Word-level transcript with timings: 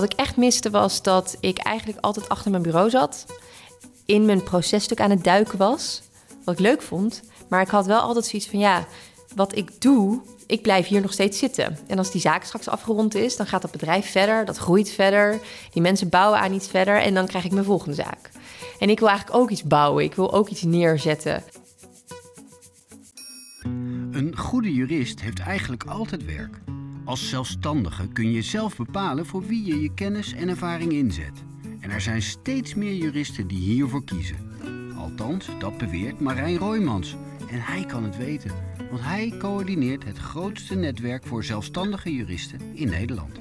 wat 0.00 0.12
ik 0.12 0.18
echt 0.18 0.36
miste 0.36 0.70
was 0.70 1.02
dat 1.02 1.36
ik 1.40 1.58
eigenlijk 1.58 1.98
altijd 2.00 2.28
achter 2.28 2.50
mijn 2.50 2.62
bureau 2.62 2.90
zat. 2.90 3.26
In 4.06 4.24
mijn 4.24 4.42
processtuk 4.42 5.00
aan 5.00 5.10
het 5.10 5.24
duiken 5.24 5.58
was. 5.58 6.02
Wat 6.44 6.54
ik 6.54 6.60
leuk 6.60 6.82
vond. 6.82 7.22
Maar 7.48 7.60
ik 7.60 7.68
had 7.68 7.86
wel 7.86 8.00
altijd 8.00 8.26
zoiets 8.26 8.48
van 8.48 8.58
ja, 8.58 8.86
wat 9.34 9.56
ik 9.56 9.80
doe, 9.80 10.20
ik 10.46 10.62
blijf 10.62 10.86
hier 10.86 11.00
nog 11.00 11.12
steeds 11.12 11.38
zitten. 11.38 11.78
En 11.86 11.98
als 11.98 12.10
die 12.10 12.20
zaak 12.20 12.44
straks 12.44 12.68
afgerond 12.68 13.14
is, 13.14 13.36
dan 13.36 13.46
gaat 13.46 13.62
dat 13.62 13.70
bedrijf 13.70 14.10
verder, 14.10 14.44
dat 14.44 14.56
groeit 14.56 14.90
verder. 14.90 15.40
Die 15.70 15.82
mensen 15.82 16.08
bouwen 16.08 16.40
aan 16.40 16.52
iets 16.52 16.68
verder 16.68 17.00
en 17.00 17.14
dan 17.14 17.26
krijg 17.26 17.44
ik 17.44 17.52
mijn 17.52 17.64
volgende 17.64 17.94
zaak. 17.94 18.30
En 18.78 18.90
ik 18.90 18.98
wil 18.98 19.08
eigenlijk 19.08 19.38
ook 19.38 19.50
iets 19.50 19.62
bouwen, 19.62 20.04
ik 20.04 20.14
wil 20.14 20.32
ook 20.32 20.48
iets 20.48 20.62
neerzetten. 20.62 21.42
Een 24.10 24.36
goede 24.36 24.72
jurist 24.72 25.20
heeft 25.20 25.40
eigenlijk 25.40 25.84
altijd 25.84 26.24
werk. 26.24 26.58
Als 27.06 27.28
zelfstandige 27.28 28.08
kun 28.08 28.30
je 28.30 28.42
zelf 28.42 28.76
bepalen 28.76 29.26
voor 29.26 29.46
wie 29.46 29.64
je 29.64 29.80
je 29.80 29.94
kennis 29.94 30.32
en 30.32 30.48
ervaring 30.48 30.92
inzet. 30.92 31.44
En 31.80 31.90
er 31.90 32.00
zijn 32.00 32.22
steeds 32.22 32.74
meer 32.74 32.94
juristen 32.94 33.46
die 33.46 33.58
hiervoor 33.58 34.04
kiezen. 34.04 34.36
Althans, 34.96 35.48
dat 35.58 35.78
beweert 35.78 36.20
Marijn 36.20 36.56
Roymans. 36.56 37.16
En 37.50 37.60
hij 37.60 37.84
kan 37.84 38.04
het 38.04 38.16
weten, 38.16 38.50
want 38.90 39.02
hij 39.02 39.34
coördineert 39.38 40.04
het 40.04 40.18
grootste 40.18 40.74
netwerk 40.74 41.26
voor 41.26 41.44
zelfstandige 41.44 42.14
juristen 42.14 42.60
in 42.74 42.88
Nederland. 42.88 43.38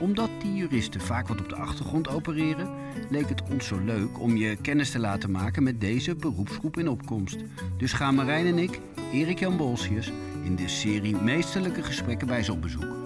Omdat 0.00 0.30
die 0.42 0.54
juristen 0.54 1.00
vaak 1.00 1.28
wat 1.28 1.40
op 1.40 1.48
de 1.48 1.56
achtergrond 1.56 2.08
opereren, 2.08 2.68
leek 3.10 3.28
het 3.28 3.42
ons 3.50 3.66
zo 3.66 3.78
leuk 3.84 4.20
om 4.20 4.36
je 4.36 4.56
kennis 4.56 4.90
te 4.90 4.98
laten 4.98 5.30
maken 5.30 5.62
met 5.62 5.80
deze 5.80 6.14
beroepsgroep 6.14 6.78
in 6.78 6.88
opkomst. 6.88 7.36
Dus 7.76 7.92
gaan 7.92 8.14
Marijn 8.14 8.46
en 8.46 8.58
ik, 8.58 8.80
Erik 9.12 9.38
Jan 9.38 9.56
Bolsius, 9.56 10.12
in 10.44 10.56
de 10.56 10.68
serie 10.68 11.16
Meesterlijke 11.16 11.82
Gesprekken 11.82 12.26
bij 12.26 12.42
ze 12.42 12.52
op 12.52 12.62
bezoek. 12.62 12.96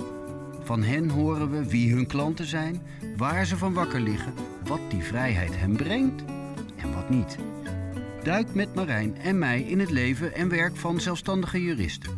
Van 0.62 0.83
hen 0.83 1.09
horen 1.09 1.51
we 1.51 1.69
wie 1.69 1.92
hun 1.92 2.06
klanten 2.06 2.47
zijn, 2.47 2.83
waar 3.16 3.47
ze 3.47 3.56
van 3.56 3.73
wakker 3.73 4.01
liggen, 4.01 4.33
wat 4.65 4.80
die 4.88 5.02
vrijheid 5.02 5.59
hen 5.59 5.77
brengt 5.77 6.25
en 6.77 6.94
wat 6.94 7.11
niet. 7.11 7.36
Duik 8.22 8.55
met 8.55 8.75
Marijn 8.75 9.17
en 9.17 9.39
mij 9.39 9.62
in 9.62 9.81
het 9.81 9.91
leven 9.91 10.34
en 10.34 10.48
werk 10.48 10.77
van 10.77 11.00
zelfstandige 11.00 11.62
juristen. 11.62 12.11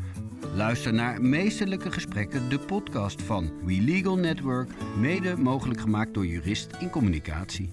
Luister 0.55 0.95
naar 0.95 1.23
Meesterlijke 1.23 1.93
Gesprekken, 1.93 2.49
de 2.49 2.59
podcast 2.59 3.23
van 3.23 3.51
We 3.65 3.81
Legal 3.81 4.17
Network, 4.17 4.71
mede 4.99 5.37
mogelijk 5.37 5.81
gemaakt 5.81 6.15
door 6.15 6.27
Jurist 6.27 6.71
in 6.81 6.91
Communicatie. 6.91 7.73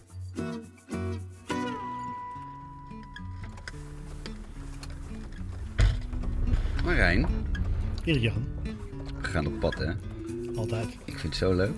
Erik 8.03 8.21
Jan, 8.21 8.45
we 9.21 9.27
gaan 9.27 9.45
op 9.47 9.59
pad 9.59 9.73
hè? 9.77 9.91
altijd. 10.55 10.85
Ik 11.05 11.19
vind 11.19 11.21
het 11.23 11.35
zo 11.35 11.53
leuk. 11.53 11.71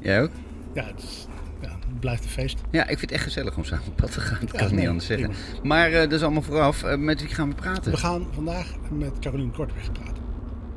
Jij 0.00 0.22
ook? 0.22 0.30
Ja, 0.74 0.84
het, 0.84 1.02
is, 1.02 1.26
ja, 1.60 1.68
het 1.68 2.00
blijft 2.00 2.24
een 2.24 2.30
feest. 2.30 2.60
Ja, 2.70 2.82
ik 2.82 2.86
vind 2.88 3.00
het 3.00 3.10
echt 3.10 3.22
gezellig 3.22 3.56
om 3.56 3.64
samen 3.64 3.86
op 3.86 3.96
pad 3.96 4.12
te 4.12 4.20
gaan. 4.20 4.40
Dat 4.40 4.52
Ja, 4.52 4.58
kan 4.58 4.68
ik 4.68 4.74
niet 4.74 4.88
anders 4.88 5.06
zeggen. 5.06 5.28
prima. 5.30 5.66
Maar 5.66 5.90
eh, 5.92 6.00
dat 6.00 6.12
is 6.12 6.22
allemaal 6.22 6.42
vooraf. 6.42 6.82
Eh, 6.82 6.98
met 6.98 7.20
wie 7.20 7.34
gaan 7.34 7.48
we 7.48 7.54
praten? 7.54 7.90
We 7.92 7.98
gaan 7.98 8.26
vandaag 8.32 8.74
met 8.90 9.18
Caroline 9.18 9.50
Kortweg 9.50 9.92
praten. 9.92 10.22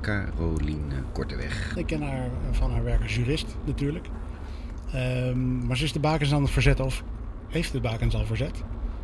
Caroline 0.01 0.95
Korteweg. 1.13 1.75
Ik 1.77 1.85
ken 1.85 2.01
haar 2.01 2.29
van 2.51 2.71
haar 2.71 2.83
werk 2.83 3.01
als 3.01 3.15
jurist 3.15 3.55
natuurlijk. 3.65 4.07
Ehm, 4.93 5.65
maar 5.67 5.77
ze 5.77 5.83
is 5.83 5.91
de 5.93 5.99
bakens 5.99 6.33
aan 6.33 6.41
het 6.41 6.51
verzetten 6.51 6.85
of 6.85 7.03
heeft 7.47 7.71
de 7.71 7.79
bakens 7.81 8.15
al 8.15 8.25
verzet. 8.25 8.63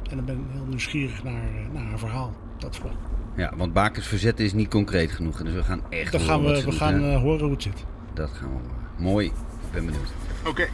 En 0.09 0.17
ik 0.19 0.25
ben 0.25 0.45
heel 0.52 0.66
nieuwsgierig 0.66 1.23
naar, 1.23 1.44
eh, 1.44 1.73
naar 1.73 1.83
haar 1.83 2.00
verhaal. 2.00 2.33
Dat 2.58 2.75
vooral. 2.75 2.97
Ja, 3.36 3.53
want 3.55 3.73
bakens 3.73 4.08
verzetten 4.08 4.45
is 4.45 4.53
niet 4.53 4.69
concreet 4.69 5.11
genoeg. 5.11 5.44
Dus 5.44 5.53
we 5.53 5.64
gaan 5.64 5.81
echt 5.89 6.11
Dan 6.11 6.22
gaan 6.22 6.44
we, 6.44 6.64
we 6.64 6.72
gaan 6.72 7.03
eh, 7.03 7.22
horen 7.22 7.41
hoe 7.41 7.52
het 7.52 7.61
zit. 7.61 7.86
Dat 8.14 8.30
gaan 8.30 8.50
we 8.50 8.55
horen. 8.55 8.88
Mooi. 8.97 9.28
Ik 9.28 9.72
ben 9.72 9.86
benieuwd. 9.86 10.14
Oké. 10.45 10.67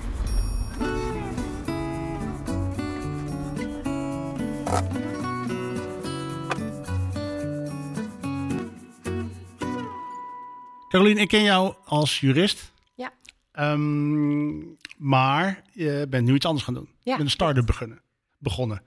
Caroline, 10.90 11.22
ik 11.22 11.28
ken 11.28 11.44
jou 11.44 11.76
als 11.86 12.20
jurist. 12.20 12.74
Ja. 12.96 13.14
Ehm, 13.52 14.58
maar 14.98 15.64
je 15.72 16.06
bent 16.10 16.26
nu 16.26 16.34
iets 16.34 16.46
anders 16.46 16.66
gaan 16.66 16.74
doen. 16.74 16.90
Je 17.00 17.12
bent 17.12 17.20
een 17.22 17.30
start-up 17.30 17.66
begonnen. 17.66 18.02
begonnen. 18.38 18.82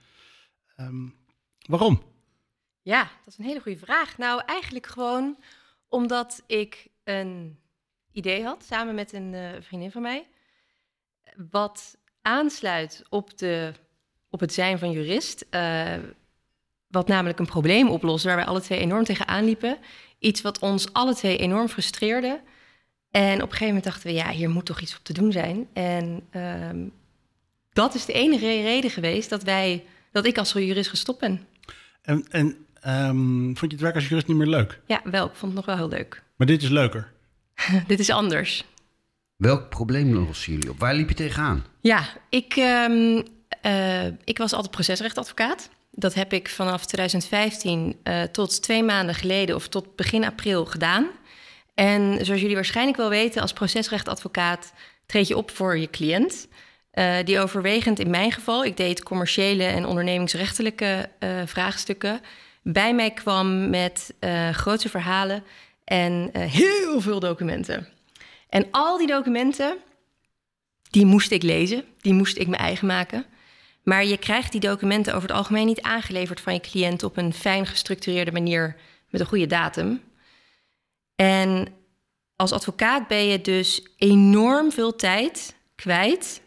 Ehm, 0.76 1.08
waarom? 1.66 2.02
Ja, 2.84 3.02
dat 3.02 3.32
is 3.32 3.38
een 3.38 3.44
hele 3.44 3.60
goede 3.60 3.78
vraag. 3.78 4.18
Nou, 4.18 4.42
eigenlijk 4.46 4.86
gewoon 4.86 5.36
omdat 5.88 6.42
ik 6.46 6.86
een 7.04 7.58
idee 8.12 8.44
had 8.44 8.64
samen 8.64 8.94
met 8.94 9.12
een 9.12 9.34
eh, 9.34 9.48
vriendin 9.60 9.90
van 9.90 10.02
mij. 10.02 10.26
Wat 11.50 11.96
aansluit 12.22 13.02
op, 13.08 13.38
de, 13.38 13.72
op 14.30 14.40
het 14.40 14.52
zijn 14.52 14.78
van 14.78 14.90
jurist. 14.90 15.46
eh, 15.50 15.94
wat 16.86 17.08
namelijk 17.08 17.38
een 17.38 17.46
probleem 17.46 17.88
oplost 17.88 18.24
waar 18.24 18.36
wij 18.36 18.44
alle 18.44 18.60
twee 18.60 18.78
enorm 18.78 19.04
tegenaan 19.04 19.44
liepen. 19.44 19.78
Iets 20.18 20.40
wat 20.40 20.58
ons 20.58 20.92
alle 20.92 21.14
twee 21.14 21.38
enorm 21.38 21.68
frustreerde. 21.68 22.40
En 23.10 23.34
op 23.34 23.40
een 23.40 23.56
gegeven 23.56 23.66
moment 23.66 23.84
dachten 23.84 24.06
we, 24.06 24.12
ja, 24.12 24.30
hier 24.30 24.50
moet 24.50 24.66
toch 24.66 24.80
iets 24.80 24.96
op 24.96 25.04
te 25.04 25.12
doen 25.12 25.32
zijn. 25.32 25.68
En 25.72 26.26
ehm, 26.30 26.88
dat 27.72 27.94
is 27.94 28.04
de 28.04 28.12
enige 28.12 28.46
reden 28.46 28.90
geweest 28.90 29.30
dat 29.30 29.42
wij, 29.42 29.84
dat 30.12 30.26
ik 30.26 30.38
als 30.38 30.52
jurist 30.52 30.90
gestopt 30.90 31.20
ben. 31.20 31.46
En, 32.02 32.26
en 32.30 32.66
ehm, 32.84 33.44
vond 33.44 33.60
je 33.60 33.66
het 33.66 33.80
werk 33.80 33.94
als 33.94 34.08
jurist 34.08 34.26
niet 34.26 34.36
meer 34.36 34.46
leuk? 34.46 34.80
Ja, 34.86 35.00
wel. 35.04 35.26
Ik 35.26 35.34
vond 35.34 35.52
het 35.56 35.66
nog 35.66 35.76
wel 35.76 35.76
heel 35.88 35.98
leuk. 35.98 36.22
Maar 36.36 36.46
dit 36.46 36.62
is 36.62 36.68
leuker. 36.68 37.12
Dit 37.86 37.98
is 37.98 38.10
anders. 38.10 38.64
Welk 39.36 39.68
probleem 39.68 40.12
lossen 40.14 40.52
jullie 40.52 40.70
op? 40.70 40.78
Waar 40.78 40.94
liep 40.94 41.08
je 41.08 41.14
tegenaan? 41.14 41.64
Ja, 41.80 42.04
ik, 42.28 42.56
ehm, 42.56 43.22
eh, 43.60 44.06
ik 44.06 44.38
was 44.38 44.52
altijd 44.52 44.70
procesrechtadvocaat. 44.72 45.68
Dat 45.90 46.14
heb 46.14 46.32
ik 46.32 46.48
vanaf 46.48 46.86
2015 46.86 47.96
eh, 48.02 48.22
tot 48.22 48.62
twee 48.62 48.82
maanden 48.82 49.14
geleden 49.14 49.54
of 49.56 49.68
tot 49.68 49.96
begin 49.96 50.24
april 50.24 50.64
gedaan. 50.64 51.06
En 51.74 52.24
zoals 52.24 52.40
jullie 52.40 52.54
waarschijnlijk 52.54 52.96
wel 52.96 53.08
weten, 53.08 53.42
als 53.42 53.52
procesrechtadvocaat 53.52 54.72
treed 55.06 55.28
je 55.28 55.36
op 55.36 55.50
voor 55.50 55.78
je 55.78 55.90
cliënt. 55.90 56.48
eh, 56.90 57.14
die 57.24 57.40
overwegend 57.40 57.98
in 57.98 58.10
mijn 58.10 58.32
geval, 58.32 58.64
ik 58.64 58.76
deed 58.76 59.02
commerciële 59.02 59.64
en 59.64 59.86
ondernemingsrechtelijke 59.86 61.08
eh, 61.18 61.28
vraagstukken, 61.46 62.20
bij 62.64 62.94
mij 62.94 63.10
kwam 63.10 63.70
met 63.70 64.14
eh, 64.18 64.50
grote 64.50 64.88
verhalen 64.88 65.44
en 65.84 66.30
eh, 66.32 66.42
heel 66.50 67.00
veel 67.00 67.20
documenten. 67.20 67.88
En 68.48 68.66
al 68.70 68.98
die 68.98 69.06
documenten, 69.06 69.76
die 70.90 71.06
moest 71.06 71.30
ik 71.30 71.42
lezen, 71.42 71.84
die 72.00 72.12
moest 72.12 72.38
ik 72.38 72.46
me 72.46 72.56
eigen 72.56 72.86
maken. 72.86 73.26
Maar 73.82 74.04
je 74.04 74.16
krijgt 74.16 74.52
die 74.52 74.60
documenten 74.60 75.14
over 75.14 75.28
het 75.28 75.36
algemeen 75.36 75.66
niet 75.66 75.82
aangeleverd 75.82 76.40
van 76.40 76.52
je 76.52 76.60
cliënt 76.60 77.02
op 77.02 77.16
een 77.16 77.32
fijn 77.32 77.66
gestructureerde 77.66 78.32
manier 78.32 78.76
met 79.10 79.20
een 79.20 79.26
goede 79.26 79.46
datum. 79.46 80.02
En 81.16 81.68
als 82.36 82.52
advocaat 82.52 83.08
ben 83.08 83.24
je 83.24 83.40
dus 83.40 83.86
enorm 83.96 84.72
veel 84.72 84.96
tijd 84.96 85.56
kwijt 85.74 86.40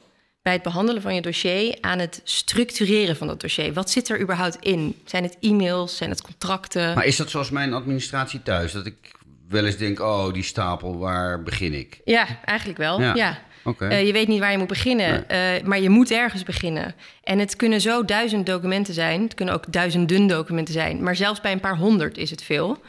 bij 0.47 0.55
het 0.55 0.65
behandelen 0.65 1.01
van 1.01 1.15
je 1.15 1.21
dossier 1.21 1.77
aan 1.81 1.99
het 1.99 2.21
structureren 2.23 3.15
van 3.15 3.27
dat 3.27 3.41
dossier. 3.41 3.73
Wat 3.73 3.89
zit 3.89 4.09
er 4.09 4.21
überhaupt 4.21 4.57
in? 4.59 4.95
Zijn 5.05 5.23
het 5.23 5.37
e-mails? 5.41 5.97
Zijn 5.97 6.09
het 6.09 6.21
contracten? 6.21 6.93
Maar 6.95 7.05
is 7.05 7.15
dat 7.15 7.29
zoals 7.29 7.49
mijn 7.49 7.73
administratie 7.73 8.43
thuis? 8.43 8.71
Dat 8.71 8.85
ik 8.85 9.11
wel 9.49 9.65
eens 9.65 9.77
denk, 9.77 9.99
oh, 9.99 10.33
die 10.33 10.43
stapel, 10.43 10.97
waar 10.97 11.43
begin 11.43 11.73
ik? 11.73 11.99
Ja, 12.05 12.27
eigenlijk 12.45 12.77
wel. 12.77 13.01
Ja. 13.01 13.15
Ja. 13.15 13.39
Oké. 13.63 13.87
Eh, 13.87 14.05
je 14.05 14.11
weet 14.11 14.27
niet 14.27 14.39
waar 14.39 14.51
je 14.51 14.57
moet 14.57 14.67
beginnen, 14.67 15.29
eh, 15.29 15.63
maar 15.63 15.79
je 15.79 15.89
moet 15.89 16.11
ergens 16.11 16.43
beginnen. 16.43 16.95
En 17.23 17.39
het 17.39 17.55
kunnen 17.55 17.81
zo 17.81 18.05
duizend 18.05 18.45
documenten 18.45 18.93
zijn. 18.93 19.21
Het 19.21 19.33
kunnen 19.33 19.53
ook 19.53 19.71
duizenden 19.71 20.27
documenten 20.27 20.73
zijn. 20.73 21.03
Maar 21.03 21.15
zelfs 21.15 21.41
bij 21.41 21.51
een 21.51 21.59
paar 21.59 21.77
honderd 21.77 22.17
is 22.17 22.29
het 22.29 22.43
veel. 22.43 22.81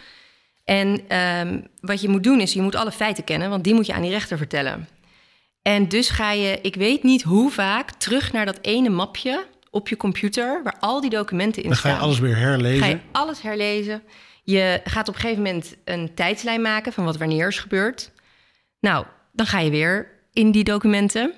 En 0.64 1.00
ehm, 1.08 1.60
wat 1.80 2.00
je 2.00 2.08
moet 2.08 2.25
doen 2.25 2.40
is, 2.40 2.52
je 2.52 2.62
moet 2.62 2.76
alle 2.76 2.92
feiten 2.92 3.25
kennen, 3.25 3.50
want 3.50 3.64
die 3.64 3.75
moet 3.75 3.86
je 3.86 3.92
aan 3.92 4.02
die 4.02 4.10
rechter 4.10 4.36
vertellen. 4.36 4.88
En 5.62 5.88
dus 5.88 6.10
ga 6.10 6.32
je, 6.32 6.58
ik 6.62 6.75
weet 6.75 7.02
niet 7.02 7.22
hoe 7.22 7.50
vaak, 7.50 7.90
terug 7.90 8.32
naar 8.32 8.46
dat 8.46 8.58
ene 8.62 8.88
mapje 8.88 9.46
op 9.70 9.88
je 9.88 9.96
computer 9.96 10.60
waar 10.62 10.76
al 10.81 11.00
die 11.00 11.10
documenten 11.10 11.62
in 11.62 11.69
Dan 11.69 11.78
ga 11.78 11.88
staan. 11.88 11.99
je 11.99 12.05
alles 12.05 12.19
weer 12.19 12.37
herlezen. 12.37 12.82
Ga 12.82 12.88
je 12.88 12.99
alles 13.12 13.43
herlezen. 13.43 14.02
Je 14.44 14.81
gaat 14.84 15.08
op 15.08 15.14
een 15.14 15.20
gegeven 15.20 15.43
moment 15.43 15.76
een 15.84 16.14
tijdslijn 16.14 16.62
maken 16.62 16.93
van 16.93 17.05
wat 17.05 17.16
wanneer 17.16 17.49
is 17.49 17.58
gebeurd. 17.58 18.10
Nou, 18.81 19.06
dan 19.32 19.46
ga 19.46 19.58
je 19.58 19.70
weer 19.70 20.10
in 20.32 20.50
die 20.50 20.64
documenten. 20.64 21.32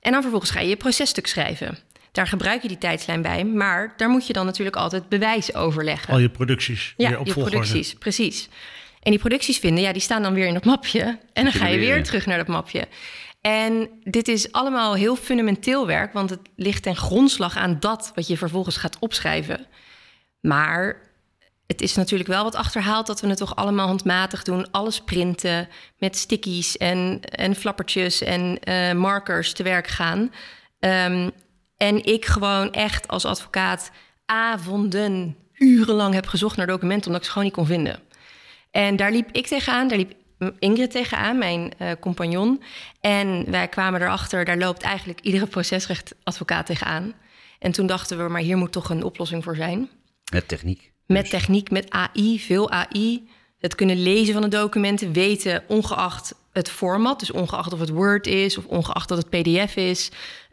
En 0.00 0.12
dan 0.12 0.20
vervolgens 0.20 0.50
ga 0.50 0.60
je 0.60 0.68
je 0.68 0.76
processtuk 0.76 1.26
schrijven. 1.26 1.78
Daar 2.12 2.26
gebruik 2.26 2.62
je 2.62 2.68
die 2.68 2.78
tijdslijn 2.78 3.22
bij, 3.22 3.44
maar 3.44 3.94
daar 3.96 4.08
moet 4.08 4.26
je 4.26 4.32
dan 4.32 4.46
natuurlijk 4.46 4.76
altijd 4.76 5.08
bewijs 5.08 5.54
over 5.54 5.84
leggen. 5.84 6.12
Al 6.12 6.18
je 6.18 6.30
producties 6.30 6.94
ja, 6.96 7.08
weer 7.08 7.18
op 7.18 7.26
je 7.26 7.32
producties, 7.32 7.94
precies. 7.94 8.48
En 9.02 9.10
die 9.10 9.20
producties 9.20 9.58
vinden, 9.58 9.82
ja, 9.82 9.92
die 9.92 10.02
staan 10.02 10.22
dan 10.22 10.34
weer 10.34 10.46
in 10.46 10.54
dat 10.54 10.64
mapje. 10.64 11.18
En 11.32 11.44
dan 11.44 11.52
ga 11.52 11.66
je 11.66 11.78
weer 11.78 12.04
terug 12.04 12.26
naar 12.26 12.36
dat 12.36 12.46
mapje. 12.46 12.88
En 13.40 13.90
dit 14.02 14.28
is 14.28 14.52
allemaal 14.52 14.94
heel 14.94 15.16
fundamenteel 15.16 15.86
werk, 15.86 16.12
want 16.12 16.30
het 16.30 16.40
ligt 16.56 16.82
ten 16.82 16.96
grondslag 16.96 17.56
aan 17.56 17.76
dat 17.80 18.12
wat 18.14 18.26
je 18.26 18.36
vervolgens 18.36 18.76
gaat 18.76 18.98
opschrijven. 18.98 19.66
Maar 20.40 21.08
het 21.66 21.80
is 21.80 21.94
natuurlijk 21.94 22.28
wel 22.28 22.44
wat 22.44 22.54
achterhaald 22.54 23.06
dat 23.06 23.20
we 23.20 23.28
het 23.28 23.38
toch 23.38 23.56
allemaal 23.56 23.86
handmatig 23.86 24.42
doen. 24.42 24.70
Alles 24.70 25.00
printen 25.00 25.68
met 25.98 26.16
stickies 26.16 26.76
en, 26.76 27.20
en 27.20 27.54
flappertjes 27.54 28.22
en 28.22 28.58
uh, 28.64 28.92
markers 28.92 29.52
te 29.52 29.62
werk 29.62 29.86
gaan. 29.86 30.32
Um, 30.78 31.30
en 31.76 32.04
ik 32.04 32.24
gewoon 32.24 32.72
echt 32.72 33.08
als 33.08 33.24
advocaat 33.24 33.90
avonden, 34.26 35.36
urenlang 35.54 36.14
heb 36.14 36.26
gezocht 36.26 36.56
naar 36.56 36.66
documenten 36.66 37.06
omdat 37.06 37.20
ik 37.20 37.26
ze 37.26 37.32
gewoon 37.32 37.46
niet 37.46 37.56
kon 37.56 37.66
vinden. 37.66 38.00
En 38.70 38.96
daar 38.96 39.12
liep 39.12 39.28
ik 39.32 39.46
tegenaan, 39.46 39.88
daar 39.88 39.98
liep 39.98 40.14
Ingrid 40.58 40.90
tegenaan, 40.90 41.38
mijn 41.38 41.72
uh, 41.78 41.90
compagnon. 42.00 42.62
En 43.00 43.50
wij 43.50 43.68
kwamen 43.68 44.02
erachter, 44.02 44.44
daar 44.44 44.58
loopt 44.58 44.82
eigenlijk 44.82 45.20
iedere 45.20 45.46
procesrechtadvocaat 45.46 46.66
tegenaan. 46.66 47.14
En 47.58 47.72
toen 47.72 47.86
dachten 47.86 48.18
we, 48.18 48.28
maar 48.28 48.40
hier 48.40 48.56
moet 48.56 48.72
toch 48.72 48.90
een 48.90 49.04
oplossing 49.04 49.44
voor 49.44 49.56
zijn. 49.56 49.88
Met 50.32 50.48
techniek. 50.48 50.92
Met 51.06 51.22
dus. 51.22 51.30
techniek, 51.30 51.70
met 51.70 51.90
AI, 51.90 52.40
veel 52.40 52.70
AI. 52.70 53.28
Het 53.58 53.74
kunnen 53.74 54.02
lezen 54.02 54.32
van 54.32 54.42
de 54.42 54.48
documenten, 54.48 55.12
weten 55.12 55.62
ongeacht 55.68 56.34
het 56.52 56.70
format, 56.70 57.18
dus 57.18 57.30
ongeacht 57.30 57.72
of 57.72 57.80
het 57.80 57.88
Word 57.88 58.26
is 58.26 58.58
of 58.58 58.66
ongeacht 58.66 59.08
dat 59.08 59.18
het 59.18 59.28
PDF 59.28 59.76
is. 59.76 60.10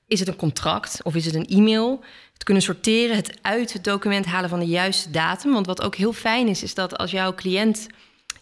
Is 0.07 0.19
het 0.19 0.27
een 0.27 0.35
contract 0.35 0.99
of 1.03 1.15
is 1.15 1.25
het 1.25 1.35
een 1.35 1.47
e-mail? 1.47 2.03
Het 2.33 2.43
kunnen 2.43 2.63
sorteren, 2.63 3.15
het 3.15 3.39
uit 3.41 3.73
het 3.73 3.83
document 3.83 4.25
halen 4.25 4.49
van 4.49 4.59
de 4.59 4.65
juiste 4.65 5.11
datum. 5.11 5.53
Want 5.53 5.65
wat 5.65 5.81
ook 5.81 5.95
heel 5.95 6.13
fijn 6.13 6.47
is, 6.47 6.63
is 6.63 6.73
dat 6.73 6.97
als 6.97 7.11
jouw 7.11 7.33
cliënt 7.33 7.87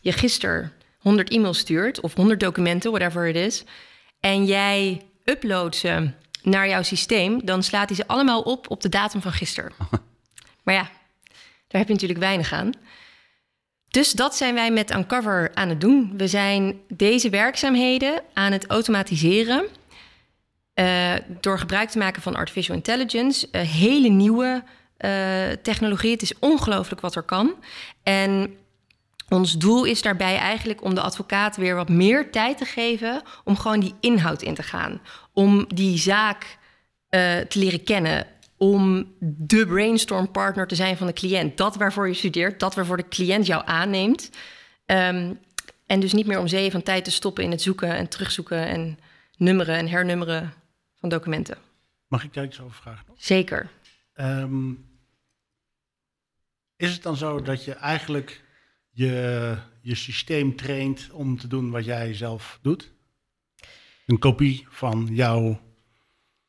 je 0.02 0.12
gisteren 0.12 0.72
100 1.06 1.30
e-mails 1.30 1.58
stuurt 1.58 2.00
of 2.00 2.14
100 2.14 2.40
documenten, 2.40 2.92
whatever 2.92 3.28
het 3.28 3.36
is, 3.36 3.64
en 4.20 4.46
jij 4.46 5.02
uploadt 5.24 5.76
ze 5.76 6.10
naar 6.42 6.68
jouw 6.68 6.82
systeem, 6.82 7.46
dan 7.46 7.64
slaat 7.64 7.88
hij 7.88 7.98
ze 7.98 8.08
allemaal 8.08 8.42
op 8.42 8.70
op 8.70 8.82
de 8.82 8.90
datum 8.90 9.22
van 9.22 9.32
gisteren. 9.32 9.72
maar 10.64 10.74
ja, 10.74 10.90
daar 11.68 11.80
heb 11.82 11.88
je 11.88 11.94
natuurlijk 11.94 12.20
weinig 12.20 12.54
aan. 12.54 12.72
Dus 13.88 14.12
dat 14.12 14.36
zijn 14.36 14.54
wij 14.54 14.72
met 14.72 14.96
Uncover 14.96 15.52
aan 15.54 15.70
het 15.70 15.82
doen. 15.82 16.14
We 16.18 16.28
zijn 16.28 16.80
deze 16.88 17.30
werkzaamheden 17.30 18.22
aan 18.34 18.52
het 18.52 18.66
automatiseren. 18.66 19.66
Uh, 20.76 21.14
door 21.42 21.60
gebruik 21.60 21.90
te 21.90 21.98
maken 21.98 22.22
van 22.22 22.36
artificial 22.36 22.76
intelligence. 22.76 23.48
Uh, 23.52 23.62
hele 23.62 24.08
nieuwe 24.08 24.64
uh, 24.98 25.10
technologie. 25.62 26.12
Het 26.12 26.22
is 26.22 26.40
ongelooflijk 26.40 27.02
wat 27.02 27.16
er 27.16 27.24
kan. 27.24 27.56
En 28.04 28.58
ons 29.30 29.58
doel 29.58 29.84
is 29.84 30.02
daarbij 30.02 30.38
eigenlijk 30.38 30.84
om 30.84 30.96
de 30.96 31.02
advocaat 31.02 31.56
weer 31.58 31.76
wat 31.76 31.90
meer 31.90 32.32
tijd 32.32 32.58
te 32.58 32.66
geven 32.66 33.22
om 33.44 33.58
gewoon 33.58 33.80
die 33.80 33.96
inhoud 34.00 34.42
in 34.42 34.54
te 34.54 34.64
gaan. 34.64 35.02
Om 35.34 35.66
die 35.68 35.98
zaak 35.98 36.58
te 37.48 37.60
leren 37.60 37.84
kennen 37.84 38.28
om 38.58 39.14
de 39.20 39.66
brainstorm 39.66 40.32
partner 40.32 40.68
te 40.68 40.76
zijn 40.76 40.98
van 40.98 41.08
de 41.08 41.14
cliënt. 41.14 41.58
Dat 41.58 41.76
waarvoor 41.76 42.08
je 42.08 42.14
studeert, 42.14 42.60
dat 42.60 42.76
waarvoor 42.76 42.98
de 42.98 43.08
cliënt 43.08 43.46
jou 43.46 43.62
aanneemt. 43.66 44.30
Um, 44.86 45.40
en 45.86 46.00
dus 46.00 46.14
niet 46.14 46.26
meer 46.26 46.40
om 46.40 46.48
zeeën 46.48 46.72
van 46.72 46.84
tijd 46.84 47.04
te 47.04 47.12
stoppen 47.12 47.44
in 47.44 47.52
het 47.52 47.62
zoeken 47.62 47.96
en 47.96 48.08
terugzoeken 48.08 48.68
en 48.68 49.00
nummeren 49.38 49.76
en 49.76 49.88
hernummeren 49.88 50.54
van 51.00 51.10
documenten. 51.10 51.58
Mag 52.08 52.24
ik 52.24 52.34
daar 52.34 52.44
iets 52.44 52.62
over 52.62 52.76
vragen? 52.76 53.06
Zeker. 53.18 53.70
Um, 54.16 54.86
is 56.76 56.94
het 56.94 57.04
dan 57.04 57.18
zo 57.18 57.42
dat 57.42 57.64
je 57.64 57.74
eigenlijk 57.74 58.44
je, 58.96 59.58
je 59.82 59.96
systeem 59.96 60.56
traint 60.56 61.10
om 61.12 61.38
te 61.38 61.48
doen 61.48 61.72
wat 61.72 61.86
jij 61.86 62.14
zelf 62.14 62.60
doet? 62.62 62.92
Een 64.06 64.20
kopie 64.20 64.66
van 64.70 65.10
jouw 65.12 65.60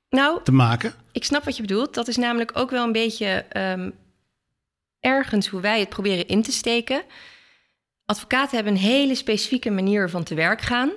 nou, 0.09 0.43
te 0.43 0.53
maken? 0.53 0.95
Ik 1.13 1.25
snap 1.25 1.45
wat 1.45 1.57
je 1.57 1.63
bedoelt. 1.63 1.95
Dat 1.95 2.09
is 2.09 2.17
namelijk 2.17 2.59
ook 2.59 2.71
wel 2.71 2.85
een 2.85 2.93
beetje 2.93 3.47
um, 3.57 3.95
ergens 5.01 5.47
hoe 5.47 5.61
wij 5.61 5.81
het 5.81 5.89
proberen 5.89 6.29
in 6.29 6.43
te 6.43 6.53
steken. 6.53 7.03
Advocaten 8.05 8.55
hebben 8.55 8.75
een 8.75 8.81
hele 8.81 9.15
specifieke 9.15 9.71
manier 9.71 10.11
van 10.11 10.25
te 10.25 10.35
werk 10.35 10.61
gaan. 10.61 10.91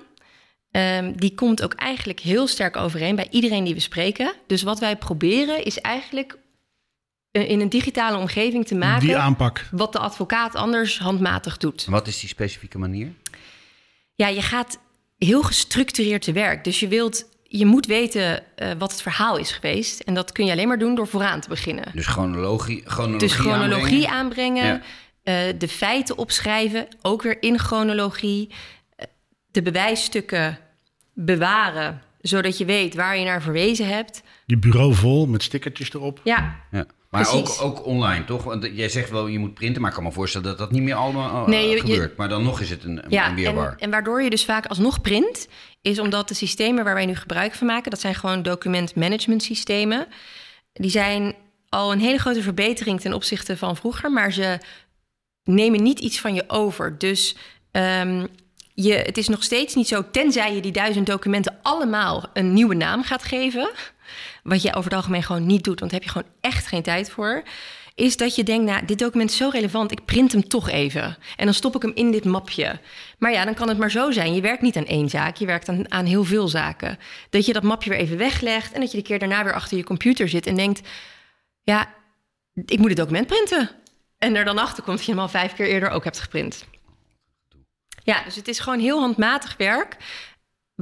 Um, 0.71 1.17
die 1.17 1.35
komt 1.35 1.63
ook 1.63 1.73
eigenlijk 1.73 2.19
heel 2.19 2.47
sterk 2.47 2.77
overeen 2.77 3.15
bij 3.15 3.27
iedereen 3.29 3.63
die 3.63 3.73
we 3.73 3.79
spreken. 3.79 4.33
Dus 4.47 4.61
wat 4.61 4.79
wij 4.79 4.97
proberen 4.97 5.63
is 5.63 5.81
eigenlijk 5.81 6.37
in 7.31 7.59
een 7.59 7.69
digitale 7.69 8.17
omgeving 8.17 8.67
te 8.67 8.75
maken. 8.75 9.07
Die 9.07 9.17
aanpak. 9.17 9.67
Wat 9.71 9.91
de 9.91 9.99
advocaat 9.99 10.55
anders 10.55 10.99
handmatig 10.99 11.57
doet. 11.57 11.85
Wat 11.85 12.07
is 12.07 12.19
die 12.19 12.29
specifieke 12.29 12.77
manier? 12.77 13.11
Ja, 14.15 14.27
je 14.27 14.41
gaat 14.41 14.79
heel 15.17 15.43
gestructureerd 15.43 16.21
te 16.21 16.31
werk. 16.31 16.63
Dus 16.63 16.79
je 16.79 16.87
wilt 16.87 17.25
je 17.51 17.65
moet 17.65 17.85
weten 17.85 18.43
uh, 18.57 18.71
wat 18.77 18.91
het 18.91 19.01
verhaal 19.01 19.37
is 19.37 19.51
geweest. 19.51 19.99
En 19.99 20.13
dat 20.13 20.31
kun 20.31 20.45
je 20.45 20.51
alleen 20.51 20.67
maar 20.67 20.79
doen 20.79 20.95
door 20.95 21.07
vooraan 21.07 21.39
te 21.39 21.49
beginnen. 21.49 21.91
Dus 21.93 22.05
chronologie, 22.05 22.81
chronologie 22.85 23.27
dus 23.27 23.33
chronologie 23.37 24.07
aanbrengen. 24.07 24.63
aanbrengen 24.63 24.83
ja. 25.23 25.47
uh, 25.47 25.59
de 25.59 25.67
feiten 25.67 26.17
opschrijven, 26.17 26.87
ook 27.01 27.21
weer 27.21 27.41
in 27.41 27.59
chronologie. 27.59 28.47
Uh, 28.49 29.05
de 29.51 29.61
bewijsstukken 29.61 30.59
bewaren, 31.13 32.01
zodat 32.21 32.57
je 32.57 32.65
weet 32.65 32.95
waar 32.95 33.17
je 33.17 33.25
naar 33.25 33.41
verwezen 33.41 33.87
hebt. 33.87 34.21
Je 34.45 34.57
bureau 34.57 34.93
vol 34.93 35.25
met 35.25 35.43
stickertjes 35.43 35.93
erop. 35.93 36.21
Ja. 36.23 36.55
ja. 36.71 36.85
Maar 37.09 37.33
ook, 37.33 37.57
ook 37.61 37.85
online, 37.85 38.25
toch? 38.25 38.43
Want 38.43 38.69
jij 38.73 38.89
zegt 38.89 39.09
wel, 39.09 39.27
je 39.27 39.39
moet 39.39 39.53
printen, 39.53 39.81
maar 39.81 39.89
ik 39.89 39.95
kan 39.95 40.05
me 40.05 40.11
voorstellen 40.11 40.47
dat 40.47 40.57
dat 40.57 40.71
niet 40.71 40.81
meer 40.81 40.95
allemaal 40.95 41.47
nee, 41.47 41.69
je, 41.69 41.79
gebeurt. 41.79 42.17
maar 42.17 42.29
dan 42.29 42.43
nog 42.43 42.61
is 42.61 42.69
het 42.69 42.83
een, 42.83 43.03
ja, 43.07 43.29
een 43.29 43.35
weerbaar. 43.35 43.71
En, 43.71 43.77
en 43.77 43.89
waardoor 43.89 44.21
je 44.21 44.29
dus 44.29 44.45
vaak 44.45 44.65
alsnog 44.65 45.01
print, 45.01 45.47
is 45.81 45.99
omdat 45.99 46.27
de 46.27 46.33
systemen 46.33 46.83
waar 46.83 46.93
wij 46.93 47.05
nu 47.05 47.15
gebruik 47.15 47.53
van 47.53 47.67
maken, 47.67 47.91
dat 47.91 47.99
zijn 47.99 48.15
gewoon 48.15 48.41
documentmanagement 48.41 49.43
systemen. 49.43 50.07
Die 50.73 50.91
zijn 50.91 51.35
al 51.69 51.91
een 51.91 51.99
hele 51.99 52.17
grote 52.17 52.41
verbetering 52.41 53.01
ten 53.01 53.13
opzichte 53.13 53.57
van 53.57 53.75
vroeger, 53.75 54.11
maar 54.11 54.33
ze 54.33 54.59
nemen 55.43 55.83
niet 55.83 55.99
iets 55.99 56.19
van 56.19 56.33
je 56.33 56.43
over. 56.47 56.97
Dus 56.97 57.35
um, 57.71 58.27
je, 58.73 58.93
het 58.93 59.17
is 59.17 59.27
nog 59.27 59.43
steeds 59.43 59.75
niet 59.75 59.87
zo, 59.87 60.03
tenzij 60.11 60.55
je 60.55 60.61
die 60.61 60.71
duizend 60.71 61.05
documenten 61.05 61.57
allemaal 61.61 62.29
een 62.33 62.53
nieuwe 62.53 62.75
naam 62.75 63.03
gaat 63.03 63.23
geven. 63.23 63.69
Wat 64.43 64.61
je 64.61 64.69
over 64.69 64.83
het 64.83 64.93
algemeen 64.93 65.23
gewoon 65.23 65.45
niet 65.45 65.63
doet, 65.63 65.79
want 65.79 65.91
daar 65.91 65.99
heb 65.99 66.09
je 66.09 66.15
gewoon 66.19 66.33
echt 66.41 66.67
geen 66.67 66.83
tijd 66.83 67.09
voor. 67.09 67.43
Is 67.95 68.17
dat 68.17 68.35
je 68.35 68.43
denkt, 68.43 68.65
nou, 68.65 68.85
dit 68.85 68.99
document 68.99 69.29
is 69.29 69.37
zo 69.37 69.49
relevant, 69.49 69.91
ik 69.91 70.05
print 70.05 70.31
hem 70.31 70.47
toch 70.47 70.69
even. 70.69 71.17
En 71.35 71.45
dan 71.45 71.53
stop 71.53 71.75
ik 71.75 71.81
hem 71.81 71.91
in 71.95 72.11
dit 72.11 72.25
mapje. 72.25 72.79
Maar 73.17 73.31
ja, 73.31 73.45
dan 73.45 73.53
kan 73.53 73.67
het 73.67 73.77
maar 73.77 73.91
zo 73.91 74.11
zijn. 74.11 74.33
Je 74.33 74.41
werkt 74.41 74.61
niet 74.61 74.77
aan 74.77 74.85
één 74.85 75.09
zaak, 75.09 75.35
je 75.35 75.45
werkt 75.45 75.69
aan, 75.89 76.05
heel 76.05 76.23
veel 76.23 76.47
zaken. 76.47 76.99
Dat 77.29 77.45
je 77.45 77.53
dat 77.53 77.63
mapje 77.63 77.89
weer 77.89 77.99
even 77.99 78.17
weglegt 78.17 78.71
en 78.71 78.79
dat 78.79 78.91
je 78.91 78.97
de 78.97 79.03
keer 79.03 79.19
daarna 79.19 79.43
weer 79.43 79.53
achter 79.53 79.77
je 79.77 79.83
computer 79.83 80.29
zit 80.29 80.47
en 80.47 80.55
denkt: 80.55 80.87
ja, 81.63 81.93
ik 82.65 82.77
moet 82.77 82.89
het 82.89 82.97
document 82.97 83.27
printen. 83.27 83.69
En 84.17 84.35
er 84.35 84.45
dan 84.45 84.57
achter 84.57 84.83
komt 84.83 84.97
dat 84.97 85.05
je 85.05 85.11
hem 85.11 85.21
al 85.21 85.27
vijf 85.27 85.53
keer 85.53 85.67
eerder 85.67 85.89
ook 85.89 86.03
hebt 86.03 86.19
geprint. 86.19 86.65
Ja, 88.03 88.23
dus 88.23 88.35
het 88.35 88.47
is 88.47 88.59
gewoon 88.59 88.79
heel 88.79 88.99
handmatig 88.99 89.57
werk. 89.57 89.97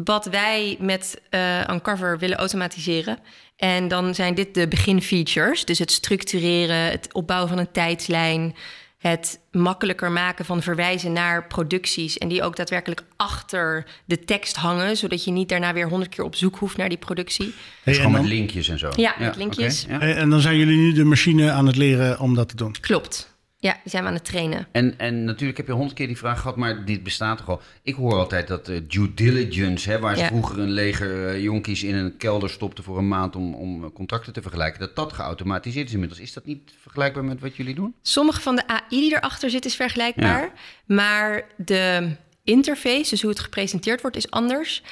Wat 0.04 0.26
wij 0.26 0.78
met 0.80 1.22
uh, 1.32 1.68
Uncover 1.70 2.20
willen 2.20 2.38
automatiseren. 2.38 3.20
En 3.56 3.88
dan 3.88 4.16
zijn 4.16 4.36
dit 4.36 4.54
de 4.54 4.68
beginfeatures. 4.68 5.66
Dus 5.66 5.80
het 5.80 5.92
structureren, 5.92 6.92
het 6.92 7.14
opbouwen 7.14 7.50
van 7.50 7.58
een 7.58 7.72
tijdslijn. 7.72 8.56
Het 8.98 9.40
makkelijker 9.52 10.12
maken 10.12 10.46
van 10.46 10.62
verwijzen 10.62 11.14
naar 11.14 11.48
producties. 11.48 12.18
En 12.18 12.28
die 12.28 12.44
ook 12.44 12.56
daadwerkelijk 12.56 13.04
achter 13.16 13.86
de 14.06 14.20
tekst 14.20 14.56
hangen. 14.56 14.98
Zodat 14.98 15.24
je 15.24 15.32
niet 15.32 15.50
daarna 15.50 15.74
weer 15.74 15.90
honderd 15.90 16.16
keer 16.16 16.24
op 16.24 16.36
zoek 16.36 16.56
hoeft 16.58 16.78
naar 16.78 16.90
die 16.90 16.98
productie. 16.98 17.54
Hey, 17.84 17.94
gewoon 17.94 18.12
met 18.12 18.26
linkjes 18.26 18.68
en 18.68 18.80
zo. 18.80 18.92
Ja, 18.96 19.16
met 19.20 19.36
linkjes. 19.36 19.86
Okay, 19.86 20.10
ja. 20.10 20.16
En 20.16 20.30
dan 20.30 20.42
zijn 20.42 20.58
jullie 20.58 20.78
nu 20.78 20.94
de 20.94 21.04
machine 21.04 21.52
aan 21.52 21.66
het 21.68 21.76
leren 21.76 22.20
om 22.20 22.36
dat 22.36 22.50
te 22.50 22.56
doen? 22.56 22.76
Klopt. 22.82 23.37
Ja, 23.60 23.72
die 23.72 23.92
zijn 23.92 24.04
we 24.04 24.10
aan 24.10 24.16
het 24.16 24.26
trainen. 24.26 24.68
En, 24.72 25.00
en 25.00 25.24
natuurlijk 25.24 25.58
heb 25.58 25.68
je 25.68 25.74
honderd 25.74 25.94
keer 25.94 26.08
die 26.08 26.18
vraag 26.18 26.42
gehad, 26.42 26.56
maar 26.56 26.86
dit 26.86 27.04
bestaat 27.04 27.38
toch 27.38 27.50
al. 27.50 27.62
Ik 27.82 27.96
hoor 27.96 28.14
altijd 28.14 28.48
dat 28.48 28.70
uh, 28.70 28.80
due 28.88 29.14
diligence, 29.14 29.90
hè, 29.90 30.00
waar 30.00 30.18
ze 30.18 30.26
vroeger 30.26 30.60
een 30.60 30.72
leger 30.72 31.36
uh, 31.36 31.42
jonkies 31.44 31.84
in 31.84 31.96
een 31.96 32.18
kelder 32.18 32.50
stopten 32.50 32.84
voor 32.84 32.98
een 32.98 33.08
maand 33.08 33.36
om, 33.36 33.54
om 33.54 33.94
contracten 33.94 34.34
te 34.34 34.42
vergelijken, 34.42 34.80
dat 34.80 34.96
dat 34.96 35.14
geautomatiseerd 35.14 35.88
is 35.88 35.94
inmiddels. 35.94 36.20
Is 36.20 36.34
dat 36.34 36.46
niet 36.46 36.74
vergelijkbaar 36.82 37.24
met 37.24 37.40
wat 37.40 37.56
jullie 37.56 37.76
doen? 37.76 37.96
Sommige 38.02 38.42
van 38.42 38.56
de 38.56 38.68
AI 38.68 38.82
die 38.90 39.16
erachter 39.16 39.50
zit 39.50 39.66
is 39.66 39.76
vergelijkbaar, 39.76 40.44
ja. 40.44 40.96
maar 40.96 41.48
de 41.56 42.16
interface, 42.44 43.10
dus 43.10 43.22
hoe 43.22 43.30
het 43.30 43.40
gepresenteerd 43.40 44.02
wordt, 44.02 44.18
is 44.18 44.32
anders. 44.32 44.84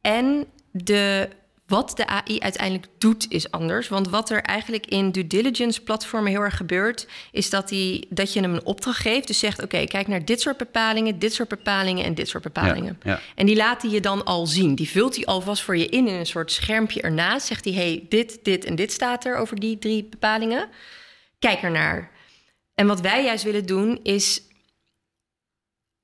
En 0.00 0.46
de 0.70 1.28
wat 1.66 1.92
de 1.96 2.06
AI 2.06 2.38
uiteindelijk 2.38 2.86
doet, 2.98 3.26
is 3.28 3.50
anders. 3.50 3.88
Want 3.88 4.08
wat 4.08 4.30
er 4.30 4.42
eigenlijk 4.42 4.86
in 4.86 5.10
due 5.10 5.26
diligence 5.26 5.82
platformen 5.82 6.30
heel 6.30 6.40
erg 6.40 6.56
gebeurt, 6.56 7.08
is 7.32 7.50
dat, 7.50 7.68
die, 7.68 8.06
dat 8.10 8.32
je 8.32 8.40
hem 8.40 8.54
een 8.54 8.64
opdracht 8.64 9.00
geeft. 9.00 9.26
Dus 9.26 9.38
zegt: 9.38 9.62
Oké, 9.62 9.84
kijk 9.84 10.06
naar 10.06 10.24
dit 10.24 10.40
soort 10.40 10.56
bepalingen, 10.56 11.18
dit 11.18 11.32
soort 11.32 11.48
bepalingen 11.48 12.04
en 12.04 12.14
dit 12.14 12.28
soort 12.28 12.42
bepalingen. 12.42 12.98
Ja, 13.02 13.10
ja. 13.10 13.20
En 13.34 13.46
die 13.46 13.56
laat 13.56 13.82
hij 13.82 13.90
je 13.90 14.00
dan 14.00 14.24
al 14.24 14.46
zien. 14.46 14.74
Die 14.74 14.88
vult 14.88 15.16
hij 15.16 15.24
alvast 15.24 15.62
voor 15.62 15.76
je 15.76 15.88
in 15.88 16.08
in 16.08 16.14
een 16.14 16.26
soort 16.26 16.52
schermpje 16.52 17.00
ernaast. 17.00 17.46
Zegt 17.46 17.64
hij: 17.64 17.74
hey, 17.74 18.06
dit, 18.08 18.38
dit 18.42 18.64
en 18.64 18.74
dit 18.74 18.92
staat 18.92 19.24
er 19.24 19.36
over 19.36 19.60
die 19.60 19.78
drie 19.78 20.04
bepalingen. 20.04 20.68
Kijk 21.38 21.62
ernaar. 21.62 22.10
En 22.74 22.86
wat 22.86 23.00
wij 23.00 23.24
juist 23.24 23.44
willen 23.44 23.66
doen, 23.66 24.00
is 24.02 24.42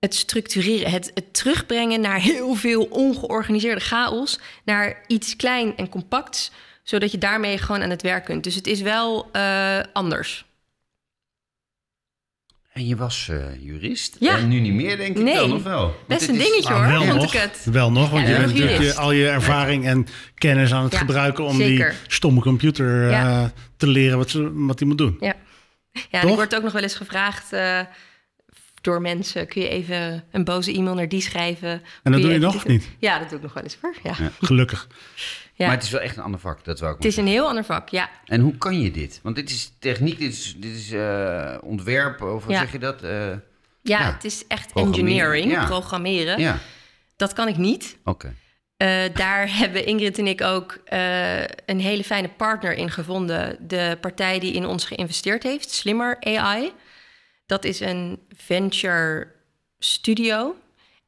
het 0.02 0.14
structureren, 0.14 0.90
het, 0.90 1.10
het, 1.14 1.34
terugbrengen 1.34 2.00
naar 2.00 2.20
heel 2.20 2.54
veel 2.54 2.84
ongeorganiseerde 2.84 3.80
chaos, 3.80 4.38
naar 4.64 5.02
iets 5.06 5.36
klein 5.36 5.76
en 5.76 5.88
compacts, 5.88 6.50
zodat 6.82 7.10
je 7.12 7.18
daarmee 7.18 7.58
gewoon 7.58 7.82
aan 7.82 7.90
het 7.90 8.02
werk 8.02 8.24
kunt. 8.24 8.44
Dus 8.44 8.54
het 8.54 8.66
is 8.66 8.80
wel 8.80 9.30
uh, 9.36 9.78
anders. 9.92 10.44
En 12.72 12.86
je 12.86 12.96
was 12.96 13.28
eh, 13.28 13.62
jurist. 13.64 14.16
Ja. 14.20 14.36
En 14.38 14.48
nu 14.48 14.60
niet 14.60 14.72
meer, 14.72 14.96
denk 14.96 15.16
ik 15.16 15.22
Nee. 15.22 15.34
dan, 15.34 15.52
of 15.52 15.62
wel? 15.62 15.80
Want 15.82 16.06
Best 16.06 16.28
een 16.28 16.38
dingetje 16.38 16.72
hoor, 16.72 16.86
wel 16.86 17.02
vond 17.04 17.14
nog, 17.14 17.34
ik 17.34 17.40
het. 17.40 17.64
wel 17.64 17.92
nog, 17.92 18.10
want 18.10 18.26
Ja, 18.26 18.32
je 18.32 18.38
bent 18.40 18.52
natuurlijk 18.52 18.82
je- 18.82 18.94
al 18.94 19.12
je 19.12 19.28
ervaring 19.28 19.86
en 19.86 20.06
kennis 20.34 20.72
aan 20.72 20.82
het 20.82 20.92
Ja, 20.92 20.98
gebruiken 20.98 21.44
om 21.44 21.56
zeker. 21.56 21.88
die 21.90 21.98
stomme 22.12 22.40
computer 22.40 23.04
eh, 23.04 23.10
Ja. 23.10 23.52
te 23.76 23.86
leren 23.86 24.18
wat, 24.18 24.30
ze, 24.30 24.50
wat 24.54 24.78
die 24.78 24.86
moet 24.86 24.98
doen. 24.98 25.16
Ja, 25.20 25.34
ja 26.10 26.20
en 26.20 26.28
ik 26.28 26.34
word 26.34 26.54
ook 26.56 26.62
nog 26.62 26.72
wel 26.72 26.82
eens 26.82 26.94
gevraagd 26.94 27.52
eh, 27.52 27.80
door 28.82 29.00
mensen... 29.00 29.46
kun 29.46 29.62
je 29.62 29.68
even 29.68 30.24
een 30.30 30.44
boze 30.44 30.72
e-mail 30.72 30.94
naar 30.94 31.08
die 31.08 31.20
schrijven? 31.20 31.82
En 32.02 32.12
dat 32.12 32.20
doe 32.22 32.32
je 32.32 32.38
nog 32.38 32.66
niet? 32.66 32.88
Ja, 32.98 33.18
dat 33.18 33.28
doe 33.28 33.36
ik 33.38 33.44
nog 33.44 33.52
wel 33.54 33.62
eens 33.62 33.76
hoor. 33.80 33.94
Ja. 34.02 34.14
Ja. 34.18 34.30
Gelukkig. 34.40 34.86
Ja. 35.54 35.66
Maar 35.66 35.76
het 35.76 35.84
is 35.84 35.90
wel 35.90 36.00
echt 36.00 36.16
een 36.16 36.22
ander 36.22 36.40
vak, 36.40 36.64
dat 36.64 36.80
wou 36.80 36.92
ik 36.92 36.96
Het 36.98 37.06
is 37.06 37.16
een 37.16 37.26
heel 37.26 37.46
ander 37.48 37.64
vak, 37.64 37.88
ja. 37.88 38.10
En 38.24 38.40
hoe 38.40 38.56
kan 38.58 38.80
je 38.80 38.90
dit? 38.90 39.20
Want 39.22 39.36
dit 39.36 39.50
is 39.50 39.72
techniek, 39.78 40.18
dit 40.18 40.32
is, 40.32 40.54
dit 40.58 40.74
is 40.76 40.92
eh, 40.92 41.54
ontwerp, 41.62 42.22
of 42.22 42.44
hoe 42.44 42.52
Ja. 42.52 42.58
zeg 42.60 42.72
je 42.72 42.78
dat? 42.78 43.02
Eh, 43.02 43.10
ja. 43.10 43.38
Ja. 43.82 44.12
het 44.12 44.24
is 44.24 44.46
echt 44.46 44.72
Programmeren, 44.72 45.04
engineering, 45.06 45.52
ja. 45.52 45.64
programmeren. 45.64 46.40
ja, 46.40 46.58
Dat 47.16 47.32
kan 47.32 47.48
ik 47.48 47.56
niet. 47.56 47.96
oké. 48.04 48.34
Eh, 48.76 48.88
daar 49.14 49.48
hebben 49.58 49.86
Ingrid 49.86 50.18
en 50.18 50.26
ik 50.26 50.40
ook 50.40 50.78
eh, 50.84 51.40
een 51.40 51.80
hele 51.80 52.04
fijne 52.04 52.28
partner 52.28 52.72
in 52.74 52.90
gevonden. 52.90 53.56
De 53.68 53.98
partij 54.00 54.38
die 54.38 54.52
in 54.52 54.66
ons 54.66 54.84
geïnvesteerd 54.84 55.42
heeft, 55.42 55.70
Slimmer 55.70 56.16
AI. 56.20 56.72
Dat 57.52 57.64
is 57.64 57.80
een 57.80 58.18
venture 58.36 59.28
studio. 59.78 60.56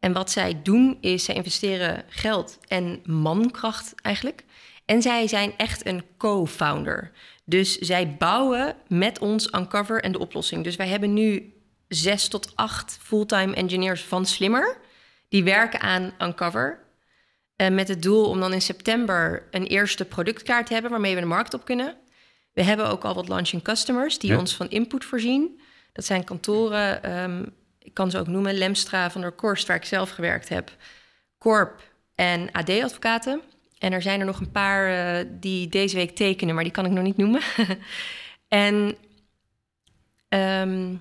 En 0.00 0.12
wat 0.12 0.30
zij 0.30 0.60
doen 0.62 0.98
is, 1.00 1.24
zij 1.24 1.34
investeren 1.34 2.04
geld 2.08 2.58
en 2.68 3.02
mankracht 3.04 3.94
eigenlijk. 4.02 4.44
En 4.84 5.02
zij 5.02 5.28
zijn 5.28 5.56
echt 5.56 5.86
een 5.86 6.04
co-founder. 6.16 7.10
Dus 7.44 7.78
zij 7.78 8.16
bouwen 8.16 8.76
met 8.88 9.18
ons 9.18 9.52
Uncover 9.52 10.02
en 10.02 10.12
de 10.12 10.18
oplossing. 10.18 10.64
Dus 10.64 10.76
wij 10.76 10.88
hebben 10.88 11.14
nu 11.14 11.52
zes 11.88 12.28
tot 12.28 12.52
acht 12.56 12.98
fulltime 13.00 13.54
engineers 13.54 14.02
van 14.02 14.26
Slimmer. 14.26 14.76
Die 15.28 15.44
werken 15.44 15.80
aan 15.80 16.12
Uncover. 16.18 16.78
Eh, 17.56 17.68
met 17.70 17.88
het 17.88 18.02
doel 18.02 18.28
om 18.28 18.40
dan 18.40 18.52
in 18.52 18.62
september 18.62 19.48
een 19.50 19.66
eerste 19.66 20.04
productkaart 20.04 20.66
te 20.66 20.72
hebben 20.72 20.90
waarmee 20.90 21.14
we 21.14 21.20
de 21.20 21.26
markt 21.26 21.54
op 21.54 21.64
kunnen. 21.64 21.96
We 22.52 22.62
hebben 22.62 22.88
ook 22.88 23.04
al 23.04 23.14
wat 23.14 23.28
launching 23.28 23.62
customers 23.62 24.18
die 24.18 24.30
Ja. 24.30 24.38
ons 24.38 24.54
van 24.56 24.70
input 24.70 25.04
voorzien. 25.04 25.60
Dat 25.94 26.04
zijn 26.04 26.24
kantoren, 26.24 27.02
ehm, 27.02 27.42
ik 27.78 27.94
kan 27.94 28.10
ze 28.10 28.18
ook 28.18 28.26
noemen, 28.26 28.54
Lemstra 28.58 29.10
van 29.10 29.20
der 29.20 29.32
Korst, 29.32 29.66
waar 29.66 29.76
ik 29.76 29.84
zelf 29.84 30.10
gewerkt 30.10 30.48
heb, 30.48 30.70
Corp 31.38 31.82
en 32.14 32.48
AD-advocaten. 32.52 33.40
En 33.78 33.92
er 33.92 34.02
zijn 34.02 34.20
er 34.20 34.26
nog 34.26 34.40
een 34.40 34.50
paar 34.50 34.88
eh, 35.18 35.26
die 35.40 35.68
deze 35.68 35.96
week 35.96 36.16
tekenen, 36.16 36.54
maar 36.54 36.64
die 36.64 36.72
kan 36.72 36.84
ik 36.84 36.90
nog 36.90 37.04
niet 37.04 37.16
noemen. 37.16 37.40
en 38.48 38.94
ehm, 40.28 40.94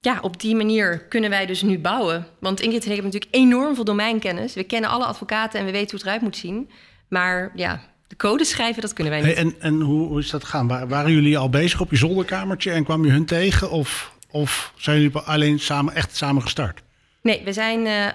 ja, 0.00 0.18
op 0.20 0.40
die 0.40 0.54
manier 0.56 0.98
kunnen 1.00 1.30
wij 1.30 1.46
dus 1.46 1.62
nu 1.62 1.78
bouwen. 1.78 2.26
Want 2.38 2.60
Ingrid 2.60 2.84
en 2.84 2.90
ik 2.90 2.94
hebben 2.94 3.12
natuurlijk 3.12 3.34
enorm 3.34 3.74
veel 3.74 3.84
domeinkennis. 3.84 4.54
We 4.54 4.64
kennen 4.64 4.90
alle 4.90 5.04
advocaten 5.04 5.60
en 5.60 5.66
we 5.66 5.72
weten 5.72 5.90
hoe 5.90 5.98
het 5.98 6.06
eruit 6.06 6.22
moet 6.22 6.36
zien. 6.36 6.70
Maar 7.08 7.52
ja, 7.54 7.82
de 8.06 8.16
code 8.16 8.44
schrijven, 8.44 8.82
dat 8.82 8.92
kunnen 8.92 9.12
wij 9.12 9.22
niet. 9.22 9.34
Hey, 9.36 9.44
en 9.44 9.54
en 9.60 9.80
hoe, 9.80 10.08
hoe 10.08 10.18
is 10.18 10.30
dat 10.30 10.44
gegaan? 10.44 10.68
Wa- 10.68 10.86
Waren 10.86 11.12
jullie 11.12 11.38
al 11.38 11.50
bezig 11.50 11.80
op 11.80 11.90
je 11.90 11.96
zolderkamertje 11.96 12.70
en 12.70 12.84
kwam 12.84 13.04
je 13.04 13.10
hun 13.10 13.26
tegen? 13.26 13.70
Of, 13.70 14.14
of 14.36 14.72
zijn 14.76 15.00
jullie 15.00 15.18
alleen 15.18 15.58
samen, 15.58 15.94
echt 15.94 16.16
samen 16.16 16.42
gestart? 16.42 16.82
Nee, 17.22 17.44
we 17.44 17.52
zijn 17.52 17.86
eh, 17.86 18.06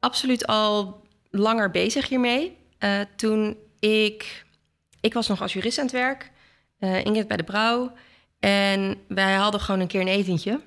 absoluut 0.00 0.46
al 0.46 1.02
langer 1.30 1.70
bezig 1.70 2.08
hiermee. 2.08 2.56
Eh, 2.78 3.00
toen 3.16 3.56
ik... 3.78 4.44
Ik 5.00 5.14
was 5.14 5.28
nog 5.28 5.40
als 5.42 5.52
jurist 5.52 5.78
aan 5.78 5.84
het 5.84 5.92
werk. 5.92 6.30
eh, 6.78 7.04
Ingrid 7.04 7.28
bij 7.28 7.36
de 7.36 7.42
brouw. 7.42 7.92
En 8.40 8.96
wij 9.08 9.34
hadden 9.34 9.60
gewoon 9.60 9.80
een 9.80 9.86
keer 9.86 10.00
een 10.00 10.08
etentje. 10.08 10.60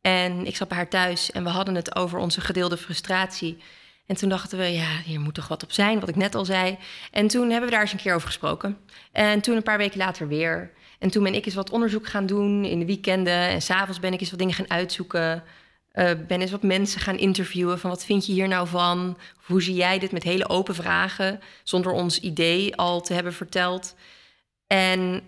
En 0.00 0.46
ik 0.46 0.56
zat 0.56 0.68
bij 0.68 0.76
haar 0.76 0.88
thuis 0.88 1.30
en 1.30 1.44
we 1.44 1.50
hadden 1.50 1.74
het 1.74 1.96
over 1.96 2.18
onze 2.18 2.40
gedeelde 2.40 2.76
frustratie. 2.76 3.58
En 4.06 4.16
toen 4.16 4.28
dachten 4.28 4.58
we, 4.58 4.64
ja, 4.64 5.00
hier 5.04 5.20
moet 5.20 5.34
toch 5.34 5.48
wat 5.48 5.62
op 5.62 5.72
zijn, 5.72 6.00
wat 6.00 6.08
ik 6.08 6.16
net 6.16 6.34
al 6.34 6.44
zei. 6.44 6.78
En 7.10 7.26
toen 7.26 7.50
hebben 7.50 7.68
we 7.68 7.70
daar 7.74 7.80
eens 7.80 7.92
een 7.92 7.98
keer 7.98 8.14
over 8.14 8.26
gesproken. 8.26 8.78
En 9.12 9.40
toen 9.40 9.56
een 9.56 9.62
paar 9.62 9.78
weken 9.78 9.98
later 9.98 10.28
weer. 10.28 10.70
En 10.98 11.10
toen 11.10 11.22
ben 11.22 11.34
ik 11.34 11.46
eens 11.46 11.54
wat 11.54 11.70
onderzoek 11.70 12.06
gaan 12.06 12.26
doen 12.26 12.64
in 12.64 12.78
de 12.78 12.86
weekenden. 12.86 13.48
En 13.48 13.62
s'avonds 13.62 14.00
ben 14.00 14.12
ik 14.12 14.20
eens 14.20 14.30
wat 14.30 14.38
dingen 14.38 14.54
gaan 14.54 14.70
uitzoeken. 14.70 15.42
Eh, 15.96 16.10
ben 16.26 16.40
eens 16.40 16.50
wat 16.50 16.62
mensen 16.62 17.00
gaan 17.00 17.18
interviewen 17.18 17.78
van 17.78 17.90
wat 17.90 18.04
vind 18.04 18.26
je 18.26 18.32
hier 18.32 18.48
nou 18.48 18.68
van? 18.68 19.18
Hoe 19.46 19.62
zie 19.62 19.74
jij 19.74 19.98
dit 19.98 20.12
met 20.12 20.22
hele 20.22 20.48
open 20.48 20.74
vragen, 20.74 21.40
zonder 21.62 21.92
ons 21.92 22.20
idee 22.20 22.76
al 22.76 23.00
te 23.00 23.14
hebben 23.14 23.32
verteld. 23.32 23.94
En 24.66 25.22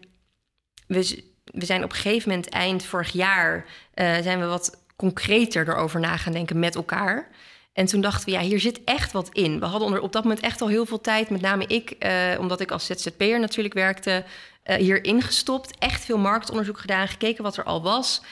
we, 0.86 1.24
we 1.44 1.64
zijn 1.64 1.84
op 1.84 1.90
een 1.90 1.96
gegeven 1.96 2.28
moment 2.28 2.48
eind 2.48 2.84
vorig 2.84 3.12
jaar 3.12 3.64
eh, 3.94 4.16
zijn 4.22 4.40
we 4.40 4.46
wat 4.46 4.84
concreter 4.96 5.68
erover 5.68 6.00
na 6.00 6.16
gaan 6.16 6.32
denken 6.32 6.58
met 6.58 6.74
elkaar. 6.74 7.28
En 7.78 7.86
toen 7.86 8.00
dachten 8.00 8.24
we, 8.24 8.30
ja, 8.30 8.40
hier 8.40 8.60
zit 8.60 8.84
echt 8.84 9.12
wat 9.12 9.28
in. 9.32 9.60
We 9.60 9.66
hadden 9.66 9.86
onder, 9.86 10.00
op 10.00 10.12
dat 10.12 10.22
moment 10.22 10.40
echt 10.40 10.60
al 10.60 10.68
heel 10.68 10.86
veel 10.86 11.00
tijd, 11.00 11.30
met 11.30 11.40
name 11.40 11.66
ik, 11.66 11.90
eh, 11.90 12.12
omdat 12.38 12.60
ik 12.60 12.70
als 12.70 12.86
ZZP'er 12.86 13.40
natuurlijk 13.40 13.74
werkte, 13.74 14.24
eh 14.62 14.76
hierin 14.76 15.22
gestopt. 15.22 15.78
Echt 15.78 16.04
veel 16.04 16.18
marktonderzoek 16.18 16.78
gedaan, 16.78 17.08
gekeken 17.08 17.42
wat 17.42 17.56
er 17.56 17.64
al 17.64 17.82
was. 17.82 18.22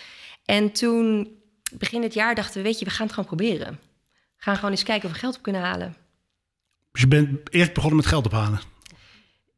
En 0.45 0.73
toen, 0.73 1.29
begin 1.73 2.01
dit 2.01 2.15
jaar, 2.15 2.35
dachten 2.35 2.57
we, 2.57 2.63
weet 2.63 2.79
je, 2.79 2.85
we 2.85 2.91
gaan 2.91 3.07
het 3.07 3.15
gewoon 3.15 3.29
proberen. 3.29 3.79
We 4.37 4.43
gaan 4.43 4.57
gewoon 4.57 4.71
eens 4.71 4.83
kijken 4.83 5.09
of 5.09 5.15
we 5.15 5.21
geld 5.21 5.37
op 5.37 5.43
kunnen 5.43 5.63
halen. 5.63 5.97
Dus 6.93 7.01
je 7.01 7.09
bent 7.09 7.53
eerst 7.53 7.73
begonnen 7.73 7.97
met 7.97 8.07
geld 8.07 8.27
ophalen. 8.27 8.61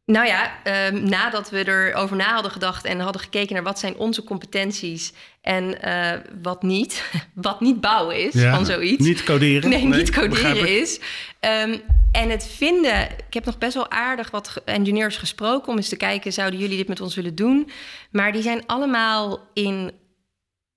Nou 0.09 0.27
ja, 0.27 0.53
ehm, 0.63 1.09
nadat 1.09 1.51
we 1.51 1.69
erover 1.69 2.17
na 2.17 2.33
hadden 2.33 2.51
gedacht 2.51 2.85
en 2.85 3.01
hadden 3.01 3.23
gekeken 3.23 3.55
naar 3.55 3.63
wat 3.63 3.79
zijn 3.79 3.97
onze 3.97 4.25
competenties 4.25 5.13
en 5.41 5.83
eh, 5.83 6.21
wat 6.43 6.63
niet, 6.63 7.11
wat 7.35 7.61
niet 7.61 7.81
bouwen 7.81 8.17
is 8.17 8.35
Ja, 8.35 8.55
van 8.55 8.67
zoiets. 8.67 9.05
Niet 9.05 9.25
coderen. 9.25 9.71
Nee, 9.71 9.85
niet 9.85 10.11
coderen 10.11 10.81
is. 10.81 11.01
Ehm, 11.41 11.79
en 12.13 12.31
het 12.31 12.47
vinden, 12.47 13.03
ik 13.03 13.35
heb 13.35 13.45
nog 13.45 13.59
best 13.59 13.75
wel 13.75 13.91
aardig 13.91 14.31
wat 14.31 14.63
engineers 14.65 15.17
gesproken 15.17 15.69
om 15.69 15.77
eens 15.77 15.89
te 15.89 15.97
kijken, 15.97 16.33
zouden 16.33 16.61
jullie 16.61 16.77
dit 16.77 16.89
met 16.89 17.01
ons 17.01 17.15
willen 17.15 17.35
doen? 17.35 17.71
Maar 18.11 18.33
die 18.33 18.43
zijn 18.43 18.67
allemaal 18.67 19.41
in 19.55 19.93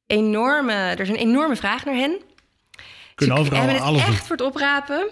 enorme, 0.07 0.73
er 0.73 0.99
is 0.99 1.09
een 1.09 1.15
enorme 1.15 1.55
vraag 1.55 1.85
naar 1.85 1.95
hen. 1.95 2.21
Kunnen 3.27 3.37
Ze 3.37 3.41
overal 3.43 3.59
hebben 3.61 3.75
het 3.81 3.85
alles 3.89 4.05
doen. 4.05 4.13
echt 4.13 4.27
voor 4.27 4.35
het 4.35 4.45
oprapen. 4.45 5.07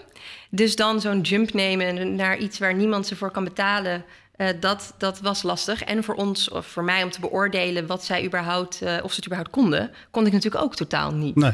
Dus 0.50 0.76
dan 0.76 1.00
zo'n 1.00 1.20
jump 1.20 1.52
nemen 1.52 2.14
naar 2.14 2.38
iets 2.38 2.58
waar 2.58 2.74
niemand 2.74 3.06
ze 3.06 3.16
voor 3.16 3.30
kan 3.30 3.44
betalen. 3.44 4.04
eh, 4.36 4.48
dat, 4.60 4.94
dat 4.98 5.20
was 5.20 5.42
lastig. 5.42 5.82
En 5.82 6.04
voor 6.04 6.14
ons, 6.14 6.48
of 6.50 6.66
voor 6.66 6.84
mij, 6.84 7.02
om 7.02 7.10
te 7.10 7.20
beoordelen 7.20 7.86
wat 7.86 8.04
zij 8.04 8.24
überhaupt, 8.24 8.82
eh, 8.82 8.96
of 9.02 9.10
ze 9.10 9.16
het 9.16 9.24
überhaupt 9.24 9.50
konden, 9.50 9.90
kon 10.10 10.26
ik 10.26 10.32
natuurlijk 10.32 10.64
ook 10.64 10.76
totaal 10.76 11.12
niet. 11.14 11.36
Nee. 11.36 11.52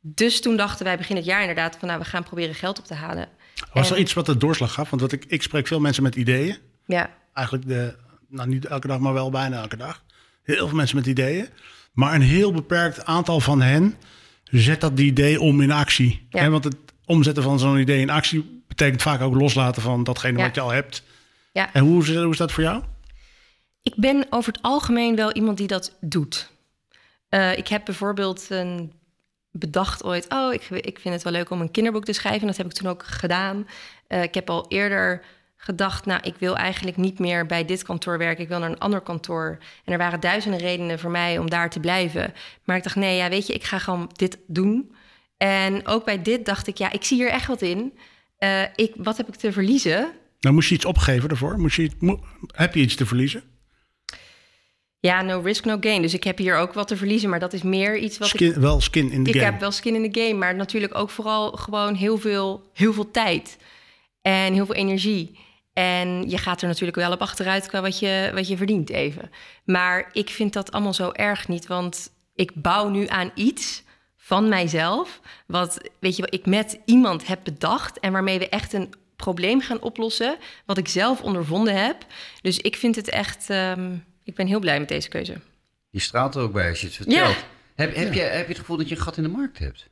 Dus 0.00 0.40
toen 0.40 0.56
dachten 0.56 0.84
wij 0.84 0.96
begin 0.96 1.16
het 1.16 1.24
jaar 1.24 1.40
inderdaad 1.40 1.76
van, 1.78 1.88
nou, 1.88 2.00
we 2.00 2.06
gaan 2.06 2.22
proberen 2.22 2.54
geld 2.54 2.78
op 2.78 2.84
te 2.84 2.94
halen. 2.94 3.28
Was 3.72 3.90
er 3.90 3.98
iets 3.98 4.12
wat 4.12 4.26
de 4.26 4.36
doorslag 4.36 4.72
gaf? 4.72 4.90
Want 4.90 5.02
wat 5.02 5.12
ik, 5.12 5.24
ik 5.28 5.42
spreek 5.42 5.66
veel 5.66 5.80
mensen 5.80 6.02
met 6.02 6.14
ideeën. 6.16 6.56
Ja, 6.86 7.10
Eigenlijk 7.34 7.68
de, 7.68 7.94
nou 8.28 8.48
niet 8.48 8.66
elke 8.66 8.86
dag, 8.86 8.98
maar 8.98 9.12
wel 9.12 9.30
bijna 9.30 9.60
elke 9.60 9.76
dag. 9.76 10.02
Heel 10.42 10.68
veel 10.68 10.76
mensen 10.76 10.96
met 10.96 11.06
ideeën. 11.06 11.48
Maar 11.92 12.14
een 12.14 12.20
heel 12.22 12.52
beperkt 12.52 13.04
aantal 13.04 13.40
van 13.40 13.62
hen 13.62 13.94
zet 14.50 14.80
dat 14.80 14.98
idee 15.00 15.40
om 15.40 15.60
in 15.60 15.70
actie. 15.70 16.26
Ja. 16.30 16.50
Want 16.50 16.64
het 16.64 16.76
omzetten 17.04 17.42
van 17.42 17.58
zo'n 17.58 17.78
idee 17.78 18.00
in 18.00 18.10
actie 18.10 18.62
betekent 18.68 19.02
vaak 19.02 19.20
ook 19.20 19.34
loslaten 19.34 19.82
van 19.82 20.04
datgene 20.04 20.38
Ja. 20.38 20.44
wat 20.44 20.54
je 20.54 20.60
al 20.60 20.70
hebt. 20.70 21.02
ja. 21.52 21.72
En 21.72 21.82
hoe 21.82 22.02
is, 22.02 22.14
hoe 22.14 22.30
is 22.30 22.36
dat 22.36 22.52
voor 22.52 22.62
jou? 22.62 22.82
Ik 23.82 23.94
ben 23.96 24.26
over 24.30 24.52
het 24.52 24.62
algemeen 24.62 25.16
wel 25.16 25.32
iemand 25.32 25.58
die 25.58 25.66
dat 25.66 25.96
doet. 26.00 26.50
Eh, 27.28 27.58
ik 27.58 27.68
heb 27.68 27.84
bijvoorbeeld 27.84 28.46
een 28.50 28.92
bedacht 29.50 30.04
ooit... 30.04 30.26
oh, 30.28 30.52
ik, 30.52 30.62
ik 30.70 30.98
vind 30.98 31.14
het 31.14 31.22
wel 31.22 31.32
leuk 31.32 31.50
om 31.50 31.60
een 31.60 31.70
kinderboek 31.70 32.04
te 32.04 32.12
schrijven. 32.12 32.46
Dat 32.46 32.56
heb 32.56 32.66
ik 32.66 32.72
toen 32.72 32.88
ook 32.88 33.02
gedaan. 33.06 33.66
Eh, 34.06 34.22
ik 34.22 34.34
heb 34.34 34.50
al 34.50 34.64
eerder 34.68 35.24
gedacht... 35.60 36.06
nou, 36.06 36.20
ik 36.22 36.34
wil 36.38 36.56
eigenlijk 36.56 36.96
niet 36.96 37.18
meer 37.18 37.46
bij 37.46 37.64
dit 37.64 37.82
kantoor 37.82 38.18
werken. 38.18 38.42
Ik 38.42 38.48
wil 38.48 38.58
naar 38.58 38.70
een 38.70 38.78
ander 38.78 39.00
kantoor. 39.00 39.58
En 39.84 39.92
er 39.92 39.98
waren 39.98 40.20
duizenden 40.20 40.60
redenen 40.60 40.98
voor 40.98 41.10
mij 41.10 41.38
om 41.38 41.50
daar 41.50 41.70
te 41.70 41.80
blijven. 41.80 42.34
Maar 42.64 42.76
ik 42.76 42.82
dacht, 42.82 42.96
nee, 42.96 43.16
ja, 43.16 43.28
weet 43.28 43.46
je, 43.46 43.52
ik 43.52 43.64
ga 43.64 43.78
gewoon 43.78 44.10
dit 44.16 44.38
doen. 44.46 44.94
En 45.36 45.86
ook 45.86 46.04
bij 46.04 46.22
dit 46.22 46.44
dacht 46.46 46.66
ik, 46.66 46.78
ja, 46.78 46.92
ik 46.92 47.04
zie 47.04 47.16
hier 47.16 47.30
echt 47.30 47.46
wat 47.46 47.62
in. 47.62 47.98
Eh, 48.38 48.62
ik, 48.74 48.92
wat 48.96 49.16
heb 49.16 49.28
ik 49.28 49.34
te 49.34 49.52
verliezen? 49.52 50.12
Nou, 50.40 50.54
moest 50.54 50.68
je 50.68 50.74
iets 50.74 50.84
opgeven 50.84 51.28
daarvoor? 51.28 51.58
Moest 51.58 51.76
je, 51.76 51.90
mo- 51.98 52.24
heb 52.46 52.74
je 52.74 52.80
iets 52.80 52.94
te 52.94 53.06
verliezen? 53.06 53.42
Ja, 55.00 55.22
no 55.22 55.40
risk, 55.40 55.64
no 55.64 55.76
gain. 55.80 56.02
Dus 56.02 56.14
ik 56.14 56.24
heb 56.24 56.38
hier 56.38 56.56
ook 56.56 56.72
wat 56.72 56.88
te 56.88 56.96
verliezen. 56.96 57.30
Maar 57.30 57.40
dat 57.40 57.52
is 57.52 57.62
meer 57.62 57.98
iets 57.98 58.18
wat 58.18 58.40
ik 58.40 58.54
wel 58.54 58.80
skin 58.80 59.10
in 59.10 59.22
de 59.24 59.30
ik 59.30 59.36
game. 59.36 59.50
heb 59.50 59.60
wel 59.60 59.70
skin 59.70 59.94
in 59.94 60.12
the 60.12 60.20
game, 60.20 60.34
maar 60.34 60.54
natuurlijk 60.54 60.94
ook 60.94 61.10
vooral 61.10 61.50
gewoon 61.50 61.94
heel 61.94 62.18
veel, 62.18 62.70
heel 62.74 62.92
veel 62.92 63.10
tijd 63.10 63.58
en 64.22 64.52
heel 64.52 64.66
veel 64.66 64.74
energie. 64.74 65.38
En 65.78 66.28
je 66.28 66.38
gaat 66.38 66.60
er 66.62 66.68
natuurlijk 66.68 66.96
wel 66.96 67.12
op 67.12 67.20
achteruit 67.20 67.66
qua 67.66 67.80
wat 67.80 67.98
je, 67.98 68.30
wat 68.34 68.48
je 68.48 68.56
verdient 68.56 68.90
even. 68.90 69.30
Maar 69.64 70.08
ik 70.12 70.30
vind 70.30 70.52
dat 70.52 70.72
allemaal 70.72 70.94
zo 70.94 71.10
erg 71.12 71.48
niet, 71.48 71.66
want 71.66 72.10
ik 72.34 72.50
bouw 72.54 72.88
nu 72.88 73.06
aan 73.06 73.30
iets 73.34 73.82
van 74.16 74.48
mijzelf, 74.48 75.20
wat 75.46 75.90
weet 76.00 76.16
je, 76.16 76.22
wat 76.22 76.34
ik 76.34 76.46
met 76.46 76.78
iemand 76.84 77.26
heb 77.26 77.40
bedacht 77.44 78.00
en 78.00 78.12
waarmee 78.12 78.38
we 78.38 78.48
echt 78.48 78.72
een 78.72 78.94
probleem 79.16 79.60
gaan 79.60 79.80
oplossen, 79.80 80.36
wat 80.66 80.78
ik 80.78 80.88
zelf 80.88 81.22
ondervonden 81.22 81.84
heb. 81.84 81.96
Dus 82.40 82.58
ik 82.58 82.76
vind 82.76 82.96
het 82.96 83.08
echt, 83.08 83.50
ehm, 83.50 83.94
ik 84.24 84.34
ben 84.34 84.46
heel 84.46 84.60
blij 84.60 84.78
met 84.78 84.88
deze 84.88 85.08
keuze. 85.08 85.40
Je 85.90 86.00
straalt 86.00 86.34
er 86.34 86.42
ook 86.42 86.52
bij 86.52 86.68
als 86.68 86.80
je 86.80 86.86
het 86.86 86.96
vertelt. 86.96 87.36
Heb, 87.74 87.94
heb, 87.94 88.12
je, 88.12 88.20
heb 88.20 88.46
je 88.46 88.52
het 88.52 88.58
gevoel 88.58 88.76
dat 88.76 88.88
je 88.88 88.94
een 88.94 89.02
gat 89.02 89.16
in 89.16 89.22
de 89.22 89.28
markt 89.28 89.58
hebt? 89.58 89.88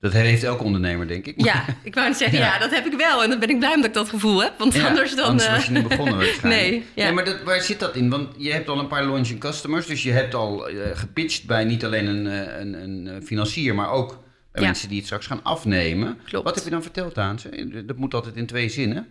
Dat 0.00 0.12
heeft 0.12 0.42
elke 0.42 0.64
ondernemer, 0.64 1.08
denk 1.08 1.26
ik. 1.26 1.44
Ja, 1.44 1.64
ik 1.82 1.94
wou 1.94 2.08
net 2.08 2.16
zeggen, 2.16 2.38
ja. 2.46 2.58
dat 2.58 2.70
heb 2.70 2.86
ik 2.86 2.92
wel. 2.92 3.22
En 3.22 3.30
dan 3.30 3.38
ben 3.38 3.48
ik 3.48 3.58
blij 3.58 3.76
dat 3.76 3.84
ik 3.84 3.94
dat 3.94 4.08
gevoel 4.08 4.42
heb. 4.42 4.58
Want 4.58 4.74
Ja, 4.74 4.86
anders 4.86 5.14
dan... 5.14 5.24
Anders 5.24 5.46
eh, 5.46 5.54
was 5.54 5.66
je 5.66 5.72
niet 5.72 5.88
begonnen 5.88 6.16
waarschijnlijk. 6.22 6.70
Nee, 6.70 6.84
ja. 6.94 7.04
Nee, 7.04 7.12
maar 7.12 7.24
dat, 7.24 7.42
waar 7.42 7.60
zit 7.60 7.80
dat 7.80 7.96
in? 7.96 8.10
Want 8.10 8.28
je 8.38 8.52
hebt 8.52 8.68
al 8.68 8.78
een 8.78 8.86
paar 8.86 9.04
launching 9.04 9.40
customers. 9.40 9.86
Dus 9.86 10.02
je 10.02 10.10
hebt 10.12 10.34
al 10.34 10.68
eh, 10.68 10.96
gepitcht 10.96 11.46
bij 11.46 11.64
niet 11.64 11.84
alleen 11.84 12.06
een, 12.06 12.26
eh, 12.26 12.60
een, 12.60 12.82
een 12.82 13.08
eh, 13.08 13.22
financier, 13.22 13.74
maar 13.74 13.90
ook 13.90 14.22
bij 14.52 14.62
mensen 14.62 14.88
die 14.88 14.96
het 14.96 15.06
straks 15.06 15.26
gaan 15.26 15.42
afnemen. 15.42 16.18
Klopt. 16.24 16.44
Wat 16.44 16.54
heb 16.54 16.64
je 16.64 16.70
dan 16.70 16.82
verteld 16.82 17.18
aan 17.18 17.38
ze? 17.38 17.84
Dat 17.86 17.96
moet 17.96 18.14
altijd 18.14 18.36
in 18.36 18.46
twee 18.46 18.68
zinnen. 18.68 19.06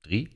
Drie. 0.00 0.28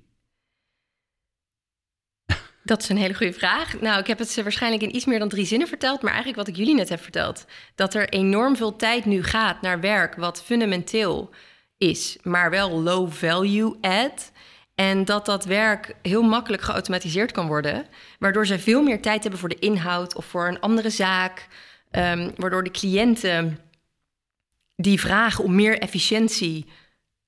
Dat 2.68 2.82
is 2.82 2.88
een 2.88 2.96
hele 2.96 3.14
goede 3.14 3.32
vraag. 3.32 3.80
Nou, 3.80 4.00
ik 4.00 4.06
heb 4.06 4.18
het 4.18 4.30
ze 4.30 4.42
waarschijnlijk 4.42 4.82
in 4.82 4.96
iets 4.96 5.04
meer 5.04 5.18
dan 5.18 5.28
drie 5.28 5.46
zinnen 5.46 5.68
verteld, 5.68 6.02
maar 6.02 6.12
eigenlijk 6.12 6.38
wat 6.38 6.48
ik 6.48 6.56
jullie 6.56 6.75
net 6.75 6.88
heb 6.88 7.02
verteld. 7.02 7.44
Dat 7.75 7.94
er 7.94 8.08
enorm 8.08 8.56
veel 8.56 8.76
tijd 8.76 9.04
nu 9.04 9.22
gaat 9.22 9.62
naar 9.62 9.80
werk 9.80 10.14
wat 10.14 10.42
fundamenteel 10.42 11.30
is, 11.78 12.16
maar 12.22 12.50
wel 12.50 12.82
low 12.82 13.12
value 13.12 13.76
add. 13.80 14.32
En 14.75 15.04
dat 15.04 15.26
dat 15.26 15.44
werk 15.44 15.94
heel 16.02 16.22
makkelijk 16.22 16.62
geautomatiseerd 16.62 17.32
kan 17.32 17.46
worden, 17.46 17.87
waardoor 18.18 18.46
zij 18.46 18.58
veel 18.58 18.82
meer 18.82 19.02
tijd 19.02 19.22
hebben 19.22 19.40
voor 19.40 19.48
de 19.48 19.58
inhoud 19.58 20.14
of 20.14 20.25
voor 20.25 20.48
een 20.48 20.60
andere 20.60 20.90
zaak. 20.90 21.46
Ehm, 21.90 22.30
waardoor 22.37 22.64
de 22.64 22.70
cliënten 22.70 23.58
die 24.76 25.00
vragen 25.00 25.44
om 25.44 25.54
meer 25.54 25.78
efficiëntie, 25.78 26.66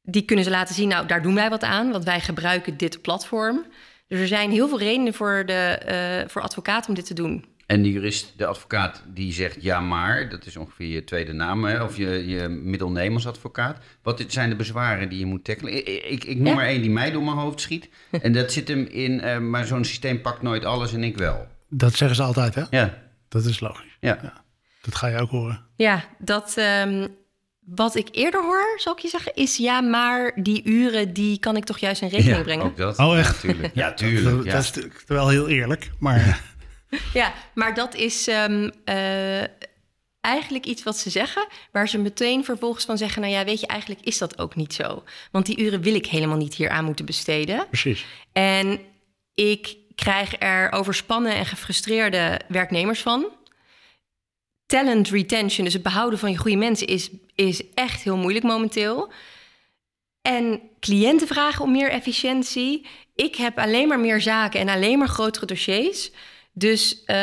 die 0.02 0.25
kunnen 0.25 0.44
ze 0.44 0.50
laten 0.50 0.75
zien, 0.75 0.88
nou, 0.88 1.06
daar 1.06 1.23
doen 1.23 1.35
wij 1.35 1.50
wat 1.50 1.62
aan, 1.62 1.90
want 1.90 2.04
wij 2.04 2.20
gebruiken 2.20 2.76
dit 2.76 3.02
platform. 3.02 3.66
Dus 4.11 4.21
er 4.21 4.26
zijn 4.29 4.50
heel 4.50 4.69
veel 4.69 4.79
redenen 4.79 5.14
voor, 5.14 5.43
de, 5.47 5.52
eh, 5.52 6.29
voor 6.29 6.43
advocaten 6.43 6.88
om 6.88 6.95
dit 6.95 7.07
te 7.07 7.14
doen. 7.14 7.45
En 7.67 7.83
de 7.83 7.90
jurist, 7.93 8.33
de 8.37 8.47
advocaat, 8.47 9.02
die 9.07 9.33
zegt 9.33 9.62
ja 9.62 9.81
maar. 9.81 10.29
Dat 10.29 10.47
is 10.47 10.57
ongeveer 10.57 10.87
je 10.87 11.05
tweede 11.05 11.33
naam, 11.33 11.64
hè? 11.64 11.83
of 11.83 11.97
je, 11.97 12.26
je 12.29 12.49
middelneem 12.49 13.14
als 13.14 13.26
advocaat. 13.26 13.79
Wat 14.02 14.25
zijn 14.26 14.49
de 14.50 14.57
bezwaren 14.57 15.09
die 15.09 15.19
je 15.19 15.26
moet 15.26 15.45
tackelen? 15.45 15.73
Ik, 15.76 15.87
ik, 16.05 16.25
ik 16.25 16.37
noem 16.37 16.47
Ja. 16.47 16.55
maar 16.55 16.64
één 16.67 16.81
die 16.81 16.90
mij 16.90 17.11
door 17.11 17.23
mijn 17.23 17.37
hoofd 17.37 17.61
schiet. 17.61 17.88
en 18.23 18.33
dat 18.33 18.52
zit 18.52 18.69
hem 18.69 18.87
in, 18.87 19.21
eh, 19.21 19.38
maar 19.38 19.64
zo'n 19.67 19.85
systeem 19.85 20.21
pakt 20.21 20.43
nooit 20.43 20.64
alles 20.64 20.93
en 20.93 21.05
ik 21.05 21.17
wel. 21.17 21.47
Dat 21.69 21.95
zeggen 21.95 22.17
ze 22.17 22.23
altijd, 22.23 22.55
hè? 22.55 22.62
Ja, 22.71 22.99
Dat 23.29 23.45
is 23.45 23.61
logisch. 23.61 23.97
ja. 24.00 24.43
Dat 24.83 24.95
ga 24.95 25.07
je 25.07 25.17
ook 25.19 25.31
horen. 25.31 25.64
Ja, 25.76 26.05
dat, 26.19 26.55
ehm, 26.57 27.07
wat 27.61 27.95
ik 27.97 28.09
eerder 28.12 28.43
hoor, 28.43 28.73
zal 28.76 28.93
ik 28.93 28.99
je 28.99 29.09
zeggen, 29.09 29.35
is 29.35 29.57
ja, 29.57 29.81
maar 29.81 30.33
die 30.43 30.62
uren, 30.64 31.12
die 31.12 31.38
kan 31.38 31.57
ik 31.57 31.64
toch 31.64 31.79
juist 31.79 32.02
in 32.02 32.09
rekening 32.09 32.37
Ja, 32.37 32.43
brengen. 32.43 32.64
ook 32.64 32.76
dat. 32.76 32.99
Oh, 32.99 33.19
echt? 33.19 33.43
Ja, 33.43 33.49
tuurlijk. 33.52 33.75
Ja, 33.81 33.88
Dat, 33.88 33.97
tuurlijk. 33.97 34.45
Ja. 34.45 34.52
dat 34.52 34.62
is 34.62 34.67
natuurlijk 34.73 35.02
wel 35.07 35.29
heel 35.29 35.49
eerlijk, 35.49 35.90
maar 35.99 36.40
Ja, 37.12 37.33
maar 37.55 37.75
dat 37.75 37.95
is 37.95 38.29
ehm, 38.29 38.71
eh, 38.85 39.40
eigenlijk 40.21 40.67
iets 40.67 40.83
wat 40.83 40.99
ze 40.99 41.11
zeggen, 41.11 41.47
waar 41.73 41.88
ze 41.88 41.99
meteen 41.99 42.45
vervolgens 42.45 42.85
van 42.85 42.99
zeggen, 42.99 43.23
nou 43.23 43.33
ja, 43.35 43.45
weet 43.45 43.61
je, 43.61 43.67
eigenlijk 43.67 44.00
is 44.00 44.19
dat 44.19 44.38
ook 44.38 44.55
niet 44.57 44.75
zo. 44.75 45.02
Want 45.31 45.47
die 45.47 45.59
uren 45.61 45.83
wil 45.83 45.95
ik 45.95 46.07
helemaal 46.07 46.37
niet 46.37 46.55
hier 46.55 46.69
aan 46.71 46.85
moeten 46.85 47.05
besteden. 47.05 47.67
precies. 47.69 48.05
En 48.33 48.81
ik 49.35 49.76
krijg 49.95 50.35
er 50.38 50.73
overspannen 50.73 51.35
en 51.35 51.47
gefrustreerde 51.47 52.40
werknemers 52.49 53.00
van. 53.00 53.26
Talent 54.71 55.09
retention, 55.09 55.65
dus 55.65 55.75
het 55.75 55.83
behouden 55.83 56.19
van 56.19 56.31
je 56.31 56.37
goede 56.37 56.57
mensen, 56.57 56.87
is, 56.87 57.11
is 57.35 57.62
echt 57.75 58.03
heel 58.03 58.17
moeilijk 58.17 58.45
momenteel. 58.45 59.12
En 60.23 60.61
cliënten 60.81 61.27
vragen 61.27 61.65
om 61.65 61.73
meer 61.73 61.91
efficiëntie. 61.91 62.87
Ik 63.15 63.37
heb 63.37 63.59
alleen 63.59 63.89
maar 63.89 64.00
meer 64.00 64.21
zaken 64.21 64.61
en 64.61 64.69
alleen 64.69 64.99
maar 64.99 65.09
grotere 65.09 65.47
dossiers. 65.47 66.11
Dus 66.53 67.05
eh, 67.05 67.17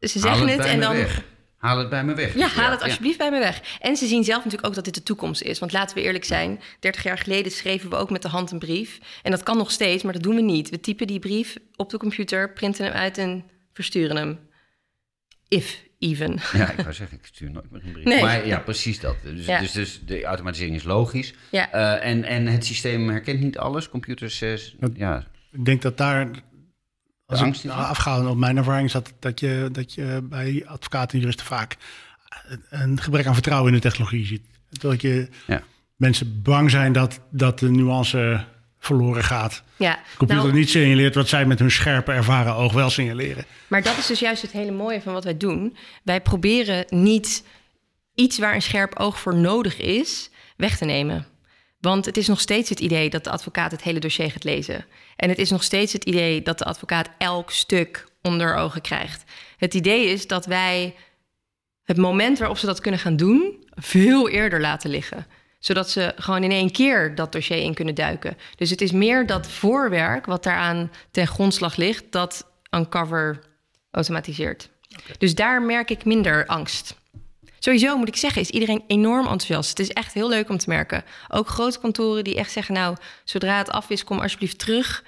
ze 0.00 0.18
zeggen 0.18 0.48
het, 0.48 0.56
bij 0.56 0.70
en 0.70 0.80
dan. 0.80 0.94
weg. 0.94 1.22
Haal 1.56 1.78
het 1.78 1.88
bij 1.88 2.04
me 2.04 2.14
weg. 2.14 2.34
Ja, 2.34 2.48
haal 2.48 2.70
het 2.70 2.82
alsjeblieft 2.82 3.18
bij 3.18 3.30
me 3.30 3.38
weg. 3.38 3.60
En 3.80 3.96
ze 3.96 4.06
zien 4.06 4.24
zelf 4.24 4.38
natuurlijk 4.38 4.66
ook 4.66 4.74
dat 4.74 4.84
dit 4.84 4.94
de 4.94 5.02
toekomst 5.02 5.42
is. 5.42 5.58
Want 5.58 5.72
laten 5.72 5.96
we 5.96 6.02
eerlijk 6.02 6.24
zijn, 6.24 6.60
30 6.80 7.02
jaar 7.02 7.18
geleden 7.18 7.52
schreven 7.52 7.90
we 7.90 7.96
ook 7.96 8.10
met 8.10 8.22
de 8.22 8.28
hand 8.28 8.50
een 8.50 8.58
brief. 8.58 8.98
En 9.22 9.30
dat 9.30 9.42
kan 9.42 9.56
nog 9.56 9.70
steeds, 9.70 10.02
maar 10.02 10.12
dat 10.12 10.22
doen 10.22 10.34
we 10.34 10.42
niet. 10.42 10.70
We 10.70 10.80
typen 10.80 11.06
die 11.06 11.18
brief 11.18 11.56
op 11.76 11.90
de 11.90 11.98
computer, 11.98 12.52
printen 12.52 12.84
hem 12.84 12.94
uit 12.94 13.18
en 13.18 13.44
versturen 13.72 14.16
hem. 14.16 14.45
If 15.48 15.84
even. 15.98 16.38
Ja, 16.52 16.70
ik 16.70 16.80
wou 16.80 16.92
zeggen, 16.92 17.18
ik 17.18 17.26
stuur 17.26 17.50
nooit 17.50 17.70
meer 17.70 17.82
een 17.84 17.92
brief. 17.92 18.04
Nee. 18.04 18.22
Maar 18.22 18.46
ja, 18.46 18.58
precies 18.58 19.00
dat. 19.00 19.16
Dus, 19.22 19.46
Ja. 19.46 19.60
dus, 19.60 19.72
dus 19.72 20.00
de 20.06 20.24
automatisering 20.24 20.76
is 20.76 20.82
logisch. 20.84 21.34
Ja. 21.50 21.72
Eh, 21.72 22.10
en, 22.10 22.24
en 22.24 22.46
het 22.46 22.64
systeem 22.66 23.08
herkent 23.08 23.40
niet 23.40 23.58
alles. 23.58 23.88
Computers, 23.88 24.40
eh, 24.42 24.56
ja, 24.94 25.26
Ik 25.52 25.64
denk 25.64 25.82
dat 25.82 25.96
daar, 25.96 26.28
als 27.26 27.40
angst 27.40 27.64
ik 27.64 27.70
afgaand 27.70 28.28
op 28.28 28.36
mijn 28.36 28.56
ervaring, 28.56 28.86
is 28.86 28.92
dat, 28.92 29.12
dat, 29.18 29.40
je, 29.40 29.68
dat 29.72 29.94
je 29.94 30.20
bij 30.22 30.62
advocaten 30.66 31.12
en 31.14 31.18
juristen 31.18 31.46
vaak 31.46 31.76
een 32.70 33.00
gebrek 33.00 33.26
aan 33.26 33.34
vertrouwen 33.34 33.68
in 33.72 33.80
de 33.80 33.88
technologie 33.88 34.26
ziet. 34.26 34.42
Dat 34.70 35.00
je 35.00 35.28
Ja. 35.46 35.62
mensen 35.96 36.42
bang 36.42 36.70
zijn 36.70 36.92
dat, 36.92 37.20
dat 37.30 37.58
de 37.58 37.70
nuance 37.70 38.44
verloren 38.86 39.24
gaat. 39.24 39.62
Ja, 39.76 39.92
De 39.92 40.16
computer 40.16 40.44
nou, 40.44 40.56
niet 40.58 40.70
signaleert 40.70 41.14
wat 41.14 41.28
zij 41.28 41.44
met 41.46 41.58
hun 41.58 41.70
scherpe, 41.70 42.12
ervaren 42.12 42.54
oog 42.54 42.72
wel 42.72 42.90
signaleren. 42.90 43.44
maar 43.66 43.82
dat 43.82 43.98
is 43.98 44.06
dus 44.06 44.18
juist 44.20 44.42
het 44.42 44.52
hele 44.52 44.70
mooie 44.72 45.02
van 45.02 45.12
wat 45.12 45.24
wij 45.24 45.36
doen. 45.36 45.76
Wij 46.02 46.20
proberen 46.20 46.84
niet 46.88 47.44
iets 48.14 48.38
waar 48.38 48.54
een 48.54 48.62
scherp 48.62 48.98
oog 48.98 49.18
voor 49.20 49.34
nodig 49.34 49.78
is, 49.80 50.30
weg 50.56 50.76
te 50.76 50.84
nemen. 50.84 51.26
Want 51.80 52.04
het 52.04 52.16
is 52.16 52.26
nog 52.28 52.40
steeds 52.40 52.68
het 52.68 52.80
idee 52.80 53.10
dat 53.10 53.24
de 53.24 53.30
advocaat 53.30 53.70
het 53.70 53.82
hele 53.82 53.98
dossier 53.98 54.30
gaat 54.30 54.44
lezen. 54.44 54.84
En 55.16 55.28
het 55.28 55.38
is 55.38 55.50
nog 55.50 55.62
steeds 55.62 55.92
het 55.92 56.04
idee 56.04 56.42
dat 56.42 56.58
de 56.58 56.64
advocaat 56.64 57.08
elk 57.18 57.50
stuk 57.50 58.06
onder 58.22 58.54
ogen 58.54 58.80
krijgt. 58.80 59.24
Het 59.56 59.74
idee 59.74 60.06
is 60.06 60.26
dat 60.26 60.46
wij 60.46 60.94
het 61.84 61.96
moment 61.96 62.38
waarop 62.38 62.58
ze 62.58 62.66
dat 62.66 62.80
kunnen 62.80 63.00
gaan 63.00 63.16
doen, 63.16 63.64
veel 63.74 64.28
eerder 64.28 64.60
laten 64.60 64.90
liggen. 64.90 65.26
Zodat 65.66 65.90
ze 65.90 66.12
gewoon 66.16 66.42
in 66.44 66.50
één 66.50 66.70
keer 66.70 67.14
dat 67.14 67.32
dossier 67.32 67.62
in 67.62 67.74
kunnen 67.74 67.94
duiken. 67.94 68.36
Dus 68.56 68.70
het 68.70 68.80
is 68.80 68.92
meer 68.92 69.26
dat 69.26 69.46
voorwerk 69.46 70.26
wat 70.26 70.42
daaraan 70.42 70.90
ten 71.10 71.26
grondslag 71.26 71.76
ligt, 71.76 72.04
dat 72.10 72.46
Uncover 72.70 73.38
automatiseert. 73.90 74.68
Dus 75.18 75.34
daar 75.34 75.62
merk 75.62 75.90
ik 75.90 76.04
minder 76.04 76.46
angst. 76.46 76.94
Sowieso 77.58 77.96
moet 77.98 78.08
ik 78.08 78.16
zeggen, 78.16 78.40
is 78.40 78.50
iedereen 78.50 78.84
enorm 78.86 79.26
enthousiast. 79.26 79.68
Het 79.68 79.78
is 79.78 79.90
echt 79.90 80.12
heel 80.12 80.28
leuk 80.28 80.48
om 80.48 80.58
te 80.58 80.68
merken. 80.68 81.04
Ook 81.28 81.48
grote 81.48 81.78
kantoren 81.80 82.24
die 82.24 82.36
echt 82.36 82.50
zeggen: 82.52 82.74
Nou, 82.74 82.96
zodra 83.24 83.58
het 83.58 83.70
af 83.70 83.90
is, 83.90 84.04
kom 84.04 84.18
alsjeblieft 84.18 84.58
terug. 84.58 85.04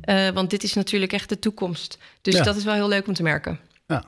Eh, 0.00 0.28
want 0.28 0.50
dit 0.50 0.62
is 0.62 0.74
natuurlijk 0.74 1.12
echt 1.12 1.28
de 1.28 1.38
toekomst. 1.38 1.98
Dus 2.22 2.34
Ja. 2.34 2.42
dat 2.42 2.56
is 2.56 2.64
wel 2.64 2.74
heel 2.74 2.88
leuk 2.88 3.06
om 3.06 3.14
te 3.14 3.22
merken. 3.22 3.60
Ja. 3.86 4.04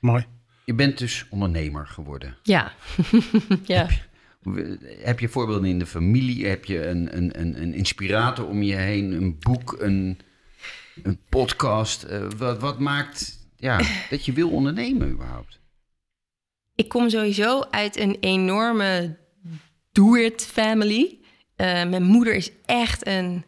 Mooi. 0.00 0.26
Je 0.64 0.74
bent 0.74 0.98
dus 0.98 1.26
ondernemer 1.30 1.86
geworden. 1.86 2.36
Ja. 2.42 2.72
ja. 3.64 3.86
Heb 3.86 3.90
je 3.90 3.98
voorbeelden 5.28 5.70
in 5.70 5.78
de 5.78 5.86
familie? 5.86 6.46
Heb 6.46 6.64
je 6.64 6.86
een, 6.86 7.16
een, 7.16 7.40
een, 7.40 7.62
een 7.62 7.74
inspirator 7.74 8.46
om 8.46 8.62
je 8.62 8.74
heen? 8.74 9.12
Een 9.12 9.38
boek, 9.38 9.76
een, 9.78 10.18
een 11.02 11.18
podcast? 11.28 12.02
Eh, 12.02 12.22
wat, 12.36 12.60
wat 12.60 12.78
maakt 12.78 13.38
ja, 13.56 13.80
dat 14.10 14.24
je 14.24 14.32
wil 14.32 14.50
ondernemen 14.50 15.10
überhaupt? 15.10 15.58
Ik 16.74 16.88
kom 16.88 17.10
sowieso 17.10 17.60
uit 17.70 17.98
een 17.98 18.16
enorme 18.20 19.16
do-it 19.92 20.48
family. 20.52 21.18
Eh, 21.56 21.66
mijn 21.66 22.02
moeder 22.02 22.34
is 22.34 22.50
echt 22.64 23.06
een, 23.06 23.44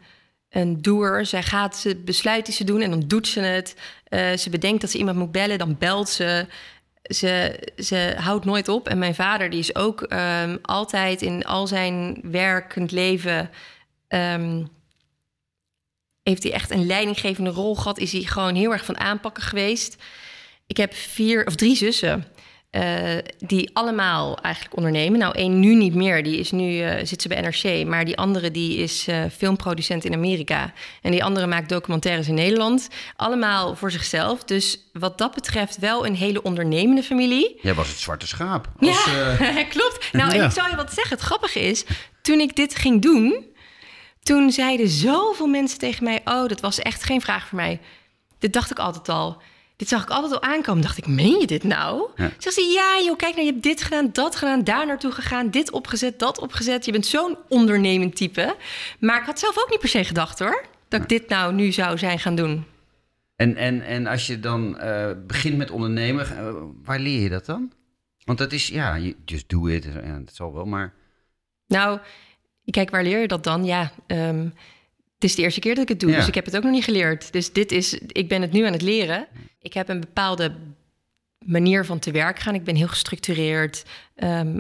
een 0.49 0.83
doer. 0.83 1.27
Zij 1.27 1.43
gaat, 1.43 1.77
ze 1.77 1.97
besluit 1.97 2.49
iets 2.49 2.57
te 2.57 2.65
doen 2.65 2.81
en 2.81 2.91
dan 2.91 3.05
doet 3.07 3.29
ze 3.29 3.41
het. 3.41 3.77
Eh, 4.05 4.33
ze 4.33 4.51
bedenkt 4.51 4.81
dat 4.81 4.91
ze 4.91 4.99
iemand 4.99 5.17
moet 5.17 5.33
bellen, 5.33 5.59
dan 5.59 5.77
belt 5.79 6.09
ze. 6.09 6.47
Ze, 7.09 7.61
ze 7.79 8.15
houdt 8.19 8.45
nooit 8.45 8.69
op. 8.69 8.89
En 8.89 8.99
mijn 8.99 9.15
vader, 9.15 9.51
die 9.51 9.59
is 9.59 9.75
ook 9.75 10.03
ehm, 10.03 10.57
altijd 10.63 11.23
in 11.23 11.45
al 11.45 11.67
zijn 11.67 12.21
werkend 12.23 12.91
leven... 12.91 13.51
ehm, 14.09 14.65
heeft 16.23 16.43
hij 16.43 16.53
echt 16.53 16.71
een 16.71 16.87
leidinggevende 16.87 17.51
rol 17.51 17.75
gehad. 17.75 17.99
Is 17.99 18.13
hij 18.13 18.23
gewoon 18.23 18.55
heel 18.55 18.73
erg 18.73 18.85
van 18.85 18.99
aanpakken 18.99 19.43
geweest. 19.43 20.03
Ik 20.67 20.77
heb 20.77 20.95
vier 20.95 21.47
of 21.47 21.55
drie 21.55 21.77
zussen. 21.77 22.25
Eh, 22.71 23.17
die 23.39 23.71
allemaal 23.73 24.39
eigenlijk 24.39 24.77
ondernemen. 24.77 25.19
Nou, 25.19 25.35
één 25.35 25.61
nu 25.61 25.75
niet 25.75 25.95
meer. 25.95 26.23
Die 26.23 26.39
is 26.39 26.51
nu, 26.51 26.81
eh, 26.81 27.07
zit 27.07 27.23
ze 27.23 27.29
bij 27.29 27.41
NRC. 27.41 27.87
Maar 27.87 28.05
die 28.05 28.17
andere 28.17 28.51
die 28.51 28.77
is 28.77 29.07
eh, 29.07 29.23
filmproducent 29.37 30.05
in 30.05 30.15
Amerika. 30.15 30.73
En 31.03 31.11
die 31.11 31.25
andere 31.25 31.47
maakt 31.47 31.69
documentaires 31.69 32.29
in 32.29 32.35
Nederland. 32.35 32.89
Allemaal 33.17 33.77
voor 33.77 33.91
zichzelf. 33.91 34.45
Dus 34.45 34.79
wat 34.93 35.19
dat 35.19 35.35
betreft 35.35 35.79
wel 35.79 36.07
een 36.07 36.15
hele 36.15 36.43
ondernemende 36.43 37.03
familie. 37.03 37.59
Jij 37.63 37.75
was 37.75 37.89
het 37.89 37.99
zwarte 37.99 38.27
schaap. 38.27 38.69
Als, 38.79 39.05
ja, 39.05 39.63
klopt. 39.75 40.09
Nou, 40.13 40.33
en 40.33 40.45
ik 40.45 40.51
zal 40.51 40.69
je 40.69 40.77
wat 40.77 40.95
zeggen. 40.95 41.17
Het 41.17 41.27
grappige 41.27 41.61
is, 41.61 41.85
toen 42.23 42.41
ik 42.41 42.57
dit 42.57 42.75
ging 42.75 43.03
doen... 43.03 43.47
toen 44.23 44.51
zeiden 44.53 44.89
zoveel 44.89 45.47
mensen 45.47 45.79
tegen 45.79 46.05
mij... 46.05 46.21
oh, 46.25 46.49
dat 46.49 46.61
was 46.61 46.79
echt 46.79 47.05
geen 47.05 47.21
vraag 47.21 47.47
voor 47.47 47.57
mij. 47.57 47.81
Dit 48.39 48.53
dacht 48.53 48.71
ik 48.71 48.79
altijd 48.79 49.09
al. 49.09 49.43
Dit 49.79 49.89
zag 49.89 50.03
ik 50.03 50.11
altijd 50.11 50.33
al 50.33 50.43
aankomen. 50.43 50.83
Dacht 50.83 50.99
ik, 50.99 51.07
meen 51.07 51.41
je 51.41 51.47
dit 51.47 51.65
nou? 51.65 52.09
Ja. 52.17 52.31
Zeg 52.39 52.53
ze, 52.53 52.61
ja 52.63 53.05
joh, 53.05 53.17
kijk 53.17 53.35
nou, 53.35 53.47
je 53.47 53.53
hebt 53.53 53.63
dit 53.65 53.83
gedaan, 53.83 54.11
dat 54.13 54.37
gedaan... 54.37 54.65
daar 54.65 54.87
naartoe 54.87 55.13
gegaan, 55.13 55.51
dit 55.51 55.71
opgezet, 55.71 56.19
dat 56.19 56.39
opgezet. 56.41 56.85
Je 56.85 56.93
bent 56.93 57.07
zo'n 57.07 57.37
ondernemend 57.49 58.17
type. 58.17 58.57
Maar 59.01 59.21
ik 59.21 59.27
had 59.27 59.39
zelf 59.39 59.59
ook 59.59 59.71
niet 59.71 59.79
per 59.79 59.89
se 59.89 60.05
gedacht 60.05 60.39
hoor... 60.39 60.65
dat 60.89 61.01
ik 61.03 61.09
dit 61.09 61.29
nou 61.29 61.55
nu 61.55 61.73
zou 61.73 61.99
zijn 61.99 62.19
gaan 62.19 62.35
doen. 62.35 62.65
En, 63.37 63.57
en, 63.57 63.83
en 63.83 64.07
als 64.07 64.27
je 64.27 64.41
dan 64.41 64.79
eh, 64.79 65.11
begint 65.27 65.57
met 65.57 65.71
ondernemen, 65.71 66.37
eh, 66.37 66.53
waar 66.85 66.99
leer 66.99 67.21
je 67.23 67.29
dat 67.29 67.47
dan? 67.47 67.73
Want 68.25 68.39
dat 68.39 68.53
is, 68.53 68.67
ja, 68.69 68.95
je- 68.95 69.17
just 69.25 69.49
do 69.49 69.67
it. 69.67 69.85
Ja, 69.85 70.19
dat 70.25 70.35
zal 70.35 70.55
wel, 70.55 70.65
maar... 70.65 70.95
Nou, 71.67 71.99
kijk, 72.65 72.91
waar 72.91 73.03
leer 73.03 73.21
je 73.21 73.29
dat 73.29 73.45
dan? 73.45 73.65
Ja, 73.65 73.91
ehm, 74.07 74.49
het 75.19 75.25
is 75.31 75.35
de 75.35 75.43
eerste 75.43 75.61
keer 75.61 75.75
dat 75.75 75.83
ik 75.83 75.89
het 75.89 76.01
doe, 76.01 76.11
Ja. 76.11 76.17
dus 76.17 76.27
ik 76.29 76.35
heb 76.35 76.45
het 76.45 76.57
ook 76.57 76.63
nog 76.63 76.73
niet 76.73 76.85
geleerd. 76.85 77.33
Dus 77.33 77.53
dit 77.53 77.73
is, 77.73 77.99
ik 78.07 78.29
ben 78.29 78.43
het 78.43 78.53
nu 78.53 78.67
aan 78.67 78.73
het 78.73 78.83
leren. 78.83 79.27
Ik 79.61 79.73
heb 79.73 79.89
een 79.89 80.01
bepaalde 80.01 80.55
manier 81.45 81.85
van 81.85 81.99
te 81.99 82.11
werk 82.11 82.39
gaan. 82.39 82.55
Ik 82.55 82.65
ben 82.65 82.75
heel 82.77 82.89
gestructureerd, 82.89 83.85
ehm, 84.15 84.59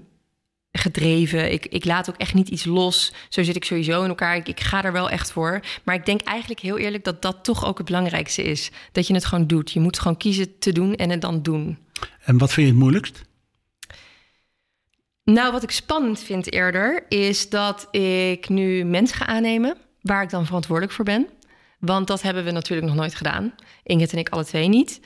gedreven. 0.73 1.53
Ik, 1.53 1.66
ik 1.66 1.85
laat 1.85 2.09
ook 2.11 2.16
echt 2.16 2.35
niet 2.35 2.49
iets 2.49 2.64
los. 2.64 3.12
Zo 3.29 3.42
zit 3.42 3.57
ik 3.57 3.64
sowieso 3.64 4.03
in 4.03 4.09
elkaar. 4.09 4.37
Ik, 4.37 4.49
ik 4.49 4.61
ga 4.61 4.85
er 4.85 4.92
wel 4.92 5.11
echt 5.11 5.33
voor. 5.33 5.61
Maar 5.85 5.94
ik 5.94 6.07
denk 6.07 6.21
eigenlijk 6.21 6.61
heel 6.61 6.79
eerlijk 6.79 7.05
dat 7.05 7.23
dat 7.23 7.44
toch 7.44 7.64
ook 7.66 7.77
het 7.79 7.87
belangrijkste 7.87 8.42
is. 8.42 8.71
Dat 8.92 9.07
je 9.07 9.14
het 9.14 9.25
gewoon 9.25 9.47
doet. 9.47 9.73
Je 9.73 9.81
moet 9.81 9.99
gewoon 9.99 10.16
kiezen 10.16 10.59
te 10.59 10.73
doen 10.73 10.94
en 10.94 11.11
het 11.11 11.21
dan 11.21 11.42
doen. 11.42 11.79
En 12.25 12.38
wat 12.38 12.53
vind 12.53 12.66
je 12.66 12.73
het 12.73 12.81
moeilijkst? 12.83 13.23
Nou, 15.25 15.53
wat 15.53 15.62
ik 15.62 15.71
spannend 15.71 16.21
vind 16.21 16.53
eerder 16.53 17.05
is 17.09 17.49
dat 17.49 17.88
ik 17.94 18.49
nu 18.49 18.85
mensen 18.85 19.16
ga 19.16 19.27
aannemen 19.27 19.77
waar 20.09 20.23
ik 20.23 20.31
dan 20.31 20.47
verantwoordelijk 20.47 20.94
voor 20.94 21.05
ben. 21.05 21.27
Want 21.79 22.07
dat 22.07 22.23
hebben 22.23 22.44
we 22.44 22.51
natuurlijk 22.51 22.88
nog 22.88 22.97
nooit 22.97 23.14
gedaan. 23.14 23.55
Ingrid 23.83 24.12
en 24.12 24.18
ik 24.18 24.29
alle 24.29 24.44
twee 24.44 24.68
niet. 24.68 25.01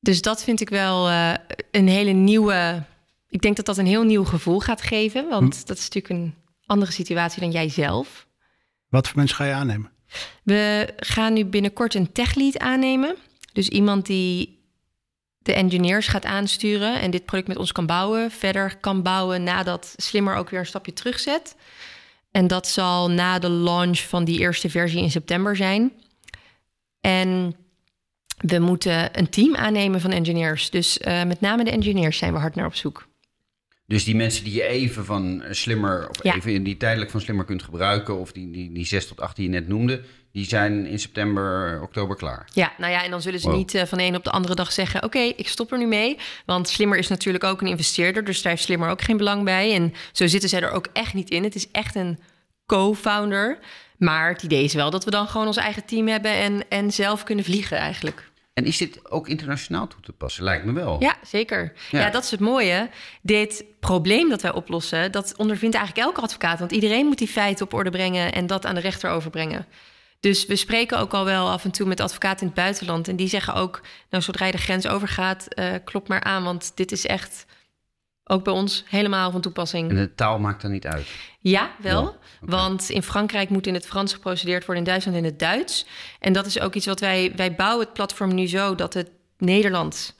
Dus 0.00 0.22
dat 0.22 0.44
vind 0.44 0.60
ik 0.60 0.68
wel 0.68 1.08
eh, 1.08 1.32
een 1.70 1.88
hele 1.88 2.10
nieuwe. 2.10 2.82
Ik 3.28 3.40
denk 3.40 3.56
dat 3.56 3.66
dat 3.66 3.78
een 3.78 3.86
heel 3.86 4.02
nieuw 4.02 4.24
gevoel 4.24 4.60
gaat 4.60 4.82
geven. 4.82 5.28
Want 5.28 5.66
dat 5.66 5.78
is 5.78 5.88
natuurlijk 5.88 6.14
een 6.14 6.34
andere 6.66 6.92
situatie 6.92 7.40
dan 7.40 7.50
jij 7.50 7.68
zelf. 7.68 8.26
Wat 8.88 9.08
voor 9.08 9.16
mensen 9.16 9.36
ga 9.36 9.44
je 9.44 9.52
aannemen? 9.52 9.90
We 10.42 10.92
gaan 10.96 11.32
nu 11.32 11.44
binnenkort 11.44 11.94
een 11.94 12.12
techlead 12.12 12.58
aannemen. 12.58 13.16
Dus 13.52 13.68
iemand 13.68 14.06
die 14.06 14.58
de 15.38 15.52
engineers 15.54 16.08
gaat 16.08 16.24
aansturen 16.24 17.00
en 17.00 17.10
dit 17.10 17.24
product 17.24 17.48
met 17.48 17.56
ons 17.56 17.72
kan 17.72 17.86
bouwen. 17.86 18.30
Verder 18.30 18.76
kan 18.76 19.02
bouwen 19.02 19.42
nadat 19.42 19.94
Slimmer 19.96 20.34
ook 20.34 20.50
weer 20.50 20.60
een 20.60 20.66
stapje 20.66 20.92
terugzet. 20.92 21.56
En 22.30 22.46
dat 22.46 22.68
zal 22.68 23.10
na 23.10 23.38
de 23.38 23.48
launch 23.48 23.98
van 23.98 24.24
die 24.24 24.38
eerste 24.38 24.70
versie 24.70 25.02
in 25.02 25.10
september 25.10 25.56
zijn. 25.56 25.92
En 27.00 27.54
we 28.36 28.58
moeten 28.58 29.18
een 29.18 29.28
team 29.28 29.56
aannemen 29.56 30.00
van 30.00 30.10
engineers. 30.10 30.70
Dus 30.70 30.98
eh, 30.98 31.24
met 31.24 31.40
name 31.40 31.64
de 31.64 31.70
engineers 31.70 32.18
zijn 32.18 32.32
we 32.32 32.38
hard 32.38 32.54
naar 32.54 32.66
op 32.66 32.74
zoek. 32.74 33.08
Dus 33.86 34.04
die 34.04 34.14
mensen 34.16 34.44
die 34.44 34.52
je 34.54 34.62
even 34.62 35.04
van 35.04 35.42
eh, 35.42 35.52
slimmer, 35.52 36.08
of 36.08 36.22
Ja. 36.24 36.34
even 36.34 36.62
die 36.62 36.76
tijdelijk 36.76 37.10
van 37.10 37.20
slimmer 37.20 37.44
kunt 37.44 37.62
gebruiken, 37.62 38.18
of 38.18 38.32
die, 38.32 38.50
die, 38.50 38.72
die 38.72 38.86
6 38.86 39.06
tot 39.06 39.20
8 39.20 39.36
die 39.36 39.44
je 39.44 39.50
net 39.50 39.68
noemde, 39.68 40.02
die 40.32 40.44
zijn 40.44 40.86
in 40.86 40.98
september, 40.98 41.80
oktober 41.82 42.16
klaar. 42.16 42.48
Ja, 42.52 42.72
nou 42.78 42.92
ja, 42.92 43.04
en 43.04 43.10
dan 43.10 43.22
zullen 43.22 43.40
ze 43.40 43.48
Wow. 43.48 43.56
niet 43.56 43.74
eh, 43.74 43.84
van 43.84 43.98
de 43.98 44.04
een 44.04 44.16
op 44.16 44.24
de 44.24 44.30
andere 44.30 44.54
dag 44.54 44.72
zeggen: 44.72 45.02
Oké, 45.04 45.18
ik 45.18 45.48
stop 45.48 45.72
er 45.72 45.78
nu 45.78 45.86
mee. 45.86 46.18
Want 46.46 46.68
Slimmer 46.68 46.98
is 46.98 47.08
natuurlijk 47.08 47.44
ook 47.44 47.60
een 47.60 47.66
investeerder, 47.66 48.24
dus 48.24 48.42
daar 48.42 48.52
heeft 48.52 48.64
Slimmer 48.64 48.88
ook 48.90 49.02
geen 49.02 49.16
belang 49.16 49.44
bij. 49.44 49.74
En 49.74 49.94
zo 50.12 50.26
zitten 50.26 50.48
zij 50.48 50.60
er 50.60 50.70
ook 50.70 50.86
echt 50.92 51.14
niet 51.14 51.30
in. 51.30 51.44
Het 51.44 51.54
is 51.54 51.70
echt 51.70 51.94
een 51.94 52.18
co-founder. 52.66 53.58
Maar 53.98 54.28
het 54.32 54.42
idee 54.42 54.64
is 54.64 54.74
wel 54.74 54.90
dat 54.90 55.04
we 55.04 55.10
dan 55.10 55.28
gewoon 55.28 55.46
ons 55.46 55.56
eigen 55.56 55.84
team 55.84 56.08
hebben 56.08 56.32
en, 56.32 56.68
en 56.68 56.92
zelf 56.92 57.22
kunnen 57.24 57.44
vliegen 57.44 57.76
eigenlijk. 57.76 58.28
En 58.54 58.64
is 58.64 58.76
dit 58.76 59.10
ook 59.10 59.28
internationaal 59.28 59.86
toe 59.86 60.00
te 60.00 60.12
passen? 60.12 60.44
Lijkt 60.44 60.64
me 60.64 60.72
wel. 60.72 60.96
Ja, 61.00 61.16
zeker. 61.26 61.72
Ja. 61.90 62.00
Ja. 62.00 62.10
dat 62.10 62.24
is 62.24 62.30
het 62.30 62.40
mooie. 62.40 62.88
Dit 63.22 63.64
probleem 63.80 64.28
dat 64.28 64.42
wij 64.42 64.52
oplossen, 64.52 65.12
dat 65.12 65.34
ondervindt 65.36 65.76
eigenlijk 65.76 66.06
elke 66.06 66.20
advocaat. 66.20 66.58
Want 66.58 66.72
iedereen 66.72 67.06
moet 67.06 67.18
die 67.18 67.28
feiten 67.28 67.64
op 67.64 67.74
orde 67.74 67.90
brengen 67.90 68.32
en 68.32 68.46
dat 68.46 68.66
aan 68.66 68.74
de 68.74 68.80
rechter 68.80 69.10
overbrengen. 69.10 69.66
Dus 70.20 70.46
we 70.46 70.56
spreken 70.56 70.98
ook 70.98 71.12
al 71.12 71.24
wel 71.24 71.50
af 71.50 71.64
en 71.64 71.70
toe 71.70 71.86
met 71.86 72.00
advocaten 72.00 72.40
in 72.40 72.46
het 72.46 72.56
buitenland. 72.56 73.08
En 73.08 73.16
die 73.16 73.28
zeggen 73.28 73.54
ook, 73.54 73.80
nou 74.10 74.22
zodra 74.22 74.46
je 74.46 74.52
de 74.52 74.58
grens 74.58 74.86
overgaat, 74.86 75.46
eh 75.46 75.74
klop 75.84 76.08
maar 76.08 76.22
aan. 76.22 76.44
Want 76.44 76.72
dit 76.74 76.92
is 76.92 77.06
echt 77.06 77.46
ook 78.24 78.44
bij 78.44 78.52
ons 78.52 78.84
helemaal 78.88 79.30
van 79.30 79.40
toepassing. 79.40 79.90
En 79.90 79.96
de 79.96 80.14
taal 80.14 80.38
maakt 80.38 80.62
dan 80.62 80.70
niet 80.70 80.86
uit. 80.86 81.06
Ja, 81.40 81.70
wel. 81.78 82.02
Ja. 82.02 82.16
Want 82.40 82.90
in 82.90 83.02
Frankrijk 83.02 83.48
moet 83.48 83.66
in 83.66 83.74
het 83.74 83.86
Frans 83.86 84.12
geprocedeerd 84.12 84.64
worden, 84.64 84.84
in 84.84 84.90
Duitsland 84.90 85.16
in 85.16 85.24
het 85.24 85.38
Duits. 85.38 85.86
En 86.18 86.32
dat 86.32 86.46
is 86.46 86.60
ook 86.60 86.74
iets 86.74 86.86
wat 86.86 87.00
wij... 87.00 87.32
Wij 87.36 87.54
bouwen 87.54 87.84
het 87.84 87.94
platform 87.94 88.34
nu 88.34 88.48
zo 88.48 88.74
dat 88.74 88.94
het 88.94 89.10
Nederlands 89.38 90.12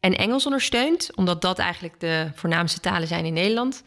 en 0.00 0.16
Engels 0.16 0.44
ondersteunt. 0.44 1.10
Omdat 1.14 1.42
dat 1.42 1.58
eigenlijk 1.58 2.00
de 2.00 2.30
voornaamste 2.34 2.80
talen 2.80 3.08
zijn 3.08 3.24
in 3.24 3.32
Nederland. 3.32 3.82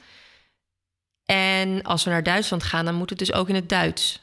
En 1.26 1.82
als 1.82 2.04
we 2.04 2.10
naar 2.10 2.24
Duitsland 2.24 2.64
gaan, 2.64 2.86
dan 2.86 2.96
moet 2.96 3.10
het 3.10 3.20
dus 3.20 3.34
ook 3.34 3.50
in 3.50 3.56
het 3.56 3.70
Duits 3.70 4.22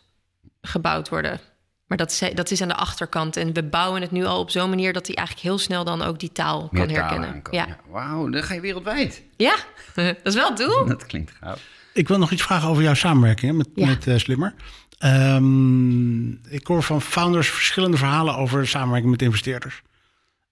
gebouwd 0.66 1.08
worden. 1.08 1.40
Maar 1.86 1.98
dat 1.98 2.10
is, 2.10 2.22
dat 2.34 2.50
is 2.50 2.62
aan 2.62 2.68
de 2.68 2.74
achterkant. 2.74 3.36
En 3.36 3.52
we 3.52 3.62
bouwen 3.64 4.00
het 4.00 4.10
nu 4.10 4.24
al 4.24 4.40
op 4.40 4.50
zo'n 4.50 4.68
manier 4.68 4.92
dat 4.92 5.06
hij 5.06 5.16
eigenlijk 5.16 5.46
heel 5.46 5.58
snel 5.58 5.84
dan 5.84 6.02
ook 6.02 6.18
die 6.20 6.32
taal 6.32 6.68
Meer 6.70 6.86
kan 6.86 6.94
herkennen. 6.94 7.42
kan. 7.42 7.54
Ja. 7.54 7.66
Ja, 7.66 7.76
Wauw, 7.90 8.28
dan 8.28 8.42
ga 8.42 8.54
je 8.54 8.60
wereldwijd. 8.60 9.22
ja, 9.36 9.56
dat 9.94 10.16
is 10.22 10.34
wel 10.34 10.48
het 10.48 10.56
doel. 10.58 10.86
Dat 10.96 11.06
klinkt 11.06 11.32
gaaf. 11.40 11.60
Ik 11.92 12.08
wil 12.08 12.18
nog 12.18 12.30
iets 12.30 12.42
vragen 12.42 12.68
over 12.68 12.82
jouw 12.82 12.94
samenwerking 12.94 13.50
hè, 13.50 13.56
met, 13.56 13.68
Ja. 13.74 13.86
met 13.86 14.06
eh, 14.06 14.16
Slimmer. 14.18 14.54
Ehm, 14.98 16.30
ik 16.30 16.66
hoor 16.66 16.82
van 16.82 17.02
founders 17.02 17.48
verschillende 17.48 17.96
verhalen 17.96 18.36
over 18.36 18.66
samenwerking 18.68 19.10
met 19.10 19.22
investeerders. 19.22 19.82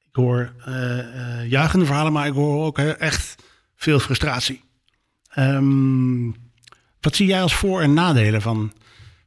Ik 0.08 0.16
hoor 0.20 0.52
eh, 0.64 0.98
eh, 1.40 1.50
juichende 1.50 1.84
verhalen, 1.86 2.12
maar 2.12 2.26
ik 2.26 2.32
hoor 2.34 2.64
ook 2.64 2.76
hè, 2.76 2.90
echt 2.90 3.34
veel 3.76 3.98
frustratie. 3.98 4.62
Ehm, 5.30 6.26
wat 7.00 7.14
zie 7.16 7.26
jij 7.26 7.42
als 7.42 7.54
voor- 7.54 7.80
en 7.80 7.92
nadelen 7.94 8.42
van, 8.42 8.72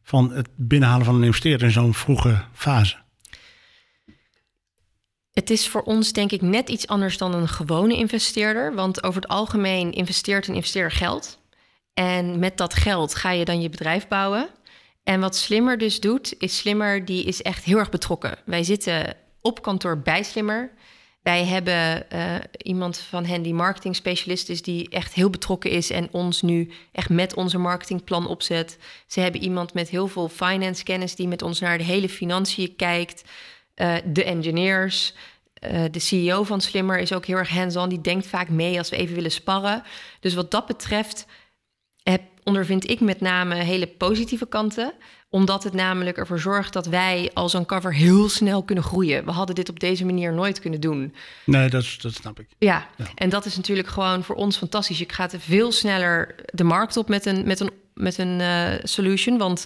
van 0.08 0.32
het 0.32 0.48
binnenhalen 0.56 1.06
van 1.06 1.16
een 1.16 1.24
investeerder 1.24 1.68
in 1.68 1.74
zo'n 1.74 1.94
vroege 1.94 2.44
fase? 2.54 2.96
Het 5.32 5.50
is 5.50 5.68
voor 5.68 5.82
ons 5.82 6.12
denk 6.12 6.32
ik 6.32 6.42
net 6.42 6.70
iets 6.70 6.88
anders 6.88 7.18
dan 7.18 7.34
een 7.34 7.48
gewone 7.48 7.96
investeerder. 7.96 8.76
Want 8.76 9.04
over 9.04 9.22
het 9.22 9.30
algemeen 9.30 9.92
investeert 9.92 10.48
een 10.48 10.56
investeerder 10.56 10.92
geld. 10.92 11.40
En 11.94 12.40
met 12.40 12.58
dat 12.58 12.74
geld 12.74 13.16
ga 13.16 13.32
je 13.32 13.46
dan 13.46 13.62
je 13.62 13.70
bedrijf 13.70 14.08
bouwen. 14.08 14.50
En 15.04 15.20
wat 15.20 15.36
Slimmer 15.36 15.78
dus 15.78 16.00
doet, 16.00 16.36
is 16.38 16.58
Slimmer 16.58 17.06
die 17.06 17.24
is 17.24 17.42
echt 17.42 17.64
heel 17.64 17.78
erg 17.78 17.90
betrokken. 17.90 18.38
Wij 18.46 18.64
zitten 18.64 19.16
op 19.42 19.62
kantoor 19.62 20.00
bij 20.00 20.24
Slimmer. 20.24 20.72
Wij 21.28 21.46
hebben 21.46 22.10
eh, 22.10 22.36
iemand 22.58 22.98
van 22.98 23.26
hen 23.26 23.42
die 23.42 23.54
marketing 23.54 23.96
specialist 23.96 24.50
is, 24.50 24.62
die 24.62 24.90
echt 24.90 25.14
heel 25.14 25.30
betrokken 25.30 25.72
is 25.72 25.90
en 25.90 26.08
ons 26.12 26.42
nu 26.42 26.72
echt 26.92 27.10
met 27.10 27.36
onze 27.36 27.58
marketingplan 27.58 28.28
opzet. 28.28 28.78
Ze 29.08 29.20
hebben 29.20 29.42
iemand 29.42 29.74
met 29.74 29.90
heel 29.90 30.08
veel 30.08 30.30
finance 30.30 30.84
kennis 30.84 31.16
die 31.16 31.28
met 31.28 31.42
ons 31.42 31.60
naar 31.60 31.78
de 31.78 31.84
hele 31.84 32.10
financiën 32.10 32.76
kijkt. 32.76 33.24
Eh, 33.74 33.96
de 34.06 34.24
engineers. 34.24 35.14
Eh, 35.54 35.84
de 35.92 36.00
CEO 36.00 36.44
van 36.44 36.62
Slimmer 36.62 37.00
is 37.00 37.14
ook 37.14 37.26
heel 37.26 37.38
erg 37.38 37.50
hands-on. 37.50 37.90
Die 37.90 38.02
denkt 38.02 38.28
vaak 38.28 38.50
mee 38.50 38.78
als 38.78 38.90
we 38.90 38.96
even 38.96 39.16
willen 39.16 39.32
sparren. 39.32 39.84
Dus 40.20 40.34
wat 40.34 40.52
dat 40.52 40.66
betreft 40.66 41.26
heb, 42.04 42.22
ondervind 42.44 42.90
ik 42.90 43.00
met 43.00 43.22
name 43.22 43.56
hele 43.56 43.88
positieve 43.88 44.48
kanten. 44.48 44.94
Omdat 45.30 45.64
het 45.64 45.74
namelijk 45.74 46.18
ervoor 46.18 46.40
zorgt 46.40 46.74
dat 46.74 46.86
wij 46.86 47.32
als 47.34 47.54
een 47.54 47.66
cover 47.66 47.94
heel 47.94 48.30
snel 48.30 48.64
kunnen 48.64 48.84
groeien. 48.84 49.26
We 49.26 49.32
hadden 49.32 49.56
dit 49.56 49.70
op 49.70 49.80
deze 49.80 50.06
manier 50.06 50.34
nooit 50.34 50.60
kunnen 50.60 50.80
doen. 50.82 51.16
Nee, 51.46 51.70
dat, 51.70 51.86
dat 52.02 52.14
snap 52.14 52.40
ik. 52.40 52.48
Ja, 52.58 52.88
Ja. 52.98 53.06
en 53.16 53.30
dat 53.30 53.46
is 53.46 53.56
natuurlijk 53.56 53.88
gewoon 53.88 54.24
voor 54.24 54.36
ons 54.36 54.58
fantastisch. 54.58 55.00
Je 55.00 55.06
gaat 55.08 55.36
veel 55.38 55.72
sneller 55.72 56.36
de 56.46 56.64
markt 56.64 56.98
op 56.98 57.08
met 57.10 57.26
een, 57.26 57.48
met 57.48 57.60
een, 57.60 57.72
met 57.94 58.18
een 58.18 58.42
eh, 58.42 58.74
solution. 58.84 59.38
Want 59.38 59.66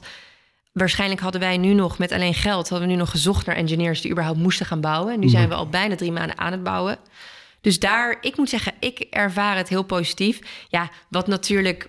waarschijnlijk 0.72 1.22
hadden 1.22 1.42
wij 1.42 1.58
nu 1.58 1.74
nog 1.74 1.98
met 1.98 2.12
alleen 2.12 2.34
geld... 2.34 2.70
hadden 2.70 2.88
we 2.88 2.94
nu 2.94 3.00
nog 3.00 3.12
gezocht 3.12 3.46
naar 3.46 3.56
engineers 3.56 4.02
die 4.02 4.12
überhaupt 4.12 4.40
moesten 4.40 4.66
gaan 4.66 4.82
bouwen. 4.82 5.14
En 5.14 5.20
nu 5.20 5.30
zijn 5.30 5.50
we 5.50 5.56
al 5.56 5.70
bijna 5.70 5.96
drie 5.96 6.12
maanden 6.12 6.38
aan 6.38 6.52
het 6.52 6.64
bouwen. 6.64 6.98
Dus 7.62 7.80
daar, 7.80 8.18
ik 8.22 8.38
moet 8.38 8.50
zeggen, 8.50 8.74
ik 8.80 9.00
ervaar 9.00 9.58
het 9.58 9.70
heel 9.70 9.84
positief. 9.84 10.40
Ja, 10.70 10.90
wat 11.10 11.28
natuurlijk 11.28 11.88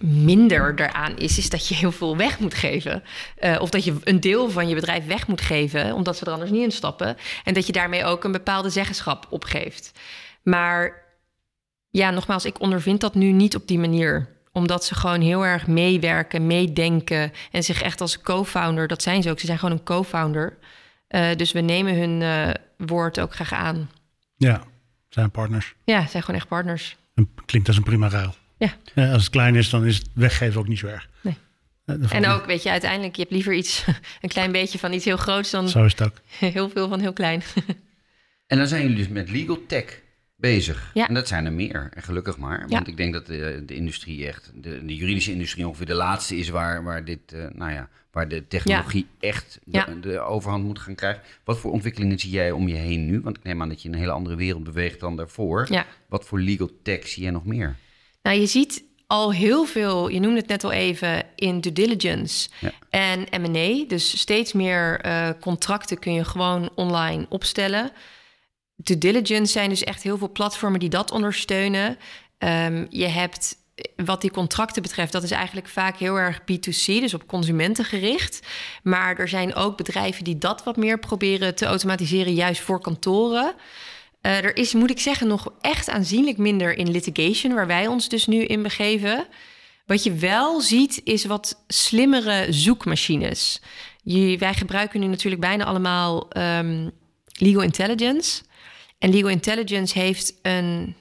minder 0.00 0.76
daaraan 0.76 1.16
is, 1.16 1.38
is 1.38 1.50
dat 1.50 1.68
je 1.68 1.74
heel 1.74 1.92
veel 1.92 2.16
weg 2.16 2.38
moet 2.38 2.54
geven. 2.54 3.02
Eh, 3.36 3.60
of 3.60 3.70
dat 3.70 3.84
je 3.84 3.96
een 4.04 4.20
deel 4.20 4.50
van 4.50 4.68
je 4.68 4.74
bedrijf 4.74 5.06
weg 5.06 5.26
moet 5.26 5.40
geven, 5.40 5.94
omdat 5.94 6.16
ze 6.16 6.24
er 6.24 6.32
anders 6.32 6.50
niet 6.50 6.62
in 6.62 6.72
stappen. 6.72 7.16
En 7.44 7.54
dat 7.54 7.66
je 7.66 7.72
daarmee 7.72 8.04
ook 8.04 8.24
een 8.24 8.32
bepaalde 8.32 8.70
zeggenschap 8.70 9.26
opgeeft. 9.30 9.92
Maar 10.42 11.02
ja, 11.90 12.10
nogmaals, 12.10 12.44
ik 12.44 12.60
ondervind 12.60 13.00
dat 13.00 13.14
nu 13.14 13.32
niet 13.32 13.56
op 13.56 13.66
die 13.66 13.78
manier. 13.78 14.28
Omdat 14.52 14.84
ze 14.84 14.94
gewoon 14.94 15.20
heel 15.20 15.44
erg 15.44 15.66
meewerken, 15.66 16.46
meedenken. 16.46 17.32
En 17.50 17.62
zich 17.62 17.82
echt 17.82 18.00
als 18.00 18.20
co-founder, 18.20 18.88
dat 18.88 19.02
zijn 19.02 19.22
ze 19.22 19.30
ook. 19.30 19.40
Ze 19.40 19.46
zijn 19.46 19.58
gewoon 19.58 19.78
een 19.78 19.84
co-founder. 19.84 20.58
Eh, 21.08 21.36
dus 21.36 21.52
we 21.52 21.60
nemen 21.60 21.94
hun 21.94 22.22
eh, 22.22 22.54
woord 22.76 23.20
ook 23.20 23.34
graag 23.34 23.52
aan. 23.52 23.90
Ja, 24.36 24.62
zijn 25.08 25.30
partners. 25.30 25.74
Ja, 25.84 26.06
zijn 26.06 26.22
gewoon 26.22 26.40
echt 26.40 26.48
partners. 26.48 26.96
Klinkt 27.44 27.68
als 27.68 27.76
een 27.76 27.82
prima 27.82 28.08
ruil. 28.08 28.34
Ja. 28.62 28.74
Ja, 28.94 29.12
als 29.12 29.22
het 29.22 29.30
klein 29.32 29.54
is, 29.54 29.70
dan 29.70 29.84
is 29.86 29.96
het 29.96 30.08
weggeven 30.14 30.60
ook 30.60 30.68
niet 30.68 30.78
zo 30.78 30.86
erg. 30.86 31.08
Nee. 31.20 31.36
Eh, 31.84 32.12
En 32.12 32.26
ook, 32.26 32.44
weet 32.46 32.62
je, 32.62 32.70
uiteindelijk, 32.70 33.14
je 33.14 33.20
hebt 33.20 33.32
liever 33.34 33.54
iets, 33.54 33.84
een 34.20 34.28
klein 34.28 34.52
beetje 34.52 34.78
van 34.78 34.92
iets 34.92 35.04
heel 35.04 35.16
groots 35.16 35.50
dan 35.50 35.68
Zo 35.68 35.84
is 35.84 35.92
het 35.92 36.02
ook. 36.02 36.20
heel 36.54 36.68
veel 36.68 36.88
van 36.88 37.00
heel 37.00 37.12
klein. 37.12 37.42
En 38.46 38.58
dan 38.58 38.66
zijn 38.66 38.82
jullie 38.82 38.96
dus 38.96 39.08
met 39.08 39.30
Legal 39.30 39.58
Tech 39.66 40.00
bezig. 40.36 40.90
Ja. 40.94 41.08
En 41.08 41.14
dat 41.14 41.28
zijn 41.28 41.46
er 41.46 41.52
meer, 41.52 41.90
en 41.94 42.02
gelukkig 42.02 42.36
maar. 42.36 42.60
Ja. 42.60 42.66
Want 42.66 42.88
ik 42.88 42.96
denk 42.96 43.12
dat 43.12 43.26
de, 43.26 43.62
de 43.66 43.74
industrie 43.74 44.26
echt, 44.26 44.50
de, 44.54 44.84
de 44.84 44.94
juridische 44.94 45.32
industrie 45.32 45.66
ongeveer 45.66 45.86
de 45.86 45.94
laatste 45.94 46.36
is 46.36 46.48
waar, 46.48 46.82
waar 46.84 47.04
dit, 47.04 47.32
eh, 47.32 47.44
nou 47.52 47.72
ja, 47.72 47.88
waar 48.10 48.28
de 48.28 48.46
technologie 48.48 49.06
echt 49.20 49.58
de, 49.64 49.70
Ja. 49.78 49.86
de 50.00 50.20
overhand 50.20 50.64
moet 50.64 50.78
gaan 50.78 50.94
krijgen. 50.94 51.22
Wat 51.44 51.58
voor 51.58 51.72
ontwikkelingen 51.72 52.18
zie 52.18 52.30
jij 52.30 52.50
om 52.50 52.68
je 52.68 52.74
heen 52.74 53.06
nu? 53.06 53.20
Want 53.20 53.36
ik 53.36 53.42
neem 53.42 53.62
aan 53.62 53.68
dat 53.68 53.82
je 53.82 53.88
in 53.88 53.94
een 53.94 54.00
hele 54.00 54.12
andere 54.12 54.36
wereld 54.36 54.64
beweegt 54.64 55.00
dan 55.00 55.16
daarvoor. 55.16 55.66
Ja. 55.70 55.86
Wat 56.08 56.24
voor 56.24 56.40
legal 56.40 56.70
tech 56.82 57.08
zie 57.08 57.22
jij 57.22 57.32
nog 57.32 57.44
meer? 57.44 57.76
Nou, 58.22 58.38
je 58.40 58.46
ziet 58.46 58.84
al 59.06 59.32
heel 59.32 59.64
veel, 59.64 60.08
je 60.08 60.20
noemde 60.20 60.38
het 60.38 60.48
net 60.48 60.64
al 60.64 60.72
even, 60.72 61.22
in 61.36 61.60
due 61.60 61.72
diligence 61.72 62.48
Ja. 62.60 62.72
en 62.90 63.42
M&A. 63.42 63.84
Dus 63.88 64.18
steeds 64.18 64.52
meer 64.52 65.00
eh, 65.00 65.28
contracten 65.40 65.98
kun 65.98 66.12
je 66.12 66.24
gewoon 66.24 66.70
online 66.74 67.26
opstellen. 67.28 67.90
Due 68.76 68.98
diligence 68.98 69.52
zijn 69.52 69.68
dus 69.68 69.84
echt 69.84 70.02
heel 70.02 70.18
veel 70.18 70.32
platformen 70.32 70.80
die 70.80 70.88
dat 70.88 71.10
ondersteunen. 71.10 71.98
Ehm, 72.38 72.86
je 72.88 73.06
hebt, 73.06 73.56
wat 73.96 74.20
die 74.20 74.30
contracten 74.30 74.82
betreft, 74.82 75.12
dat 75.12 75.22
is 75.22 75.30
eigenlijk 75.30 75.68
vaak 75.68 75.96
heel 75.96 76.16
erg 76.16 76.40
B2C, 76.40 76.84
dus 76.86 77.14
op 77.14 77.26
consumenten 77.26 77.84
gericht. 77.84 78.40
Maar 78.82 79.16
er 79.16 79.28
zijn 79.28 79.54
ook 79.54 79.76
bedrijven 79.76 80.24
die 80.24 80.38
dat 80.38 80.64
wat 80.64 80.76
meer 80.76 80.98
proberen 80.98 81.54
te 81.54 81.66
automatiseren, 81.66 82.34
juist 82.34 82.60
voor 82.60 82.80
kantoren. 82.80 83.54
Eh, 84.22 84.44
er 84.44 84.56
is, 84.56 84.72
moet 84.72 84.90
ik 84.90 85.00
zeggen, 85.00 85.26
nog 85.26 85.52
echt 85.60 85.90
aanzienlijk 85.90 86.38
minder 86.38 86.76
in 86.76 86.90
litigation, 86.90 87.54
waar 87.54 87.66
wij 87.66 87.86
ons 87.86 88.08
dus 88.08 88.26
nu 88.26 88.44
in 88.44 88.62
begeven. 88.62 89.26
Wat 89.86 90.02
je 90.02 90.12
wel 90.12 90.60
ziet, 90.60 91.00
is 91.04 91.24
wat 91.24 91.64
slimmere 91.66 92.46
zoekmachines. 92.50 93.62
Wij 94.38 94.54
gebruiken 94.54 95.00
nu 95.00 95.06
natuurlijk 95.06 95.40
bijna 95.40 95.64
allemaal 95.64 96.30
ehm, 96.30 96.88
legal 97.32 97.62
intelligence. 97.62 98.42
En 98.98 99.10
legal 99.10 99.30
intelligence 99.30 99.98
heeft 99.98 100.34
een 100.42 100.94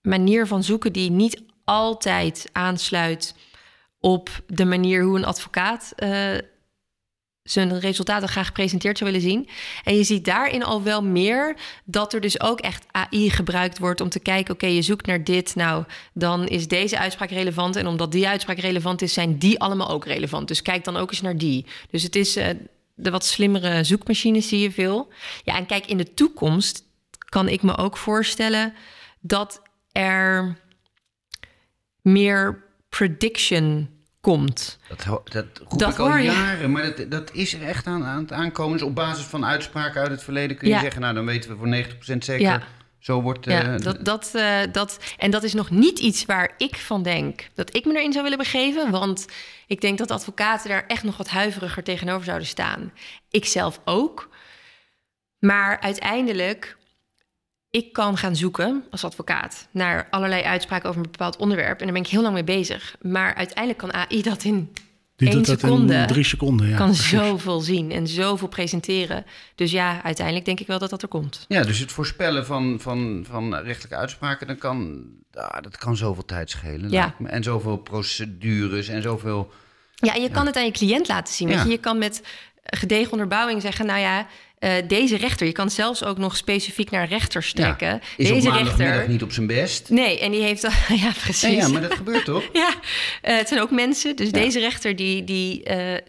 manier 0.00 0.46
van 0.46 0.62
zoeken 0.62 0.92
die 0.92 1.10
niet 1.10 1.42
altijd 1.64 2.48
aansluit 2.52 3.34
op 4.00 4.30
de 4.46 4.64
manier 4.64 5.02
hoe 5.02 5.16
een 5.16 5.24
advocaat 5.24 5.92
eh, 5.96 6.34
zijn 7.44 7.80
resultaten 7.80 8.28
graag 8.28 8.46
gepresenteerd 8.46 8.98
zou 8.98 9.10
willen 9.10 9.28
zien. 9.28 9.48
En 9.84 9.96
je 9.96 10.04
ziet 10.04 10.24
daarin 10.24 10.64
al 10.64 10.82
wel 10.82 11.02
meer 11.02 11.56
dat 11.84 12.12
er 12.12 12.20
dus 12.20 12.40
ook 12.40 12.60
echt 12.60 12.86
AI 12.90 13.30
gebruikt 13.30 13.78
wordt 13.78 14.00
om 14.00 14.08
te 14.08 14.20
kijken: 14.20 14.54
oké, 14.54 14.66
je 14.66 14.82
zoekt 14.82 15.06
naar 15.06 15.24
dit, 15.24 15.54
nou 15.54 15.84
dan 16.12 16.46
is 16.46 16.68
deze 16.68 16.98
uitspraak 16.98 17.30
relevant. 17.30 17.76
En 17.76 17.86
omdat 17.86 18.12
die 18.12 18.28
uitspraak 18.28 18.58
relevant 18.58 19.02
is, 19.02 19.12
zijn 19.12 19.38
die 19.38 19.60
allemaal 19.60 19.90
ook 19.90 20.04
relevant. 20.04 20.48
Dus 20.48 20.62
kijk 20.62 20.84
dan 20.84 20.96
ook 20.96 21.10
eens 21.10 21.20
naar 21.20 21.38
die. 21.38 21.66
Dus 21.90 22.02
het 22.02 22.16
is 22.16 22.36
eh, 22.36 22.48
de 22.94 23.10
wat 23.10 23.24
slimmere 23.24 23.84
zoekmachines 23.84 24.48
zie 24.48 24.60
je 24.60 24.70
veel. 24.70 25.12
Ja, 25.44 25.56
en 25.56 25.66
kijk, 25.66 25.86
in 25.86 25.96
de 25.96 26.14
toekomst 26.14 26.84
kan 27.18 27.48
ik 27.48 27.62
me 27.62 27.76
ook 27.76 27.96
voorstellen 27.96 28.74
dat 29.20 29.62
er 29.92 30.58
meer 32.02 32.64
prediction 32.88 33.93
komt. 34.24 34.78
Dat, 34.88 35.02
ho- 35.04 35.22
dat 35.24 35.46
roep 35.68 35.78
Dat 35.78 35.92
ik 35.92 35.98
al 35.98 36.16
je. 36.16 36.22
jaren, 36.24 36.72
maar 36.72 36.94
dat, 36.96 37.10
dat 37.10 37.32
is 37.32 37.54
er 37.54 37.62
echt 37.62 37.86
aan, 37.86 38.04
aan 38.04 38.18
het 38.22 38.32
aankomen. 38.32 38.72
Dus 38.78 38.86
op 38.86 38.94
basis 38.94 39.24
van 39.24 39.44
uitspraken 39.46 40.00
uit 40.00 40.10
het 40.10 40.22
verleden 40.22 40.56
kun 40.56 40.68
je 40.68 40.74
Ja. 40.74 40.80
zeggen... 40.80 41.00
nou, 41.00 41.14
dan 41.14 41.24
weten 41.26 41.50
we 41.50 41.56
voor 41.56 41.66
90% 42.14 42.18
zeker, 42.24 42.40
Ja. 42.40 42.62
zo 42.98 43.22
wordt... 43.22 43.44
Ja, 43.44 43.62
eh, 43.74 43.78
dat, 43.80 44.04
dat, 44.04 44.30
eh, 44.34 44.58
dat, 44.72 44.98
en 45.18 45.30
dat 45.30 45.42
is 45.42 45.54
nog 45.54 45.70
niet 45.70 45.98
iets 45.98 46.24
waar 46.24 46.54
ik 46.58 46.76
van 46.76 47.02
denk 47.02 47.48
dat 47.54 47.76
ik 47.76 47.84
me 47.84 47.94
erin 47.96 48.12
zou 48.12 48.22
willen 48.24 48.38
begeven. 48.38 48.90
Want 48.90 49.26
ik 49.66 49.80
denk 49.80 49.98
dat 49.98 50.10
advocaten 50.10 50.68
daar 50.68 50.84
echt 50.86 51.02
nog 51.02 51.16
wat 51.16 51.28
huiveriger 51.28 51.82
tegenover 51.82 52.24
zouden 52.24 52.48
staan. 52.48 52.92
Ik 53.30 53.44
zelf 53.44 53.80
ook. 53.84 54.28
Maar 55.38 55.80
uiteindelijk, 55.80 56.76
ik 57.74 57.92
kan 57.92 58.16
gaan 58.16 58.36
zoeken 58.36 58.84
als 58.90 59.04
advocaat 59.04 59.68
naar 59.70 60.06
allerlei 60.10 60.42
uitspraken 60.42 60.88
over 60.88 61.00
een 61.04 61.10
bepaald 61.10 61.36
onderwerp. 61.36 61.78
En 61.78 61.84
daar 61.84 61.94
ben 61.94 62.02
ik 62.04 62.08
heel 62.08 62.22
lang 62.22 62.34
mee 62.34 62.44
bezig. 62.44 62.96
Maar 63.00 63.34
uiteindelijk 63.34 63.78
kan 63.78 63.92
AI 63.92 64.22
dat 64.22 64.44
in 64.44 64.72
Die 65.16 65.28
Eén 65.28 65.34
doet 65.34 65.46
dat 65.46 65.60
seconde 65.60 65.94
in 65.94 66.06
drie 66.06 66.24
seconden. 66.24 66.68
Ja, 66.68 66.76
kan 66.76 66.86
precies. 66.86 67.08
zoveel 67.08 67.60
zien 67.60 67.90
en 67.90 68.08
zoveel 68.08 68.48
presenteren. 68.48 69.24
Dus 69.54 69.70
ja, 69.70 70.02
uiteindelijk 70.02 70.46
denk 70.46 70.60
ik 70.60 70.66
wel 70.66 70.78
dat 70.78 70.90
dat 70.90 71.02
er 71.02 71.08
komt. 71.08 71.44
Ja, 71.48 71.62
dus 71.62 71.78
het 71.78 71.92
voorspellen 71.92 72.46
van, 72.46 72.76
van, 72.80 73.24
van 73.28 73.54
rechtelijke 73.54 73.96
uitspraken... 73.96 74.46
Dan 74.46 74.58
kan, 74.58 75.04
ah, 75.32 75.62
dat 75.62 75.76
kan 75.76 75.96
zoveel 75.96 76.24
tijd 76.24 76.50
schelen. 76.50 76.90
Ja. 76.90 77.14
En 77.24 77.42
zoveel 77.42 77.76
procedures 77.76 78.88
en 78.88 79.02
zoveel... 79.02 79.52
Ja, 79.94 80.14
en 80.14 80.22
je 80.22 80.30
kan 80.30 80.46
het 80.46 80.56
aan 80.56 80.64
je 80.64 80.70
cliënt 80.70 81.08
laten 81.08 81.34
zien. 81.34 81.48
Weet 81.48 81.56
Ja. 81.56 81.64
je? 81.64 81.70
je 81.70 81.78
kan 81.78 81.98
met 81.98 82.22
gedegen 82.64 83.12
onderbouwing 83.12 83.62
zeggen, 83.62 83.86
nou 83.86 84.00
ja, 84.00 84.26
eh, 84.64 84.88
deze 84.88 85.16
rechter, 85.16 85.46
je 85.46 85.52
kan 85.52 85.70
zelfs 85.70 86.04
ook 86.04 86.18
nog 86.18 86.36
specifiek 86.36 86.90
naar 86.90 87.08
rechters 87.08 87.52
trekken. 87.52 87.88
Ja, 87.88 88.00
is 88.16 88.28
op 88.28 88.34
deze 88.34 88.48
maandagmiddag 88.48 88.94
rechter. 88.94 89.12
niet 89.12 89.22
op 89.22 89.32
zijn 89.32 89.46
best. 89.46 89.90
Nee, 89.90 90.20
en 90.20 90.30
die 90.30 90.42
heeft 90.42 90.62
ja, 91.04 91.12
precies. 91.22 91.42
Ja, 91.42 91.48
ja, 91.48 91.68
maar 91.68 91.80
dat 91.80 91.94
gebeurt 91.94 92.24
toch? 92.24 92.44
Ja, 92.52 92.74
eh, 93.22 93.36
het 93.36 93.48
zijn 93.48 93.60
ook 93.60 93.70
mensen. 93.70 94.16
Dus 94.16 94.32
deze 94.32 94.58
rechter 94.58 94.96
die, 94.96 95.24
die 95.24 95.62
eh, 95.62 96.00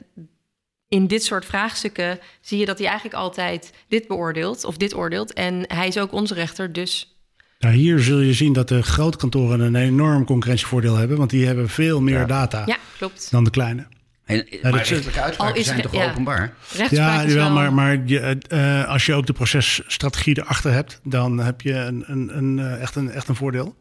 in 0.88 1.08
dit 1.08 1.24
soort 1.24 1.46
vraagstukken 1.46 2.20
zie 2.41 2.60
je 2.60 2.65
dat 2.65 2.78
hij 2.78 2.88
eigenlijk 2.88 3.18
altijd 3.18 3.72
dit 3.88 4.08
beoordeelt 4.08 4.63
of 4.63 4.78
dit 4.78 4.96
oordeelt. 4.96 5.34
En 5.34 5.63
hij 5.68 5.88
is 5.88 5.98
ook 5.98 6.12
onze 6.12 6.34
rechter, 6.34 6.74
dus 6.74 7.18
Nou, 7.60 7.76
hier 7.76 8.00
zul 8.00 8.20
je 8.20 8.34
zien 8.34 8.54
dat 8.54 8.68
de 8.68 8.84
grote 8.84 9.18
kantoren 9.18 9.60
een 9.60 9.76
enorm 9.76 10.26
concurrentievoordeel 10.26 10.96
hebben, 10.96 11.18
want 11.18 11.30
die 11.30 11.46
hebben 11.46 11.70
veel 11.70 12.02
meer 12.02 12.28
data 12.28 12.63
ja, 12.65 12.78
klopt. 12.98 13.32
dan 13.32 13.44
de 13.44 13.50
kleine. 13.50 13.88
En, 14.26 14.46
dat 14.62 14.72
maar 14.72 14.82
is- 14.82 14.90
rechtelijke 14.90 15.20
Al 15.20 15.26
uitspraken 15.26 15.60
is 15.60 15.66
zijn 15.66 15.82
toch 15.82 15.94
ja. 15.94 16.10
openbaar? 16.10 16.54
Ja, 16.90 17.26
wel... 17.28 17.52
maar, 17.52 17.74
maar 17.74 18.00
je, 18.06 18.20
eh, 18.48 18.88
als 18.88 19.06
je 19.06 19.14
ook 19.14 19.26
de 19.26 19.34
processtrategie 19.34 20.38
erachter 20.40 20.72
hebt, 20.72 21.00
dan 21.04 21.38
heb 21.38 21.62
je 21.62 21.74
een, 21.74 22.04
een, 22.08 22.38
een, 22.38 22.60
eh, 22.60 22.82
echt, 22.82 22.96
een, 22.96 23.12
echt 23.12 23.28
een 23.28 23.36
voordeel. 23.36 23.76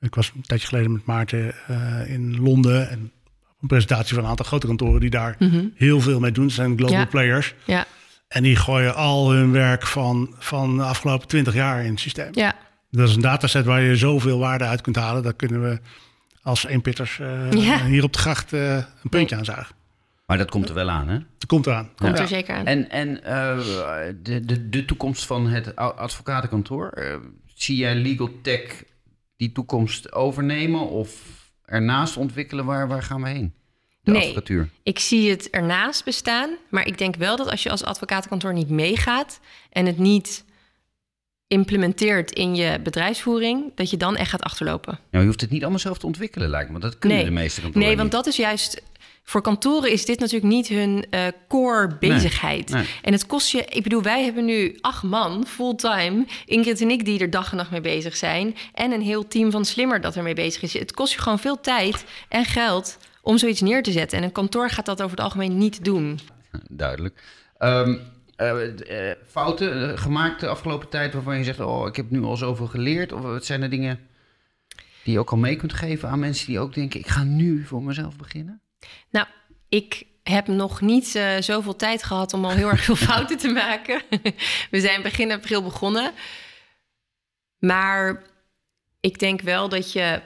Ik 0.00 0.14
was 0.14 0.32
een 0.34 0.42
tijdje 0.42 0.66
geleden 0.66 0.92
met 0.92 1.04
Maarten 1.04 1.54
eh, 1.66 2.10
in 2.10 2.40
Londen 2.40 2.90
en 2.90 3.12
op 3.50 3.62
een 3.62 3.68
presentatie 3.68 4.14
van 4.14 4.24
een 4.24 4.30
aantal 4.30 4.46
grote 4.46 4.66
kantoren 4.66 5.00
die 5.00 5.10
daar 5.10 5.36
heel 5.74 6.00
veel 6.00 6.20
mee 6.20 6.32
doen. 6.32 6.44
Het 6.44 6.54
zijn 6.54 6.76
global 6.76 6.98
Ja. 6.98 7.04
players. 7.04 7.54
Ja, 7.64 7.86
En 8.28 8.42
die 8.42 8.56
gooien 8.56 8.94
al 8.94 9.30
hun 9.32 9.52
werk 9.52 9.86
van, 9.86 10.34
van 10.38 10.76
de 10.76 10.82
afgelopen 10.82 11.28
twintig 11.28 11.54
jaar 11.54 11.84
in 11.84 11.90
het 11.90 12.00
systeem. 12.00 12.28
ja, 12.32 12.54
Dat 12.90 13.08
is 13.08 13.14
een 13.14 13.20
dataset 13.22 13.64
waar 13.64 13.80
je 13.82 13.96
zoveel 13.96 14.38
waarde 14.38 14.64
uit 14.64 14.80
kunt 14.80 14.96
halen. 14.96 15.22
Daar 15.22 15.34
kunnen 15.34 15.62
we 15.62 15.80
als 16.44 16.66
eenpitters 16.66 17.18
eh 17.20 17.52
Ja. 17.52 17.84
hier 17.84 18.02
op 18.04 18.12
de 18.12 18.18
gracht 18.18 18.52
eh, 18.52 18.76
een 18.76 19.10
puntje 19.10 19.36
aan 19.36 19.44
zagen. 19.44 19.74
Maar 20.26 20.38
dat 20.38 20.50
komt 20.50 20.68
er 20.68 20.74
wel 20.74 20.90
aan, 20.90 21.08
hè? 21.08 21.18
Dat 21.38 21.46
komt 21.46 21.66
eraan. 21.66 21.90
komt 21.96 22.16
Ja. 22.16 22.22
er 22.22 22.28
zeker 22.28 22.54
aan. 22.54 22.66
En, 22.66 22.90
en 22.90 23.24
eh, 23.24 23.58
de, 24.22 24.44
de, 24.44 24.68
de 24.68 24.84
toekomst 24.84 25.26
van 25.26 25.46
het 25.46 25.76
advocatenkantoor, 25.76 26.88
eh, 26.88 27.16
zie 27.54 27.76
jij 27.76 27.94
legal 27.94 28.30
tech 28.42 28.84
die 29.36 29.52
toekomst 29.52 30.12
overnemen 30.12 30.88
of 30.88 31.10
ernaast 31.64 32.16
ontwikkelen? 32.16 32.64
Waar, 32.64 32.88
waar 32.88 33.02
gaan 33.02 33.22
we 33.22 33.28
heen? 33.28 33.54
De 34.02 34.10
Nee. 34.12 34.20
advocatuur. 34.20 34.68
Ik 34.82 34.98
zie 34.98 35.30
het 35.30 35.50
ernaast 35.50 36.04
bestaan, 36.04 36.50
maar 36.70 36.86
ik 36.86 36.98
denk 36.98 37.16
wel 37.16 37.36
dat 37.36 37.50
als 37.50 37.62
je 37.62 37.70
als 37.70 37.84
advocatenkantoor 37.84 38.52
niet 38.52 38.68
meegaat 38.70 39.40
en 39.70 39.86
het 39.86 39.98
niet 39.98 40.43
implementeert 41.46 42.30
in 42.30 42.54
je 42.54 42.80
bedrijfsvoering, 42.82 43.72
dat 43.74 43.90
je 43.90 43.96
dan 43.96 44.16
echt 44.16 44.30
gaat 44.30 44.42
achterlopen. 44.42 44.98
Nou, 45.10 45.22
je 45.22 45.28
hoeft 45.28 45.40
het 45.40 45.50
niet 45.50 45.60
allemaal 45.62 45.78
zelf 45.78 45.98
te 45.98 46.06
ontwikkelen, 46.06 46.48
lijkt 46.48 46.70
me. 46.70 46.78
Dat 46.78 46.98
kunnen 46.98 47.18
Nee. 47.18 47.26
de 47.26 47.32
meeste 47.32 47.60
kantoren 47.60 47.86
Nee, 47.88 47.96
want 47.96 48.10
dat 48.10 48.26
is 48.26 48.36
juist. 48.36 48.82
Voor 49.26 49.40
kantoren 49.42 49.90
is 49.90 50.04
dit 50.04 50.18
natuurlijk 50.18 50.52
niet 50.52 50.68
hun 50.68 51.06
eh, 51.10 51.26
core 51.48 51.96
bezigheid. 52.00 52.70
nee. 52.70 52.86
En 53.02 53.12
het 53.12 53.26
kost 53.26 53.50
je. 53.50 53.64
Ik 53.64 53.82
bedoel, 53.82 54.02
wij 54.02 54.24
hebben 54.24 54.44
nu 54.44 54.78
acht 54.80 55.02
man 55.02 55.46
fulltime. 55.46 56.26
Ingrid 56.46 56.80
en 56.80 56.90
ik 56.90 57.04
die 57.04 57.20
er 57.20 57.30
dag 57.30 57.50
en 57.50 57.56
nacht 57.56 57.70
mee 57.70 57.80
bezig 57.80 58.16
zijn. 58.16 58.56
En 58.74 58.92
een 58.92 59.02
heel 59.02 59.28
team 59.28 59.50
van 59.50 59.64
Slimmer 59.64 60.00
dat 60.00 60.16
ermee 60.16 60.34
bezig 60.34 60.62
is. 60.62 60.72
Het 60.72 60.92
kost 60.92 61.12
je 61.12 61.18
gewoon 61.20 61.38
veel 61.38 61.60
tijd 61.60 62.04
en 62.28 62.44
geld 62.44 62.98
om 63.22 63.38
zoiets 63.38 63.60
neer 63.60 63.82
te 63.82 63.92
zetten. 63.92 64.18
En 64.18 64.24
een 64.24 64.32
kantoor 64.32 64.70
gaat 64.70 64.86
dat 64.86 65.02
over 65.02 65.16
het 65.16 65.24
algemeen 65.24 65.58
niet 65.58 65.84
doen. 65.84 66.18
Duidelijk. 66.70 67.22
Ehm, 67.58 67.88
eh, 67.88 67.94
eh, 67.94 68.00
fouten 69.26 69.90
eh, 69.90 69.98
gemaakt 69.98 70.40
de 70.40 70.48
afgelopen 70.48 70.88
tijd 70.88 71.12
waarvan 71.12 71.38
je 71.38 71.44
zegt... 71.44 71.60
oh, 71.60 71.86
ik 71.86 71.96
heb 71.96 72.10
nu 72.10 72.22
al 72.22 72.36
zoveel 72.36 72.66
geleerd? 72.66 73.12
Of 73.12 73.20
wat 73.20 73.44
zijn 73.44 73.62
er 73.62 73.70
dingen 73.70 74.08
die 75.02 75.12
je 75.12 75.18
ook 75.18 75.30
al 75.30 75.36
mee 75.36 75.56
kunt 75.56 75.72
geven 75.72 76.08
aan 76.08 76.18
mensen 76.18 76.46
die 76.46 76.58
ook 76.58 76.74
denken... 76.74 77.00
ik 77.00 77.06
ga 77.06 77.22
nu 77.22 77.64
voor 77.64 77.82
mezelf 77.82 78.16
beginnen? 78.16 78.60
Nou, 79.10 79.26
ik 79.68 80.06
heb 80.22 80.46
nog 80.46 80.80
niet 80.80 81.14
eh, 81.14 81.40
zoveel 81.40 81.76
tijd 81.76 82.02
gehad 82.02 82.32
om 82.32 82.44
al 82.44 82.50
heel 82.50 82.68
erg 82.68 82.84
veel 82.84 82.96
fouten 83.10 83.38
te 83.38 83.48
maken. 83.48 84.02
We 84.70 84.80
zijn 84.80 85.02
begin 85.02 85.32
april 85.32 85.62
begonnen. 85.62 86.12
Maar 87.58 88.22
ik 89.00 89.18
denk 89.18 89.40
wel 89.40 89.68
dat 89.68 89.92
je. 89.92 90.22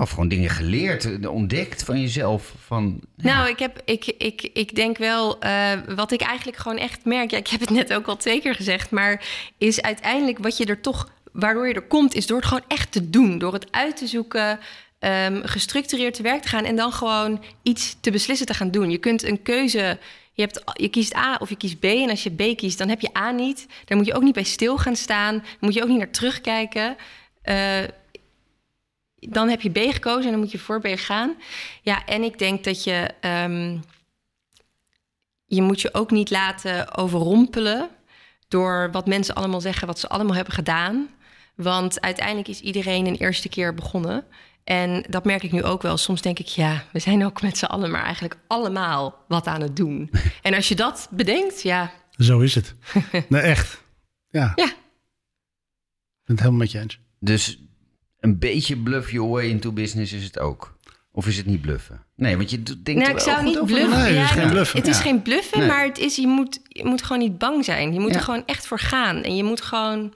Of 0.00 0.10
gewoon 0.10 0.28
dingen 0.28 0.50
geleerd, 0.50 1.20
eh, 1.22 1.30
ontdekt 1.30 1.82
van 1.82 2.00
jezelf. 2.00 2.54
Van, 2.66 3.00
Nou, 3.16 3.48
ik, 3.48 3.58
heb, 3.58 3.82
ik, 3.84 4.06
ik, 4.06 4.50
ik 4.52 4.74
denk 4.74 4.98
wel, 4.98 5.38
eh, 5.40 5.72
wat 5.94 6.12
ik 6.12 6.20
eigenlijk 6.20 6.58
gewoon 6.58 6.78
echt 6.78 7.04
merk. 7.04 7.30
Ja, 7.30 7.38
ik 7.38 7.48
heb 7.48 7.60
het 7.60 7.70
net 7.70 7.92
ook 7.92 8.06
al 8.06 8.16
twee 8.16 8.40
keer 8.40 8.54
gezegd. 8.54 8.90
Maar 8.90 9.24
is 9.58 9.82
uiteindelijk 9.82 10.38
wat 10.38 10.56
je 10.56 10.64
er 10.64 10.80
toch. 10.80 11.08
Waardoor 11.32 11.68
je 11.68 11.74
er 11.74 11.82
komt, 11.86 12.14
is 12.14 12.26
door 12.26 12.36
het 12.36 12.46
gewoon 12.46 12.64
echt 12.68 12.92
te 12.92 13.10
doen. 13.10 13.38
Door 13.38 13.52
het 13.52 13.72
uit 13.72 13.96
te 13.96 14.06
zoeken. 14.06 14.58
ehm, 14.98 15.40
gestructureerd 15.44 16.14
te 16.14 16.22
werk 16.22 16.42
te 16.42 16.48
gaan 16.48 16.64
en 16.64 16.76
dan 16.76 16.92
gewoon 16.92 17.42
iets 17.62 17.96
te 18.00 18.10
beslissen 18.10 18.46
te 18.46 18.54
gaan 18.54 18.70
doen. 18.70 18.90
Je 18.90 18.98
kunt 18.98 19.22
een 19.22 19.42
keuze 19.42 19.98
Je, 20.32 20.42
hebt, 20.42 20.62
je 20.72 20.88
kiest 20.88 21.14
A 21.16 21.36
of 21.40 21.48
je 21.48 21.56
kiest 21.56 21.78
B. 21.78 21.84
En 21.84 22.10
als 22.10 22.22
je 22.22 22.30
B 22.30 22.56
kiest, 22.56 22.78
dan 22.78 22.88
heb 22.88 23.00
je 23.00 23.16
A 23.16 23.30
niet. 23.30 23.66
Daar 23.84 23.96
moet 23.98 24.06
je 24.06 24.14
ook 24.14 24.22
niet 24.22 24.34
bij 24.34 24.42
stil 24.42 24.78
gaan 24.78 24.96
staan. 24.96 25.44
Moet 25.60 25.74
je 25.74 25.82
ook 25.82 25.88
niet 25.88 25.98
naar 25.98 26.10
terugkijken. 26.10 26.96
Eh, 27.42 27.56
dan 29.26 29.48
heb 29.48 29.60
je 29.60 29.70
B 29.70 29.78
gekozen 29.78 30.24
en 30.24 30.30
dan 30.30 30.40
moet 30.40 30.50
je 30.50 30.58
voor 30.58 30.80
B 30.80 30.86
gaan. 30.88 31.34
Ja, 31.82 32.04
en 32.04 32.22
ik 32.22 32.38
denk 32.38 32.64
dat 32.64 32.84
je... 32.84 33.10
ehm, 33.20 33.78
je 35.44 35.62
moet 35.62 35.80
je 35.80 35.94
ook 35.94 36.10
niet 36.10 36.30
laten 36.30 36.96
overrompelen... 36.96 37.88
door 38.48 38.88
wat 38.92 39.06
mensen 39.06 39.34
allemaal 39.34 39.60
zeggen, 39.60 39.86
wat 39.86 39.98
ze 39.98 40.08
allemaal 40.08 40.34
hebben 40.34 40.54
gedaan. 40.54 41.08
Want 41.54 42.00
uiteindelijk 42.00 42.48
is 42.48 42.60
iedereen 42.60 43.06
een 43.06 43.16
eerste 43.16 43.48
keer 43.48 43.74
begonnen... 43.74 44.24
En 44.64 45.04
dat 45.08 45.24
merk 45.24 45.42
ik 45.42 45.52
nu 45.52 45.62
ook 45.62 45.82
wel. 45.82 45.96
Soms 45.96 46.22
denk 46.22 46.38
ik, 46.38 46.46
ja, 46.46 46.84
we 46.92 46.98
zijn 46.98 47.24
ook 47.24 47.42
met 47.42 47.58
z'n 47.58 47.64
allen, 47.64 47.90
maar 47.90 48.02
eigenlijk 48.02 48.38
allemaal 48.46 49.24
wat 49.28 49.46
aan 49.46 49.60
het 49.60 49.76
doen. 49.76 50.10
En 50.42 50.54
als 50.54 50.68
je 50.68 50.74
dat 50.74 51.08
bedenkt, 51.10 51.62
ja, 51.62 51.92
Zo 52.10 52.40
is 52.40 52.54
het. 52.54 52.74
nee, 53.28 53.40
echt. 53.40 53.82
Ja. 54.28 54.52
Ja. 54.54 54.64
Ik 54.64 54.74
ben 56.24 56.36
het 56.36 56.38
helemaal 56.38 56.60
met 56.60 56.70
je 56.70 56.78
eens. 56.78 57.00
Dus 57.18 57.58
een 58.26 58.38
beetje 58.38 58.76
bluff 58.76 59.10
your 59.10 59.28
way 59.30 59.48
into 59.48 59.72
business 59.72 60.12
is 60.12 60.24
het 60.24 60.38
ook. 60.38 60.74
Of 61.12 61.26
is 61.26 61.36
het 61.36 61.46
niet 61.46 61.60
bluffen? 61.60 62.04
Nee, 62.16 62.36
want 62.36 62.50
je 62.50 62.62
doet- 62.62 62.84
denkt 62.84 63.00
nou, 63.00 63.12
ik 63.16 63.16
wel 63.16 63.26
zou 63.26 63.36
goed 63.36 63.46
niet 63.46 63.58
over 63.58 63.74
bluffen. 63.74 63.98
Nee, 63.98 64.12
het 64.14 64.30
is 64.30 64.34
Ja, 64.34 64.40
geen 64.42 64.50
bluffen. 64.50 64.78
Het 64.78 64.88
is 64.88 64.96
Ja. 64.96 65.02
geen 65.02 65.22
bluffen, 65.22 65.58
Nee. 65.58 65.68
maar 65.68 65.84
het 65.84 65.98
is, 65.98 66.16
je, 66.16 66.26
moet, 66.26 66.60
je 66.68 66.84
moet 66.84 67.02
gewoon 67.02 67.18
niet 67.22 67.38
bang 67.38 67.64
zijn. 67.64 67.92
Je 67.92 68.00
moet 68.00 68.10
Ja. 68.10 68.16
er 68.16 68.22
gewoon 68.22 68.42
echt 68.46 68.66
voor 68.66 68.78
gaan. 68.78 69.22
En 69.22 69.36
je 69.36 69.44
moet 69.44 69.60
gewoon 69.60 70.12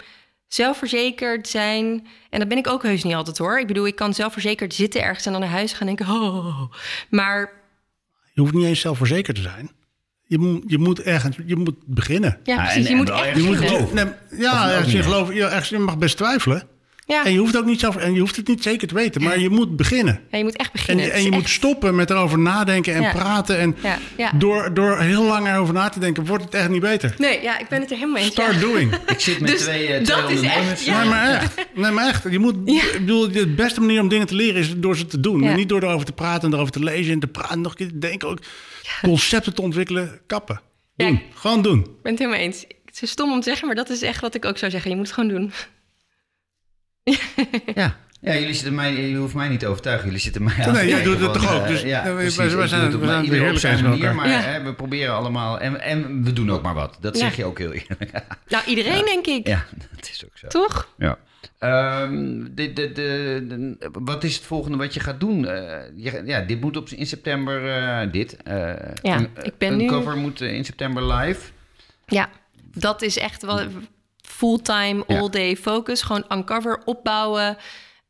zelfverzekerd 0.49 1.49
zijn. 1.49 2.07
En 2.31 2.39
dat 2.39 2.49
ben 2.49 2.59
ik 2.59 2.67
ook 2.69 2.83
heus 2.83 3.05
niet 3.05 3.15
altijd 3.15 3.39
hoor. 3.39 3.59
Ik 3.61 3.67
bedoel, 3.67 3.87
ik 3.87 3.97
kan 3.97 4.15
zelfverzekerd 4.15 4.75
zitten 4.75 5.03
ergens 5.03 5.27
en 5.27 5.33
dan 5.33 5.41
naar 5.41 5.51
huis 5.51 5.73
gaan 5.73 5.89
en 5.89 5.95
denken... 5.97 6.15
Oh. 6.15 6.63
Maar 7.11 7.53
Je 8.33 8.41
hoeft 8.41 8.53
niet 8.55 8.65
eens 8.67 8.81
zelfverzekerd 8.81 9.37
te 9.37 9.43
zijn. 9.43 9.71
Je 10.25 10.39
moet, 10.39 10.63
je 10.67 10.79
moet 10.79 11.01
ergens, 11.03 11.37
je 11.47 11.57
moet 11.57 11.75
beginnen. 11.87 12.39
ja, 12.45 12.55
Ja, 12.55 12.63
precies, 12.63 12.77
en- 12.77 12.83
je 12.83 12.89
en 12.89 12.97
moet 12.97 13.11
echt 13.11 13.37
Je 13.37 13.43
moet, 13.43 13.59
nee, 13.95 14.05
ja, 14.39 14.53
Of 14.53 14.65
ook 14.65 14.71
ergens 14.71 14.87
niet 14.87 14.95
in 14.95 14.97
eens. 14.97 15.07
geloven. 15.07 15.35
Ja, 15.35 15.47
ergens, 15.49 15.69
je 15.69 15.79
mag 15.79 15.99
best 15.99 16.17
twijfelen. 16.17 16.63
Ja. 17.07 17.25
En 17.25 17.33
je 17.33 17.39
hoeft 17.39 17.57
ook 17.57 17.65
niet 17.65 17.81
zelf, 17.81 17.97
en 17.97 18.15
je 18.15 18.21
hoeft 18.21 18.37
het 18.37 18.49
niet 18.49 18.63
zeker 18.63 18.89
te 18.89 18.95
weten, 18.95 19.23
maar 19.23 19.39
je 19.39 19.49
moet 19.51 19.77
beginnen. 19.77 20.21
ja, 20.31 20.39
je 20.39 20.45
moet 20.45 20.57
echt 20.57 20.67
En, 20.69 20.73
beginnen. 20.73 21.11
en 21.13 21.19
is 21.19 21.25
je 21.25 21.31
moet 21.31 21.49
stoppen 21.49 21.95
met 21.95 22.11
erover 22.11 22.39
nadenken 22.39 22.95
en 22.95 23.03
Ja. 23.03 23.11
praten. 23.13 23.59
En 23.59 23.77
Ja, 23.83 23.99
ja. 24.17 24.33
Door, 24.35 24.75
door 24.75 24.99
heel 24.99 25.25
lang 25.25 25.49
erover 25.49 25.75
na 25.75 25.89
te 25.89 26.01
denken, 26.01 26.27
wordt 26.27 26.45
het 26.45 26.55
echt 26.55 26.69
niet 26.69 26.81
beter. 26.81 27.15
Nee, 27.19 27.43
ja, 27.43 27.59
ik 27.59 27.69
ben 27.69 27.81
het 27.81 27.91
er 27.91 27.97
helemaal 27.97 28.23
eens. 28.23 28.33
Start 28.33 28.55
ja. 28.55 28.61
doing. 28.61 28.95
Ik 29.07 29.21
zit 29.21 29.41
met 29.41 29.51
Dus 29.51 29.61
twee, 29.61 29.87
eh, 29.93 30.05
dat 30.07 30.31
is 30.31 30.41
echt. 30.41 30.87
Nee, 30.87 31.05
maar 31.09 31.29
echt. 31.41 31.55
Nee, 31.75 31.91
maar 31.91 32.09
echt. 32.09 32.25
Je 32.31 32.39
moet, 32.39 32.55
Ja. 32.65 32.83
ik 32.83 32.93
bedoel, 32.93 33.31
de 33.33 33.47
beste 33.49 33.81
manier 33.81 34.01
om 34.01 34.09
dingen 34.09 34.27
te 34.27 34.35
leren 34.35 34.61
is 34.61 34.73
door 34.77 34.97
ze 34.97 35.07
te 35.07 35.21
doen. 35.21 35.43
Ja. 35.43 35.51
En 35.51 35.57
niet 35.57 35.69
door 35.69 35.83
erover 35.83 36.07
te 36.07 36.13
praten 36.13 36.49
en 36.49 36.55
erover 36.55 36.73
te 36.73 36.85
lezen 36.85 37.13
en 37.13 37.21
te 37.21 37.27
praten. 37.27 37.61
Nog 37.61 37.71
een 37.71 37.77
keer 37.79 37.89
te 37.89 37.99
denken 37.99 38.29
ook. 38.29 38.39
Concepten 39.03 39.55
te 39.55 39.63
ontwikkelen. 39.63 40.21
Kappen. 40.27 40.61
Doen. 40.97 41.23
Gewoon 41.35 41.63
doen. 41.63 41.79
Ik 41.79 42.03
ben 42.03 42.13
het 42.13 42.21
helemaal 42.21 42.41
eens. 42.41 42.65
Het 42.85 43.03
is 43.03 43.11
stom 43.11 43.33
om 43.33 43.39
te 43.41 43.49
zeggen, 43.49 43.67
maar 43.67 43.77
dat 43.77 43.91
is 43.91 44.03
echt 44.03 44.21
wat 44.21 44.35
ik 44.35 44.45
ook 44.45 44.59
zou 44.59 44.71
zeggen. 44.71 44.91
Je 44.91 44.97
moet 44.97 45.07
het 45.07 45.15
gewoon 45.15 45.31
doen. 45.31 45.53
Ja. 47.75 47.97
Ja, 48.23 48.35
jullie 48.35 48.55
zitten 48.55 48.75
mij, 48.75 48.93
je 49.09 49.17
hoeft 49.17 49.35
mij 49.35 49.49
niet 49.49 49.61
te 49.61 49.67
overtuigen. 49.67 50.05
Jullie 50.07 50.21
zitten 50.21 50.43
mij 50.43 50.55
aan 50.67 50.73
Nee, 50.73 50.89
jij 50.89 51.03
doet 51.03 51.21
het 51.21 51.33
toch 51.33 51.55
ook? 51.55 51.63
eh, 51.63 51.69
Dus, 51.69 51.83
ja, 51.83 52.05
eh, 52.07 52.15
precies. 52.15 52.37
doe 52.37 52.67
zijn- 52.67 52.83
het 52.83 52.95
op 52.95 53.01
we 53.01 53.07
zijn 53.07 53.25
ieder 53.25 53.51
op 53.51 53.57
zijn 53.57 53.83
manier, 53.85 53.99
elkaar. 53.99 54.15
maar 54.15 54.29
Ja. 54.29 54.41
hè, 54.41 54.63
we 54.63 54.75
proberen 54.75 55.15
allemaal... 55.15 55.61
En, 55.61 55.81
en 55.81 56.25
we 56.25 56.33
doen 56.33 56.51
ook 56.51 56.63
maar 56.63 56.75
wat. 56.75 56.97
Dat 57.01 57.15
Ja. 57.15 57.21
zeg 57.21 57.37
je 57.37 57.45
ook 57.45 57.59
heel 57.59 57.73
eerlijk. 57.73 58.11
Nou, 58.49 58.65
iedereen 58.67 59.05
denk 59.05 59.27
ik. 59.27 59.47
ja, 59.47 59.65
dat 59.97 60.09
is 60.11 60.25
ook 60.25 60.39
zo. 60.39 60.47
Toch? 60.47 60.89
Ja. 60.99 61.19
Ehm, 61.59 62.45
de, 62.55 62.73
de, 62.73 62.93
de, 62.93 63.45
de- 63.49 63.89
wat 63.93 64.25
is 64.25 64.35
het 64.37 64.45
volgende 64.45 64.77
wat 64.77 64.95
je 64.95 65.01
gaat 65.01 65.21
doen? 65.21 65.47
Eh, 65.47 65.79
je, 65.97 66.23
ja, 66.25 66.41
dit 66.41 66.61
moet 66.61 66.77
op, 66.77 66.89
in 66.89 67.07
september, 67.07 67.69
eh, 67.77 68.13
dit. 68.13 68.37
eh, 68.43 68.55
Ja, 69.03 69.17
een, 69.17 69.29
ik 69.43 69.59
ben 69.59 69.71
een 69.73 69.77
nu- 69.77 69.87
cover 69.87 70.17
moet 70.17 70.41
in 70.41 70.65
september 70.65 71.13
live. 71.13 71.41
Ja, 72.07 72.29
dat 72.75 73.03
is 73.03 73.19
echt 73.19 73.43
wel 73.43 73.61
fulltime, 74.31 75.05
Ja. 75.07 75.19
all-day 75.19 75.57
focus. 75.57 76.03
Gewoon 76.03 76.25
uncover, 76.33 76.83
opbouwen, 76.85 77.57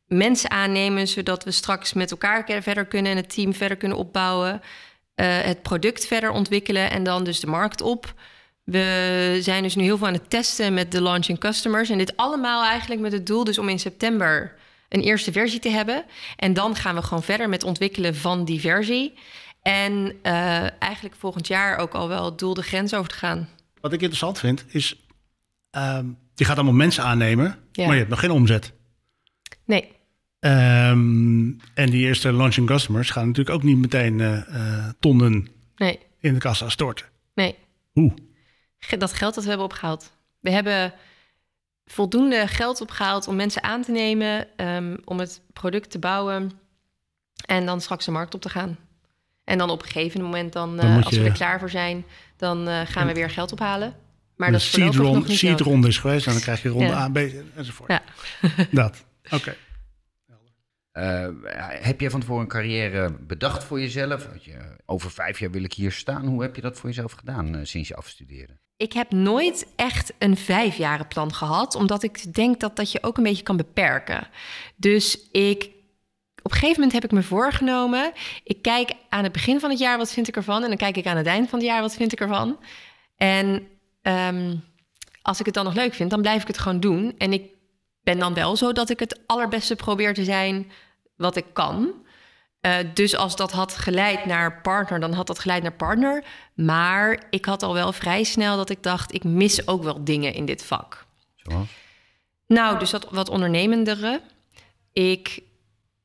mensen 0.05 0.51
aannemen... 0.51 1.07
zodat 1.07 1.43
we 1.43 1.51
straks 1.51 1.93
met 1.93 2.11
elkaar 2.11 2.61
verder 2.61 2.85
kunnen... 2.85 3.11
en 3.11 3.17
het 3.17 3.33
team 3.33 3.53
verder 3.53 3.77
kunnen 3.77 3.97
opbouwen. 3.97 4.61
eh, 5.15 5.41
het 5.41 5.61
product 5.61 6.07
verder 6.07 6.31
ontwikkelen 6.31 6.91
en 6.91 7.03
dan 7.03 7.23
dus 7.23 7.39
de 7.39 7.47
markt 7.47 7.81
op. 7.81 8.13
We 8.63 9.37
zijn 9.41 9.63
dus 9.63 9.75
nu 9.75 9.83
heel 9.83 9.97
veel 9.97 10.07
aan 10.07 10.13
het 10.13 10.29
testen 10.29 10.73
met 10.73 10.91
de 10.91 11.01
launching 11.01 11.39
customers. 11.39 11.89
En 11.89 11.97
dit 11.97 12.17
allemaal 12.17 12.63
eigenlijk 12.63 13.01
met 13.01 13.11
het 13.11 13.25
doel 13.27 13.43
dus 13.43 13.57
om 13.57 13.69
in 13.69 13.79
september... 13.79 14.55
een 14.89 15.01
eerste 15.01 15.31
versie 15.31 15.59
te 15.59 15.69
hebben. 15.69 16.03
En 16.35 16.53
dan 16.53 16.75
gaan 16.75 16.95
we 16.95 17.01
gewoon 17.01 17.23
verder 17.23 17.49
met 17.49 17.63
ontwikkelen 17.63 18.15
van 18.15 18.45
die 18.45 18.59
versie... 18.59 19.13
En 19.61 20.13
eh, 20.21 20.81
eigenlijk 20.81 21.15
volgend 21.17 21.47
jaar 21.47 21.77
ook 21.77 21.93
al 21.93 22.07
wel 22.07 22.25
het 22.25 22.39
doel 22.39 22.53
de 22.53 22.63
grens 22.63 22.93
over 22.93 23.09
te 23.09 23.15
gaan. 23.15 23.49
Wat 23.81 23.93
ik 23.93 23.99
interessant 24.01 24.39
vind 24.39 24.65
is. 24.67 24.95
Ehm, 25.71 26.05
je 26.35 26.45
gaat 26.45 26.55
allemaal 26.55 26.73
mensen 26.73 27.03
aannemen. 27.03 27.57
Ja. 27.71 27.83
Maar 27.83 27.91
je 27.93 27.99
hebt 27.99 28.09
nog 28.09 28.19
geen 28.19 28.31
omzet. 28.31 28.73
Nee, 29.65 29.91
Ehm, 30.39 31.49
en 31.73 31.89
die 31.89 32.05
eerste 32.05 32.33
launching 32.33 32.67
customers 32.67 33.09
gaan 33.09 33.27
natuurlijk 33.27 33.55
ook 33.55 33.63
niet 33.63 33.77
meteen 33.77 34.19
eh, 34.19 34.89
tonnen 34.99 35.47
nee, 35.75 35.99
in 36.19 36.33
de 36.33 36.39
kassa 36.39 36.69
storten. 36.69 37.05
nee. 37.33 37.55
Hoe? 37.91 38.13
Dat 38.97 39.13
geld 39.13 39.33
dat 39.35 39.43
we 39.43 39.49
hebben 39.49 39.67
opgehaald. 39.67 40.11
We 40.39 40.51
hebben 40.51 40.93
voldoende 41.85 42.47
geld 42.47 42.81
opgehaald 42.81 43.27
om 43.27 43.35
mensen 43.35 43.63
aan 43.63 43.81
te 43.81 43.91
nemen, 43.91 44.57
ehm, 44.57 44.97
om 45.05 45.19
het 45.19 45.41
product 45.53 45.91
te 45.91 45.99
bouwen 45.99 46.51
en 47.45 47.65
dan 47.65 47.81
straks 47.81 48.05
de 48.05 48.11
markt 48.11 48.33
op 48.33 48.41
te 48.41 48.49
gaan. 48.49 48.77
En 49.43 49.57
dan 49.57 49.69
op 49.69 49.81
een 49.81 49.87
gegeven 49.89 50.21
moment, 50.21 50.53
dan, 50.53 50.77
Dan 50.77 50.85
eh, 50.85 50.95
als 51.05 51.15
we 51.15 51.21
je- 51.23 51.27
er 51.29 51.33
klaar 51.35 51.59
voor 51.59 51.69
zijn, 51.69 52.05
dan 52.37 52.67
gaan 52.87 53.07
we 53.07 53.13
weer 53.13 53.29
geld 53.29 53.51
ophalen. 53.51 53.95
Maar 54.41 54.51
de 54.51 54.57
dat 54.57 54.93
is 54.93 54.97
nog 54.97 55.27
niet 55.27 55.37
seed 55.37 55.59
ronde 55.59 55.87
is 55.87 55.97
geweest. 55.97 56.25
En 56.25 56.31
dan 56.31 56.41
krijg 56.41 56.61
je 56.61 56.69
ronde 56.69 56.85
Ja. 56.85 56.97
A, 56.97 57.09
B 57.09 57.17
enzovoort. 57.55 57.89
Ja. 57.89 58.01
Dat. 58.81 59.05
Oké. 59.31 59.55
Eh, 60.91 61.27
heb 61.81 61.99
jij 61.99 62.09
van 62.09 62.19
tevoren 62.19 62.41
een 62.41 62.47
carrière 62.47 63.11
bedacht 63.19 63.63
voor 63.63 63.79
jezelf? 63.79 64.27
Je, 64.41 64.57
over 64.85 65.11
vijf 65.11 65.39
jaar 65.39 65.51
wil 65.51 65.63
ik 65.63 65.73
hier 65.73 65.91
staan. 65.91 66.25
Hoe 66.25 66.41
heb 66.41 66.55
je 66.55 66.61
dat 66.61 66.77
voor 66.77 66.89
jezelf 66.89 67.11
gedaan 67.11 67.55
eh, 67.55 67.61
sinds 67.63 67.87
je 67.87 67.95
afstudeerde? 67.95 68.57
Ik 68.77 68.93
heb 68.93 69.11
nooit 69.11 69.67
echt 69.75 70.13
een 70.17 70.37
vijfjarenplan 70.37 71.33
gehad, 71.33 71.75
omdat 71.75 72.03
ik 72.03 72.33
denk 72.33 72.59
dat 72.59 72.75
dat 72.75 72.91
je 72.91 73.03
ook 73.03 73.17
een 73.17 73.23
beetje 73.23 73.43
kan 73.43 73.57
beperken. 73.57 74.27
Dus 74.75 75.29
ik, 75.31 75.63
op 76.41 76.51
een 76.51 76.57
gegeven 76.57 76.75
moment 76.75 76.93
heb 76.93 77.03
ik 77.03 77.11
me 77.11 77.23
voorgenomen, 77.23 78.11
ik 78.43 78.61
kijk 78.61 78.91
aan 79.09 79.23
het 79.23 79.31
begin 79.31 79.59
van 79.59 79.69
het 79.69 79.79
jaar 79.79 79.97
wat 79.97 80.13
vind 80.13 80.27
ik 80.27 80.35
ervan 80.35 80.63
en 80.63 80.67
dan 80.67 80.77
kijk 80.77 80.97
ik 80.97 81.05
aan 81.05 81.17
het 81.17 81.25
eind 81.25 81.49
van 81.49 81.59
het 81.59 81.67
jaar 81.67 81.81
wat 81.81 81.95
vind 81.95 82.11
ik 82.11 82.19
ervan. 82.19 82.59
En 83.15 83.67
ehm, 84.01 84.55
als 85.21 85.39
ik 85.39 85.45
het 85.45 85.55
dan 85.55 85.65
nog 85.65 85.73
leuk 85.73 85.93
vind, 85.93 86.09
dan 86.09 86.21
blijf 86.21 86.41
ik 86.41 86.47
het 86.47 86.57
gewoon 86.57 86.79
doen. 86.79 87.15
En 87.17 87.33
ik 87.33 87.49
ben 88.03 88.19
dan 88.19 88.33
wel 88.33 88.55
zo 88.55 88.71
dat 88.71 88.89
ik 88.89 88.99
het 88.99 89.21
allerbeste 89.25 89.75
probeer 89.75 90.13
te 90.13 90.23
zijn 90.23 90.71
wat 91.15 91.35
ik 91.35 91.45
kan. 91.53 91.93
Eh, 92.61 92.77
dus 92.93 93.15
als 93.15 93.35
dat 93.35 93.51
had 93.51 93.77
geleid 93.77 94.25
naar 94.25 94.61
partner, 94.61 94.99
dan 94.99 95.13
had 95.13 95.27
dat 95.27 95.39
geleid 95.39 95.63
naar 95.63 95.73
partner. 95.73 96.23
Maar 96.53 97.23
ik 97.29 97.45
had 97.45 97.63
al 97.63 97.73
wel 97.73 97.93
vrij 97.93 98.23
snel 98.23 98.57
dat 98.57 98.69
ik 98.69 98.83
dacht, 98.83 99.13
ik 99.13 99.23
mis 99.23 99.67
ook 99.67 99.83
wel 99.83 100.03
dingen 100.03 100.33
in 100.33 100.45
dit 100.45 100.63
vak. 100.63 101.05
Zoals? 101.35 101.67
Nou, 102.47 102.79
dus 102.79 102.89
dat 102.89 103.07
wat 103.09 103.29
ondernemendere. 103.29 104.21
Ik, 104.93 105.43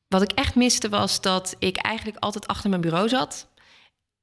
wat 0.07 0.21
ik 0.21 0.31
echt 0.31 0.55
miste 0.55 0.89
was 0.89 1.21
dat 1.21 1.55
ik 1.59 1.77
eigenlijk 1.77 2.17
altijd 2.19 2.47
achter 2.47 2.69
mijn 2.69 2.81
bureau 2.81 3.09
zat. 3.09 3.47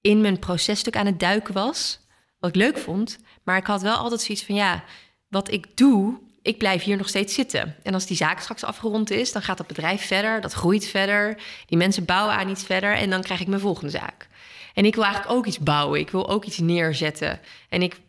In 0.01 0.21
mijn 0.21 0.39
processtuk 0.39 0.97
aan 0.97 1.07
het 1.07 1.21
duiken 1.21 1.55
was. 1.55 2.01
Wat 2.39 2.51
ik 2.51 2.57
leuk 2.57 2.79
vond. 2.79 3.19
Maar 3.44 3.57
ik 3.57 3.66
had 3.66 3.83
wel 3.83 3.96
altijd 3.96 4.20
zoiets 4.20 4.44
van, 4.44 4.54
ja, 4.54 4.85
wat 5.28 5.50
ik 5.50 5.76
doe, 5.76 6.18
ik 6.42 6.59
blijf 6.59 6.83
hier 6.83 6.96
nog 6.96 7.09
steeds 7.09 7.35
zitten. 7.35 7.76
En 7.83 7.94
als 7.94 8.07
die 8.07 8.16
zaak 8.16 8.40
straks 8.40 8.64
afgerond 8.64 9.11
is, 9.11 9.33
dan 9.33 9.42
gaat 9.42 9.57
dat 9.59 9.66
bedrijf 9.66 10.07
verder. 10.07 10.40
Dat 10.40 10.52
groeit 10.52 10.87
verder. 10.87 11.42
Die 11.66 11.78
mensen 11.78 12.04
bouwen 12.04 12.35
aan 12.35 12.48
iets 12.48 12.64
verder. 12.64 12.94
En 12.96 13.11
dan 13.11 13.22
krijg 13.22 13.40
ik 13.40 13.46
mijn 13.46 13.61
volgende 13.61 13.90
zaak. 13.90 14.28
En 14.74 14.85
ik 14.85 14.94
wil 14.94 15.04
eigenlijk 15.04 15.35
ook 15.35 15.46
iets 15.46 15.59
bouwen. 15.59 16.00
Ik 16.00 16.11
wil 16.11 16.28
ook 16.28 16.44
iets 16.44 16.59
neerzetten. 16.59 17.40
En 17.68 17.83
ik 17.83 18.00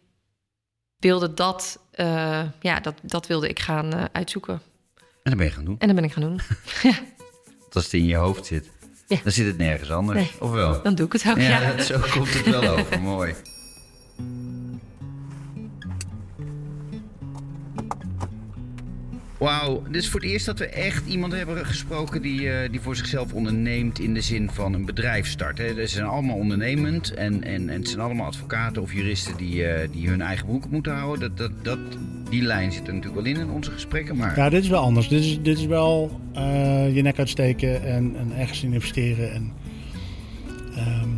wilde 0.98 1.34
dat, 1.34 1.80
eh, 1.92 2.42
ja, 2.60 2.80
dat, 2.80 2.96
dat 3.02 3.28
wilde 3.28 3.50
ik 3.50 3.60
gaan 3.60 3.94
eh, 3.94 4.04
uitzoeken. 4.12 4.62
En 4.96 5.32
dat 5.32 5.36
ben 5.38 5.46
je 5.46 5.52
gaan 5.52 5.66
doen. 5.66 5.76
En 5.80 5.88
dat 5.88 5.96
ben 5.96 6.06
ik 6.06 6.12
gaan 6.14 6.24
doen. 6.24 6.40
Als 7.74 7.84
het 7.84 7.94
in 7.94 8.06
je 8.06 8.16
hoofd 8.16 8.46
zit, 8.46 8.70
Ja. 9.08 9.18
dan 9.24 9.32
zit 9.32 9.46
het 9.46 9.58
nergens 9.58 9.92
anders. 9.92 10.20
Nee. 10.20 10.32
Of 10.40 10.52
wel? 10.52 10.82
Dan 10.82 10.96
doe 10.96 11.06
ik 11.06 11.14
het 11.14 11.28
ook, 11.30 11.38
Ja, 11.38 11.62
ja. 11.62 11.82
zo 11.84 12.00
komt 12.12 12.34
het 12.34 12.46
wel 12.46 12.68
over. 12.78 13.02
Mooi. 13.02 13.36
Wauw, 19.46 19.84
dit 19.88 20.02
is 20.02 20.10
voor 20.10 20.22
het 20.22 20.30
eerst 20.30 20.46
dat 20.46 20.60
we 20.60 20.66
echt 20.66 21.08
iemand 21.08 21.34
hebben 21.34 21.66
gesproken 21.66 22.22
die, 22.22 22.50
eh, 22.50 22.72
die 22.72 22.82
voor 22.82 22.96
zichzelf 22.96 23.34
onderneemt 23.34 24.00
in 24.00 24.14
de 24.14 24.22
zin 24.22 24.50
van 24.50 24.74
een 24.74 24.86
bedrijf 24.86 25.28
starten. 25.28 25.76
Ze 25.76 25.88
zijn 25.88 26.06
allemaal 26.06 26.36
ondernemend 26.36 27.14
en, 27.14 27.44
en, 27.44 27.70
en 27.70 27.80
het 27.80 27.88
zijn 27.90 28.02
allemaal 28.02 28.26
advocaten 28.26 28.82
of 28.82 28.94
juristen 28.94 29.38
die, 29.38 29.66
eh, 29.66 29.90
die 29.92 30.10
hun 30.10 30.22
eigen 30.22 30.46
broek 30.46 30.70
moeten 30.70 30.96
houden. 30.96 31.20
Dat, 31.20 31.38
dat, 31.38 31.52
dat, 31.64 31.80
die 32.30 32.42
lijn 32.42 32.72
zit 32.72 32.88
er 32.88 32.94
natuurlijk 32.94 33.24
wel 33.24 33.34
in 33.34 33.40
in 33.40 33.50
onze 33.50 33.72
gesprekken, 33.72 34.18
maar 34.18 34.38
Ja, 34.38 34.50
dit 34.50 34.64
is 34.64 34.70
wel 34.70 34.82
anders. 34.82 35.08
Dit 35.08 35.24
is, 35.24 35.42
dit 35.42 35.58
is 35.58 35.66
wel 35.66 36.20
eh, 36.34 36.96
je 36.96 37.02
nek 37.02 37.20
uitsteken 37.20 37.84
en, 37.84 38.16
en 38.18 38.32
ergens 38.38 38.64
in 38.64 38.74
investeren. 38.74 39.32
En, 39.32 39.54
ehm, 40.76 41.10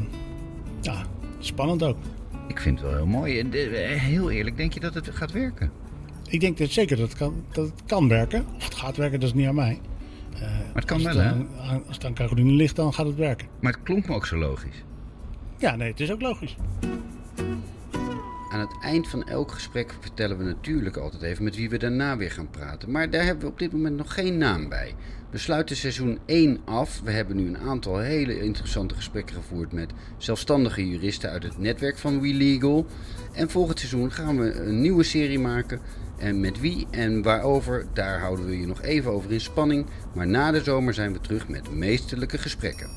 ja, 0.82 1.04
spannend 1.39 1.84
ook. 1.84 1.97
Ik 2.47 2.60
vind 2.60 2.80
het 2.80 2.88
wel 2.88 2.97
heel 2.97 3.08
mooi. 3.08 3.39
En 3.39 3.51
heel 3.99 4.32
eerlijk, 4.32 4.58
denk 4.58 4.74
je 4.74 4.80
dat 4.80 4.93
het 4.93 5.10
gaat 5.14 5.32
werken? 5.32 5.87
Ik 6.28 6.39
denk 6.39 6.57
dat 6.57 6.69
zeker 6.69 6.97
dat 6.97 7.09
het 7.09 7.17
kan, 7.17 7.43
dat 7.51 7.65
het 7.65 7.82
kan 7.86 8.07
werken. 8.07 8.45
Of 8.55 8.63
het 8.63 8.75
gaat 8.75 8.97
werken, 8.97 9.19
dat 9.19 9.30
is 9.30 9.36
niet 9.36 9.47
aan 9.47 9.55
mij. 9.55 9.80
Eh, 10.34 10.41
Maar 10.41 10.51
het 10.73 10.86
kan 10.86 11.03
wel, 11.03 11.15
hè? 11.17 11.32
Als 11.88 11.95
het 11.95 12.05
aan 12.05 12.13
Caroline 12.13 12.51
ligt, 12.51 12.75
dan 12.75 12.93
gaat 12.93 13.05
het 13.05 13.15
werken. 13.15 13.47
Maar 13.59 13.71
het 13.73 13.84
klonk 13.84 14.07
me 14.07 14.15
ook 14.15 14.25
zo 14.25 14.38
logisch. 14.38 14.84
Ja, 15.57 15.75
nee, 15.75 15.89
het 15.91 15.99
is 15.99 16.11
ook 16.11 16.21
logisch. 16.21 16.55
Aan 18.51 18.59
het 18.59 18.78
eind 18.82 19.07
van 19.07 19.28
elk 19.28 19.51
gesprek 19.51 19.93
vertellen 19.99 20.38
we 20.38 20.43
natuurlijk 20.43 20.97
altijd 20.97 21.21
even 21.21 21.43
met 21.43 21.55
wie 21.55 21.69
we 21.69 21.78
daarna 21.78 22.17
weer 22.17 22.32
gaan 22.32 22.49
praten. 22.49 22.91
Maar 22.91 23.09
daar 23.09 23.23
hebben 23.23 23.45
we 23.45 23.51
op 23.51 23.59
dit 23.59 23.71
moment 23.71 23.97
nog 23.97 24.13
geen 24.13 24.38
naam 24.38 24.69
bij. 24.69 24.93
We 25.30 25.38
sluiten 25.38 25.75
seizoen 25.75 26.19
1 26.25 26.59
af. 26.65 27.01
We 27.03 27.11
hebben 27.11 27.36
nu 27.36 27.47
een 27.47 27.57
aantal 27.57 27.97
hele 27.97 28.41
interessante 28.41 28.95
gesprekken 28.95 29.36
gevoerd 29.36 29.71
met 29.71 29.91
zelfstandige 30.17 30.89
juristen 30.89 31.30
uit 31.30 31.43
het 31.43 31.57
netwerk 31.57 31.97
van 31.97 32.21
WeLegal. 32.21 32.86
En 33.34 33.49
volgend 33.49 33.80
seizoen 33.80 34.11
gaan 34.11 34.38
we 34.39 34.53
een 34.53 34.82
nieuwe 34.82 35.03
serie 35.03 35.39
maken. 35.39 35.80
En 36.18 36.39
met 36.39 36.59
wie 36.59 36.88
en 36.91 37.22
waarover, 37.22 37.86
daar 37.93 38.20
houden 38.20 38.45
we 38.45 38.59
je 38.59 38.68
nog 38.68 38.82
even 38.82 39.11
over 39.11 39.32
in 39.32 39.41
spanning. 39.41 39.86
Maar 40.13 40.28
na 40.28 40.51
de 40.51 40.63
zomer 40.63 40.93
zijn 40.93 41.13
we 41.13 41.22
terug 41.22 41.47
met 41.47 41.72
meesterlijke 41.72 42.38
gesprekken. 42.38 42.97